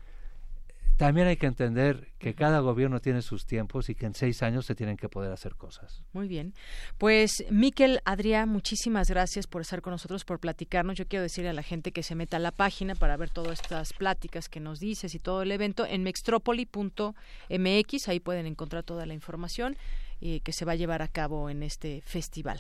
[0.98, 4.66] también hay que entender que cada gobierno tiene sus tiempos y que en seis años
[4.66, 6.04] se tienen que poder hacer cosas.
[6.12, 6.56] Muy bien.
[6.98, 10.98] Pues, Miquel, Adrián, muchísimas gracias por estar con nosotros, por platicarnos.
[10.98, 13.62] Yo quiero decirle a la gente que se meta a la página para ver todas
[13.62, 18.08] estas pláticas que nos dices y todo el evento en mextropoli.mx.
[18.08, 19.78] Ahí pueden encontrar toda la información
[20.20, 22.60] eh, que se va a llevar a cabo en este festival.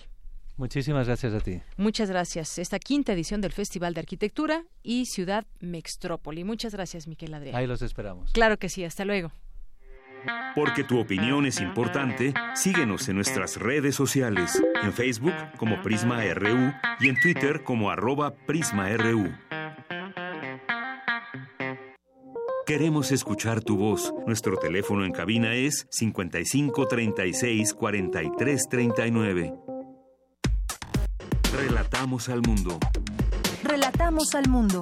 [0.57, 1.61] Muchísimas gracias a ti.
[1.77, 2.57] Muchas gracias.
[2.57, 6.43] Esta quinta edición del Festival de Arquitectura y Ciudad Mextrópoli.
[6.43, 7.55] Muchas gracias, Miquel Adrián.
[7.55, 8.31] Ahí los esperamos.
[8.31, 8.84] Claro que sí.
[8.84, 9.31] Hasta luego.
[10.55, 16.73] Porque tu opinión es importante, síguenos en nuestras redes sociales, en Facebook como Prisma RU
[16.99, 19.31] y en Twitter como arroba PrismaRU.
[22.65, 24.13] Queremos escuchar tu voz.
[24.25, 29.66] Nuestro teléfono en cabina es 55 36 43 39.
[31.57, 32.77] Relatamos al mundo.
[33.63, 34.79] Relatamos al mundo.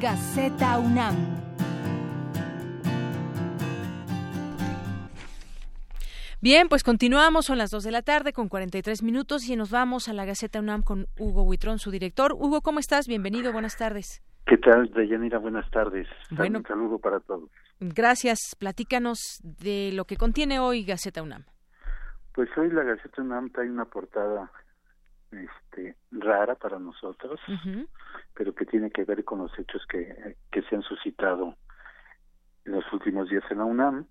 [0.00, 1.16] Gaceta UNAM.
[6.40, 10.08] Bien, pues continuamos, son las 2 de la tarde con 43 minutos y nos vamos
[10.08, 12.32] a la Gaceta UNAM con Hugo Huitrón, su director.
[12.34, 13.08] Hugo, ¿cómo estás?
[13.08, 14.22] Bienvenido, buenas tardes.
[14.46, 15.38] ¿Qué tal, Deyanira?
[15.38, 16.06] Buenas tardes.
[16.30, 17.50] Bueno, Un saludo para todos.
[17.80, 18.54] Gracias.
[18.56, 21.44] Platícanos de lo que contiene hoy Gaceta UNAM.
[22.36, 24.52] Pues hoy la Gaceta UNAM trae una portada
[25.30, 27.40] este, rara para nosotros,
[28.34, 31.56] pero que tiene que ver con los hechos que, que se han suscitado
[32.66, 34.04] en los últimos días en la UNAM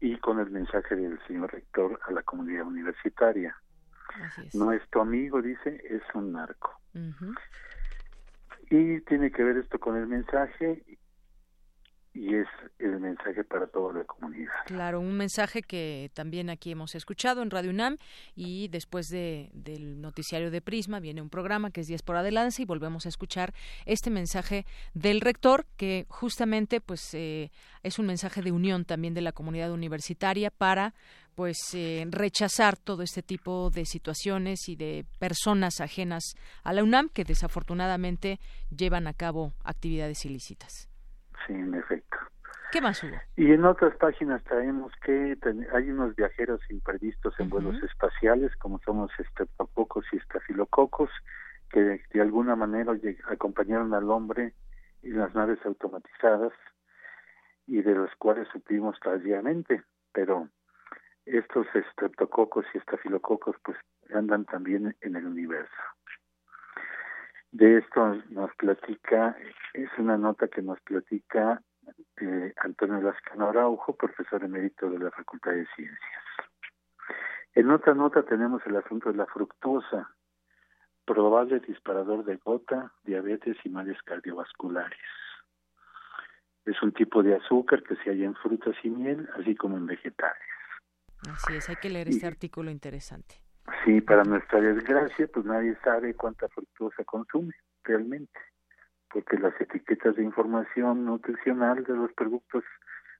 [0.00, 3.54] y con el mensaje del señor rector a la comunidad universitaria.
[4.54, 6.80] No es tu amigo, dice, es un narco.
[8.70, 10.82] Y tiene que ver esto con el mensaje
[12.14, 12.46] y es
[12.78, 14.52] el mensaje para toda la comunidad.
[14.66, 17.98] Claro, un mensaje que también aquí hemos escuchado en Radio UNAM
[18.36, 22.62] y después de, del noticiario de Prisma viene un programa que es Días por Adelante
[22.62, 23.52] y volvemos a escuchar
[23.84, 24.64] este mensaje
[24.94, 27.50] del rector que justamente pues eh,
[27.82, 30.94] es un mensaje de unión también de la comunidad universitaria para
[31.34, 37.08] pues eh, rechazar todo este tipo de situaciones y de personas ajenas a la UNAM
[37.08, 38.38] que desafortunadamente
[38.70, 40.93] llevan a cabo actividades ilícitas.
[41.46, 42.16] Sí, en efecto.
[42.72, 43.16] ¿Qué más hubo?
[43.36, 45.36] Y en otras páginas traemos que
[45.72, 51.10] hay unos viajeros imprevistos en vuelos espaciales, como son los estreptococos y estafilococos,
[51.70, 52.92] que de alguna manera
[53.28, 54.54] acompañaron al hombre
[55.02, 56.52] en las naves automatizadas
[57.66, 60.48] y de los cuales supimos tardíamente, pero
[61.26, 63.78] estos estreptococos y estafilococos pues
[64.12, 65.72] andan también en el universo.
[67.54, 69.36] De esto nos platica,
[69.74, 71.62] es una nota que nos platica
[72.16, 76.24] eh, Antonio Lascano Araujo, profesor emérito de la Facultad de Ciencias.
[77.54, 80.10] En otra nota tenemos el asunto de la fructosa,
[81.04, 84.98] probable disparador de gota, diabetes y males cardiovasculares.
[86.64, 89.86] Es un tipo de azúcar que se halla en frutas y miel, así como en
[89.86, 90.42] vegetales.
[91.30, 93.43] Así es, hay que leer este artículo interesante.
[93.84, 98.38] Sí, para nuestra desgracia, pues nadie sabe cuánta fructosa consume realmente,
[99.10, 102.64] porque las etiquetas de información nutricional de los productos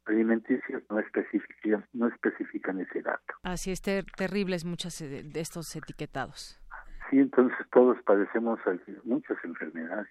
[0.06, 3.34] alimenticios no especifican, no especifican ese dato.
[3.42, 6.60] Así es, ter terribles muchas de, estos etiquetados.
[7.08, 8.60] Sí, entonces todos padecemos
[9.04, 10.08] muchas enfermedades.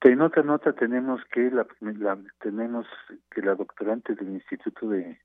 [0.00, 2.86] En otra nota tenemos que la, la, tenemos
[3.30, 5.20] que la doctorante del Instituto de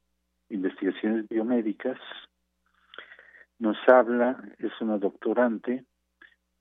[0.49, 1.97] Investigaciones Biomédicas
[3.59, 5.85] nos habla, es una doctorante,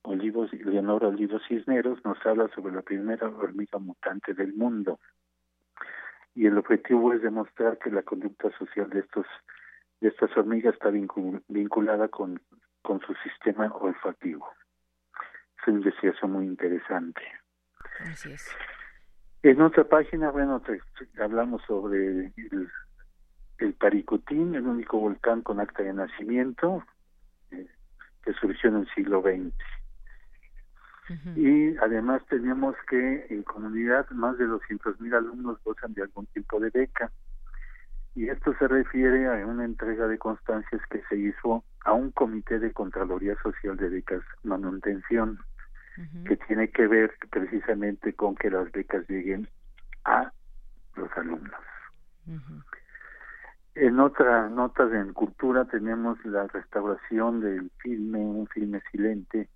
[0.02, 5.00] Olivos, Leonora Olivos Cisneros, nos habla sobre la primera hormiga mutante del mundo.
[6.34, 9.26] Y el objetivo es demostrar que la conducta social de estos
[10.00, 12.40] de estas hormigas está vinculada con,
[12.82, 14.46] con su sistema olfativo.
[15.58, 17.22] Es una investigación muy interesante.
[18.00, 18.54] Así es.
[19.42, 20.62] En otra página, bueno,
[21.18, 22.68] hablamos sobre el,
[23.58, 26.84] el Paricutín, el único volcán con acta de nacimiento
[27.50, 27.66] eh,
[28.22, 29.54] que surgió en el siglo XX.
[31.36, 36.70] Y además tenemos que en comunidad más de 200.000 alumnos gozan de algún tipo de
[36.70, 37.12] beca.
[38.16, 42.58] Y esto se refiere a una entrega de constancias que se hizo a un comité
[42.58, 45.38] de Contraloría Social de Becas Manutención,
[46.26, 49.48] que tiene que ver precisamente con que las becas lleguen
[50.04, 50.32] a
[50.96, 51.60] los alumnos.
[53.76, 59.50] En otra nota de en cultura tenemos la restauración del filme, un filme silente,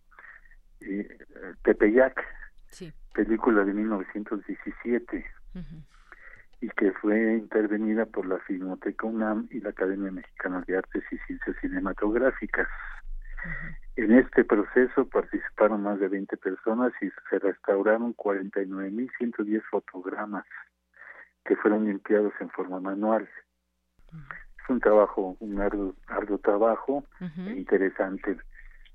[0.82, 1.18] eh,
[1.62, 2.22] Tepeyac,
[3.14, 5.24] película de 1917,
[6.60, 11.16] y que fue intervenida por la Filmoteca UNAM y la Academia Mexicana de Artes y
[11.26, 12.68] Ciencias Cinematográficas.
[13.96, 20.44] En este proceso participaron más de 20 personas y se restauraron 49.110 fotogramas
[21.42, 23.26] que fueron limpiados en forma manual.
[24.12, 28.36] Es un trabajo, un arduo, arduo trabajo e interesante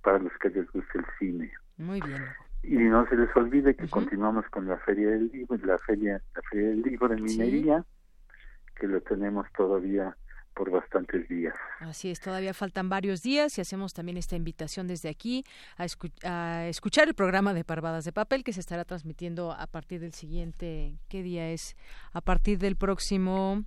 [0.01, 1.51] para los que les gusta el cine.
[1.77, 2.23] Muy bien.
[2.63, 6.41] Y no se les olvide que continuamos con la Feria del Libro, la Feria, la
[6.49, 7.85] Feria del Libro en Minería,
[8.75, 10.15] que lo tenemos todavía
[10.55, 11.53] por bastantes días.
[11.79, 15.43] Así es, todavía faltan varios días y hacemos también esta invitación desde aquí
[15.77, 19.67] a, escu a, escuchar el programa de Parvadas de Papel que se estará transmitiendo a
[19.67, 21.75] partir del siguiente, ¿qué día es?
[22.13, 23.65] A partir del próximo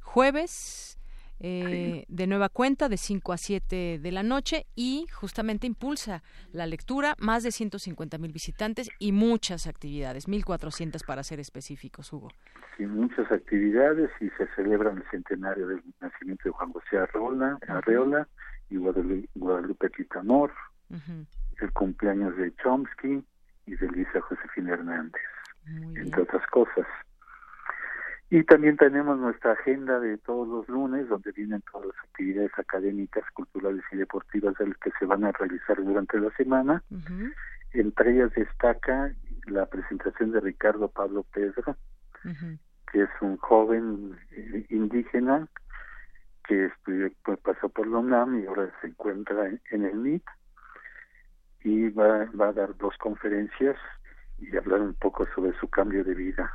[0.00, 0.96] jueves.
[1.42, 6.22] Eh, de nueva cuenta de 5 a 7 de la noche y justamente impulsa
[6.52, 12.28] la lectura, más de 150 mil visitantes y muchas actividades, 1.400 para ser específicos, Hugo.
[12.76, 18.28] Sí, muchas actividades y se celebra el centenario del nacimiento de Juan José Arreola, Arreola
[18.68, 19.90] y Guadalupe, Guadalupe
[21.60, 23.24] el cumpleaños de Chomsky
[23.66, 25.22] y de Luisa Josefina Hernández.
[25.96, 26.86] entre otras cosas.
[28.32, 33.24] Y también tenemos nuestra agenda de todos los lunes, donde vienen todas las actividades académicas,
[33.34, 36.80] culturales y deportivas de las que se van a realizar durante la semana.
[37.72, 39.12] Entre ellas destaca
[39.46, 41.76] la presentación de Ricardo Pablo Pedro,
[42.92, 45.48] que es un joven eh, indígena
[46.46, 50.24] que estudió, pues, pasó por la UNAM y ahora se encuentra en, el MIT
[51.64, 53.76] y va, va a dar dos conferencias
[54.38, 56.52] y hablar un poco sobre su cambio de vida.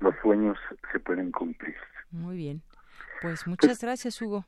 [0.00, 0.56] Los sueños
[0.92, 1.76] se pueden cumplir.
[2.10, 2.62] Muy bien.
[3.20, 4.44] Pues muchas gracias, Hugo.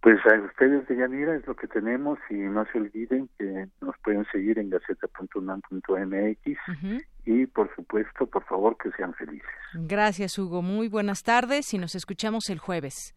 [0.00, 3.94] Pues a ustedes de Yanira es lo que tenemos y no se olviden que nos
[3.98, 6.58] pueden seguir en gaceta.unam.mx
[7.26, 9.46] y por supuesto, por favor, que sean felices.
[9.74, 10.62] Gracias, Hugo.
[10.62, 13.14] Muy buenas tardes y nos escuchamos el jueves.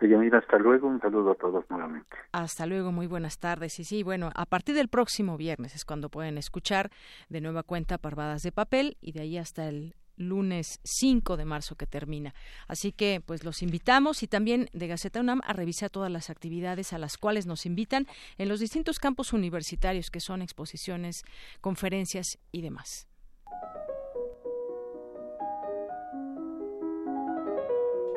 [0.00, 0.88] De Yanira, hasta luego.
[0.88, 2.16] Un saludo a todos nuevamente.
[2.32, 3.78] Hasta luego, muy buenas tardes.
[3.78, 6.90] Y sí, bueno, a partir del próximo viernes es cuando pueden escuchar
[7.28, 11.76] de nueva cuenta Parvadas de Papel y de ahí hasta el lunes 5 de marzo
[11.76, 12.34] que termina.
[12.68, 16.92] Así que pues los invitamos y también de Gaceta UNAM a revisar todas las actividades
[16.92, 18.06] a las cuales nos invitan
[18.38, 21.24] en los distintos campos universitarios que son exposiciones,
[21.60, 23.06] conferencias y demás.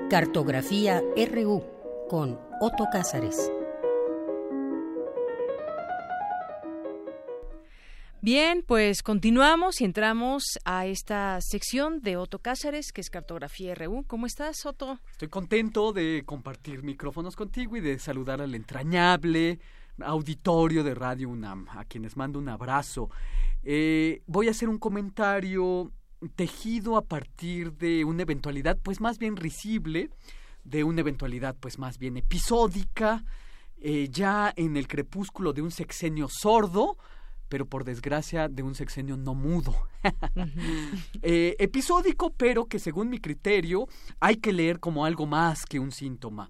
[0.09, 1.01] Cartografía
[1.31, 1.63] RU
[2.09, 3.51] con Otto Cázares.
[8.21, 14.05] Bien, pues continuamos y entramos a esta sección de Otto Cáceres, que es Cartografía RU.
[14.07, 14.99] ¿Cómo estás, Otto?
[15.11, 19.59] Estoy contento de compartir micrófonos contigo y de saludar al entrañable
[20.01, 23.11] auditorio de Radio UNAM, a quienes mando un abrazo.
[23.63, 25.91] Eh, voy a hacer un comentario
[26.35, 30.09] tejido a partir de una eventualidad, pues más bien risible,
[30.63, 33.23] de una eventualidad, pues más bien episódica,
[33.79, 36.97] eh, ya en el crepúsculo de un sexenio sordo,
[37.49, 39.75] pero por desgracia de un sexenio no mudo.
[41.21, 43.87] Eh, episódico, pero que según mi criterio
[44.19, 46.49] hay que leer como algo más que un síntoma.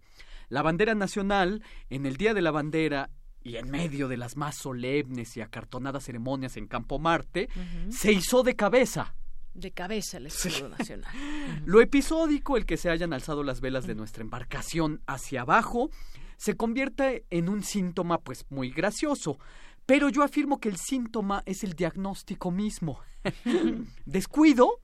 [0.49, 3.09] La bandera nacional, en el Día de la Bandera
[3.41, 7.49] y en medio de las más solemnes y acartonadas ceremonias en Campo Marte,
[7.89, 9.15] se hizo de cabeza.
[9.53, 11.11] De cabeza el escudo nacional.
[11.65, 15.89] Lo episódico, el que se hayan alzado las velas de nuestra embarcación hacia abajo,
[16.37, 19.39] se convierte en un síntoma pues muy gracioso.
[19.87, 22.99] Pero yo afirmo que el síntoma es el diagnóstico mismo.
[24.05, 24.81] Descuido,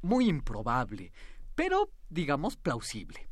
[0.00, 1.12] muy improbable,
[1.54, 3.28] pero digamos plausible.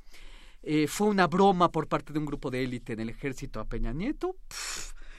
[0.63, 3.65] Eh, fue una broma por parte de un grupo de élite en el ejército a
[3.65, 4.37] Peña Nieto,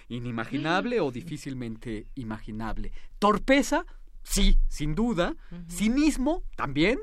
[0.09, 2.91] inimaginable o difícilmente imaginable.
[3.17, 3.87] Torpeza,
[4.21, 5.35] sí, sin duda.
[5.67, 6.99] Cinismo, también.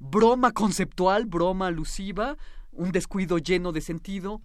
[0.00, 2.36] Broma conceptual, broma alusiva,
[2.72, 4.42] un descuido lleno de sentido,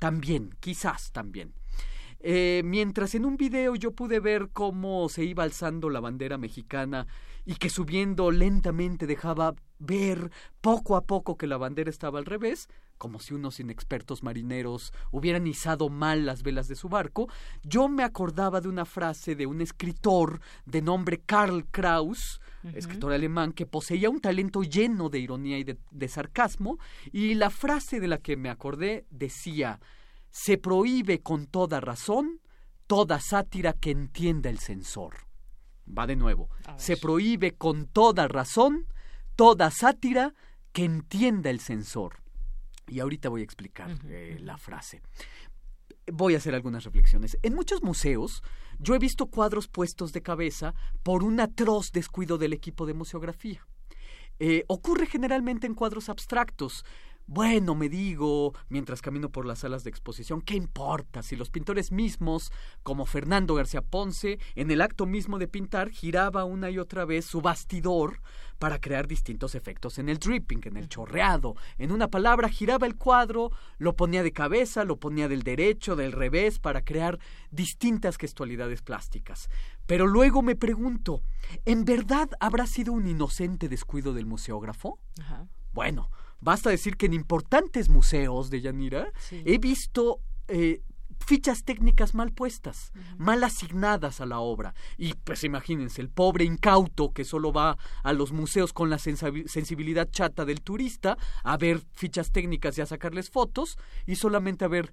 [0.00, 1.54] también, quizás también.
[2.22, 7.06] Eh, mientras en un video yo pude ver cómo se iba alzando la bandera mexicana
[7.46, 10.30] y que subiendo lentamente dejaba ver
[10.60, 12.68] poco a poco que la bandera estaba al revés,
[12.98, 17.28] como si unos inexpertos marineros hubieran izado mal las velas de su barco,
[17.62, 22.42] yo me acordaba de una frase de un escritor de nombre Karl Kraus,
[22.74, 26.78] escritor alemán que poseía un talento lleno de ironía y de sarcasmo,
[27.10, 29.80] y la frase de la que me acordé decía
[30.30, 32.40] se prohíbe con toda razón
[32.86, 35.14] toda sátira que entienda el censor.
[35.86, 36.50] Va de nuevo.
[36.76, 38.86] Se prohíbe con toda razón
[39.36, 40.34] toda sátira
[40.72, 42.16] que entienda el censor.
[42.88, 45.02] Y ahorita voy a explicar eh, la frase.
[46.12, 47.38] Voy a hacer algunas reflexiones.
[47.42, 48.42] En muchos museos
[48.80, 50.74] yo he visto cuadros puestos de cabeza
[51.04, 53.64] por un atroz descuido del equipo de museografía.
[54.40, 56.84] Eh, ocurre generalmente en cuadros abstractos,
[57.30, 61.92] bueno, me digo, mientras camino por las salas de exposición, ¿qué importa si los pintores
[61.92, 62.50] mismos,
[62.82, 67.24] como Fernando García Ponce, en el acto mismo de pintar, giraba una y otra vez
[67.24, 68.20] su bastidor
[68.58, 71.54] para crear distintos efectos en el dripping, en el chorreado.
[71.78, 76.10] En una palabra, giraba el cuadro, lo ponía de cabeza, lo ponía del derecho, del
[76.10, 77.20] revés, para crear
[77.52, 79.48] distintas gestualidades plásticas.
[79.86, 81.22] Pero luego me pregunto,
[81.64, 84.98] ¿en verdad habrá sido un inocente descuido del museógrafo?
[85.72, 90.82] Bueno, Basta decir que en importantes museos de Yanira he visto eh,
[91.26, 94.74] fichas técnicas mal puestas, mal asignadas a la obra.
[94.96, 100.08] Y pues imagínense, el pobre incauto que solo va a los museos con la sensibilidad
[100.10, 104.92] chata del turista a ver fichas técnicas y a sacarles fotos y solamente a ver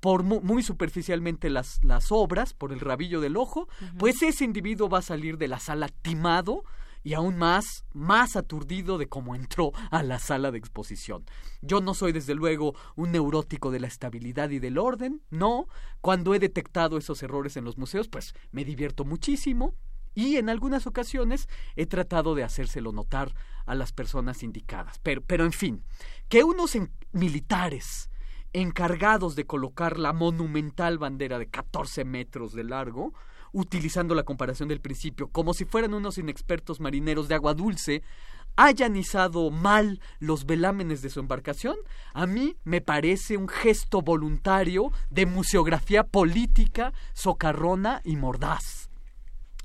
[0.00, 3.66] por muy, superficialmente las, las obras, por el rabillo del ojo,
[3.98, 6.62] pues ese individuo va a salir de la sala timado
[7.06, 11.24] y aún más, más aturdido de cómo entró a la sala de exposición.
[11.62, 15.68] Yo no soy desde luego un neurótico de la estabilidad y del orden, no.
[16.00, 19.76] Cuando he detectado esos errores en los museos, pues me divierto muchísimo
[20.14, 23.32] y en algunas ocasiones he tratado de hacérselo notar
[23.66, 24.98] a las personas indicadas.
[25.04, 25.84] Pero, pero en fin,
[26.28, 26.76] que unos
[27.12, 28.10] militares
[28.52, 33.14] encargados de colocar la monumental bandera de 14 metros de largo,
[33.52, 38.02] utilizando la comparación del principio, como si fueran unos inexpertos marineros de agua dulce,
[38.56, 41.76] hayan izado mal los velámenes de su embarcación,
[42.14, 48.88] a mí me parece un gesto voluntario de museografía política, socarrona y mordaz.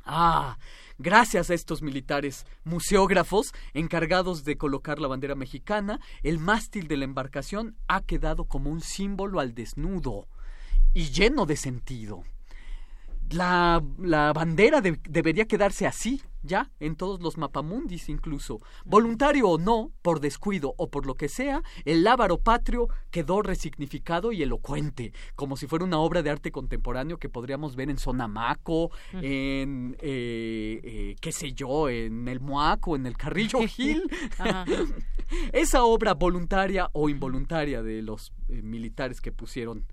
[0.04, 0.58] Ah,
[1.04, 7.06] Gracias a estos militares museógrafos encargados de colocar la bandera mexicana, el mástil de la
[7.06, 10.28] embarcación ha quedado como un símbolo al desnudo
[10.94, 12.24] y lleno de sentido
[13.32, 18.60] la, la bandera debería quedarse así, ya, en todos los mapamundis incluso.
[18.86, 24.32] Voluntario o no, por descuido o por lo que sea, el lábaro patrio quedó resignificado
[24.32, 28.92] y elocuente, como si fuera una obra de arte contemporáneo que podríamos ver en Sonamaco,
[29.14, 34.04] en, eh, eh, qué sé yo, en el Moaco, en el Carrillo Gil.
[35.54, 39.86] Esa obra voluntaria o involuntaria de los eh, militares que pusieron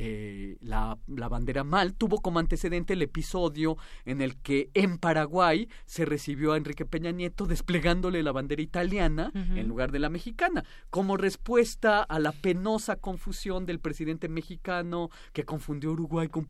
[0.00, 6.04] eh, la, bandera mal, tuvo como antecedente el episodio en el que en Paraguay se
[6.04, 11.16] recibió a Enrique Peña Nieto desplegándole la bandera italiana en lugar de la mexicana, como
[11.16, 16.46] respuesta a la penosa confusión del presidente mexicano que confundió Uruguay con,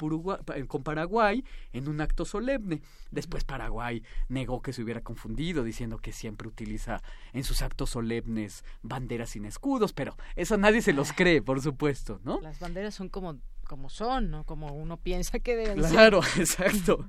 [0.55, 1.43] eh, con Paraguay
[1.73, 2.83] en un acto solemne.
[3.11, 7.03] Después Paraguay negó que se hubiera confundido, diciendo que siempre utiliza
[7.33, 12.21] en sus actos solemnes banderas sin escudos, pero eso nadie se los cree, por supuesto,
[12.25, 12.43] ¿no?
[12.43, 13.38] Las banderas son como
[13.69, 14.43] como son, ¿no?
[14.45, 15.93] Como uno piensa que deben ser.
[15.93, 17.09] Claro, exacto.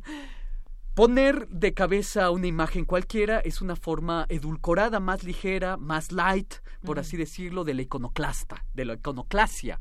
[0.94, 7.00] Poner de cabeza una imagen cualquiera es una forma edulcorada, más ligera, más light, por
[7.00, 9.80] así decirlo, de la iconoclasta, de la iconoclasia.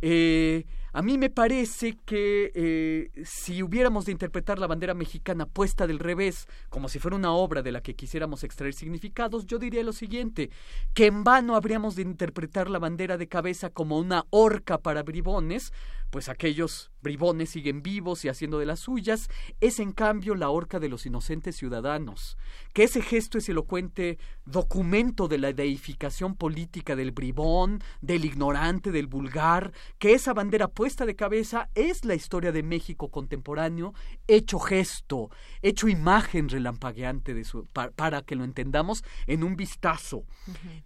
[0.00, 0.64] Eh,
[0.96, 5.98] a mí me parece que eh, si hubiéramos de interpretar la bandera mexicana puesta del
[5.98, 9.92] revés, como si fuera una obra de la que quisiéramos extraer significados, yo diría lo
[9.92, 10.48] siguiente,
[10.94, 15.70] que en vano habríamos de interpretar la bandera de cabeza como una horca para bribones,
[16.08, 19.30] pues aquellos bribones siguen vivos y haciendo de las suyas,
[19.60, 22.36] es en cambio la horca de los inocentes ciudadanos,
[22.72, 29.06] que ese gesto es elocuente documento de la deificación política del bribón, del ignorante, del
[29.06, 33.94] vulgar, que esa bandera puesta de cabeza es la historia de México contemporáneo,
[34.26, 35.30] hecho gesto,
[35.62, 40.24] hecho imagen relampagueante de su, para, que lo entendamos en un vistazo.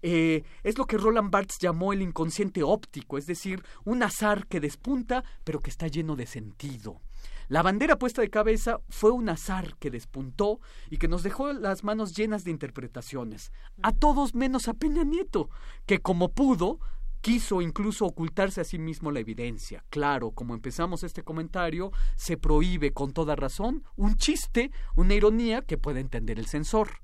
[0.02, 4.60] Eh, es lo que Roland Barthes llamó el inconsciente óptico, es decir, un azar que
[4.60, 7.00] despunta pero que está lleno de sentido.
[7.48, 11.82] La bandera puesta de cabeza fue un azar que despuntó y que nos dejó las
[11.82, 13.50] manos llenas de interpretaciones,
[13.82, 15.50] a todos menos a Peña Nieto,
[15.84, 16.78] que como pudo
[17.20, 19.84] quiso incluso ocultarse a sí mismo la evidencia.
[19.90, 25.76] Claro, como empezamos este comentario, se prohíbe con toda razón un chiste, una ironía que
[25.76, 27.00] puede entender el censor.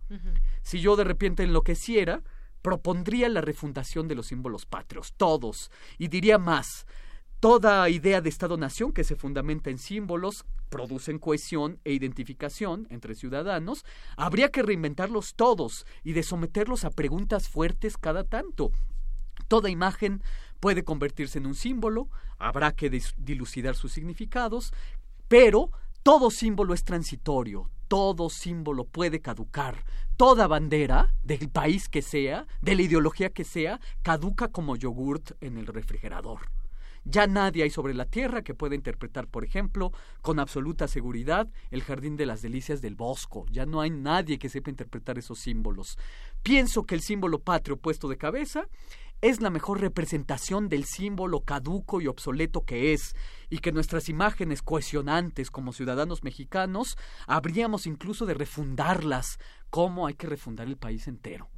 [0.62, 2.23] Si yo de repente enloqueciera,
[2.62, 6.87] propondría la refundación de los símbolos patrios, todos, y diría más,
[7.40, 13.84] Toda idea de Estado-nación que se fundamenta en símbolos, producen cohesión e identificación entre ciudadanos,
[14.16, 18.72] habría que reinventarlos todos y de someterlos a preguntas fuertes cada tanto.
[19.48, 20.22] Toda imagen
[20.60, 22.08] puede convertirse en un símbolo,
[22.38, 22.88] habrá que
[23.18, 24.72] dilucidar sus significados,
[25.28, 25.70] pero
[26.02, 29.84] todo símbolo es transitorio, todo símbolo puede caducar,
[30.16, 35.58] toda bandera, del país que sea, de la ideología que sea, caduca como yogurt en
[35.58, 36.56] el refrigerador.
[37.09, 39.93] Ya nadie hay sobre la Tierra que pueda interpretar, por ejemplo,
[40.23, 43.47] con absoluta seguridad el Jardín de las Delicias del Bosco.
[43.49, 45.99] Ya no hay nadie que sepa interpretar esos símbolos.
[46.43, 48.66] Pienso que el símbolo patrio puesto de cabeza
[49.20, 53.15] es la mejor representación del símbolo caduco y obsoleto que es,
[53.51, 59.39] y que nuestras imágenes cohesionantes como ciudadanos mexicanos habríamos incluso de refundarlas,
[59.70, 61.49] como hay que refundar el país entero.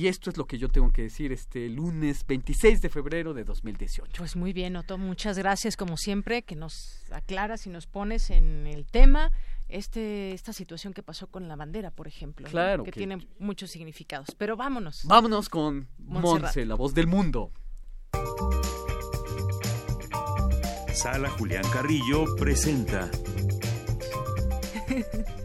[0.00, 3.44] Y esto es lo que yo tengo que decir este lunes 26 de febrero de
[3.44, 4.12] 2018.
[4.16, 8.66] Pues muy bien, Otto, muchas gracias como siempre que nos aclaras y nos pones en
[8.66, 9.30] el tema
[9.68, 14.28] este esta situación que pasó con la bandera, por ejemplo, claro, que, tiene muchos significados.
[14.38, 15.02] Pero vámonos.
[15.04, 17.52] Vámonos con Monse, la voz del mundo.
[20.94, 23.10] Sala Julián Carrillo presenta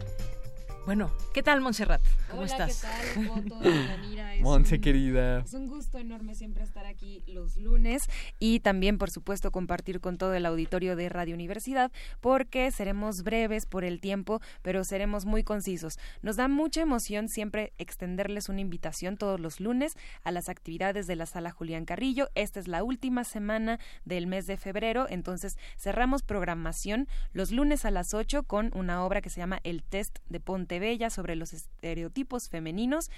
[0.86, 2.00] Bueno, ¿qué tal, Montserrat?
[2.30, 2.84] ¿Cómo Hola, estás?
[3.14, 4.36] ¿qué tal, Otto, Yanira?
[4.36, 5.40] Es Monse, un- querida.
[5.40, 8.04] Es un gusto enorme siempre estar aquí los lunes
[8.38, 11.90] y también, por supuesto, compartir con todo el auditorio de Radio Universidad
[12.20, 15.98] porque seremos breves por el tiempo, pero seremos muy concisos.
[16.22, 21.16] Nos da mucha emoción siempre extenderles una invitación todos los lunes a las actividades de
[21.16, 22.28] la Sala Julián Carrillo.
[22.36, 27.90] Esta es la última semana del mes de febrero, entonces cerramos programación los lunes a
[27.90, 30.38] las 8 con una obra que se llama El Test de
[30.76, 33.10] Pontebella sobre los estereotipos femeninos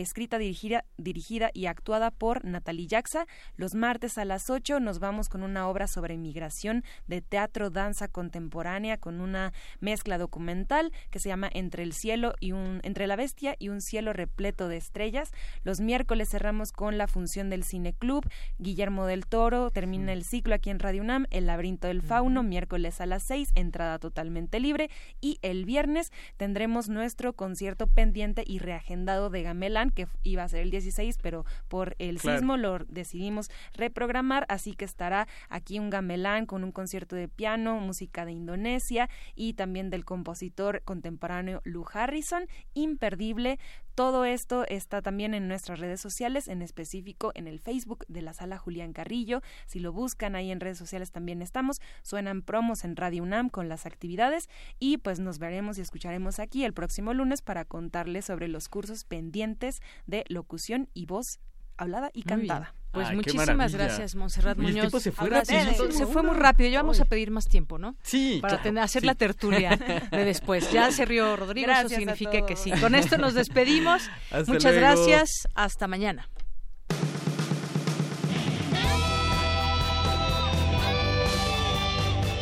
[0.00, 3.26] escrita, dirigida, dirigida y actuada por Natalie Jaxa.
[3.56, 8.08] Los martes a las 8 nos vamos con una obra sobre migración de teatro, danza
[8.08, 13.16] contemporánea con una mezcla documental que se llama Entre el cielo y un entre la
[13.16, 15.30] bestia y un cielo repleto de estrellas.
[15.62, 18.28] Los miércoles cerramos con la función del Cine Club.
[18.58, 23.00] Guillermo del Toro termina el ciclo aquí en Radio UNAM, El laberinto del fauno, miércoles
[23.00, 24.90] a las 6, entrada totalmente libre
[25.20, 29.42] y el viernes tendremos nuestro concierto pendiente y reagendado de
[29.90, 32.38] Que iba a ser el 16, pero por el Claro.
[32.38, 37.78] sismo lo decidimos reprogramar, así que estará aquí un gamelán con un concierto de piano,
[37.80, 43.58] música de Indonesia y también del compositor contemporáneo Lou Harrison, imperdible.
[43.94, 48.32] Todo esto está también en nuestras redes sociales, en específico en el Facebook de la
[48.32, 49.42] Sala Julián Carrillo.
[49.66, 51.80] Si lo buscan ahí en redes sociales también estamos.
[52.02, 54.48] Suenan promos en Radio UNAM con las actividades
[54.78, 59.04] y pues nos veremos y escucharemos aquí el próximo lunes para contarles sobre los cursos
[59.04, 61.40] pendientes de locución y voz
[61.76, 62.81] hablada y Muy bien.
[62.92, 64.82] Pues Ay, muchísimas gracias, Monserrat Oye, el Muñoz.
[64.90, 65.92] tiempo se fue Ahora sí, rapidísimo.
[65.92, 66.68] Se fue muy rápido.
[66.68, 67.96] Ya vamos a pedir más tiempo, ¿no?
[68.02, 69.06] Sí, Para claro, tener- hacer sí.
[69.06, 69.76] la tertulia
[70.10, 70.70] de después.
[70.70, 72.70] Ya se rió Rodrigo, Gracias eso significa que sí.
[72.72, 74.02] Con esto nos despedimos.
[74.30, 74.80] Hasta Muchas luego.
[75.06, 75.48] gracias.
[75.54, 76.28] Hasta mañana.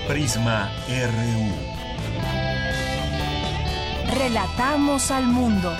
[0.08, 1.54] Prisma RU.
[4.18, 5.72] Relatamos al mundo.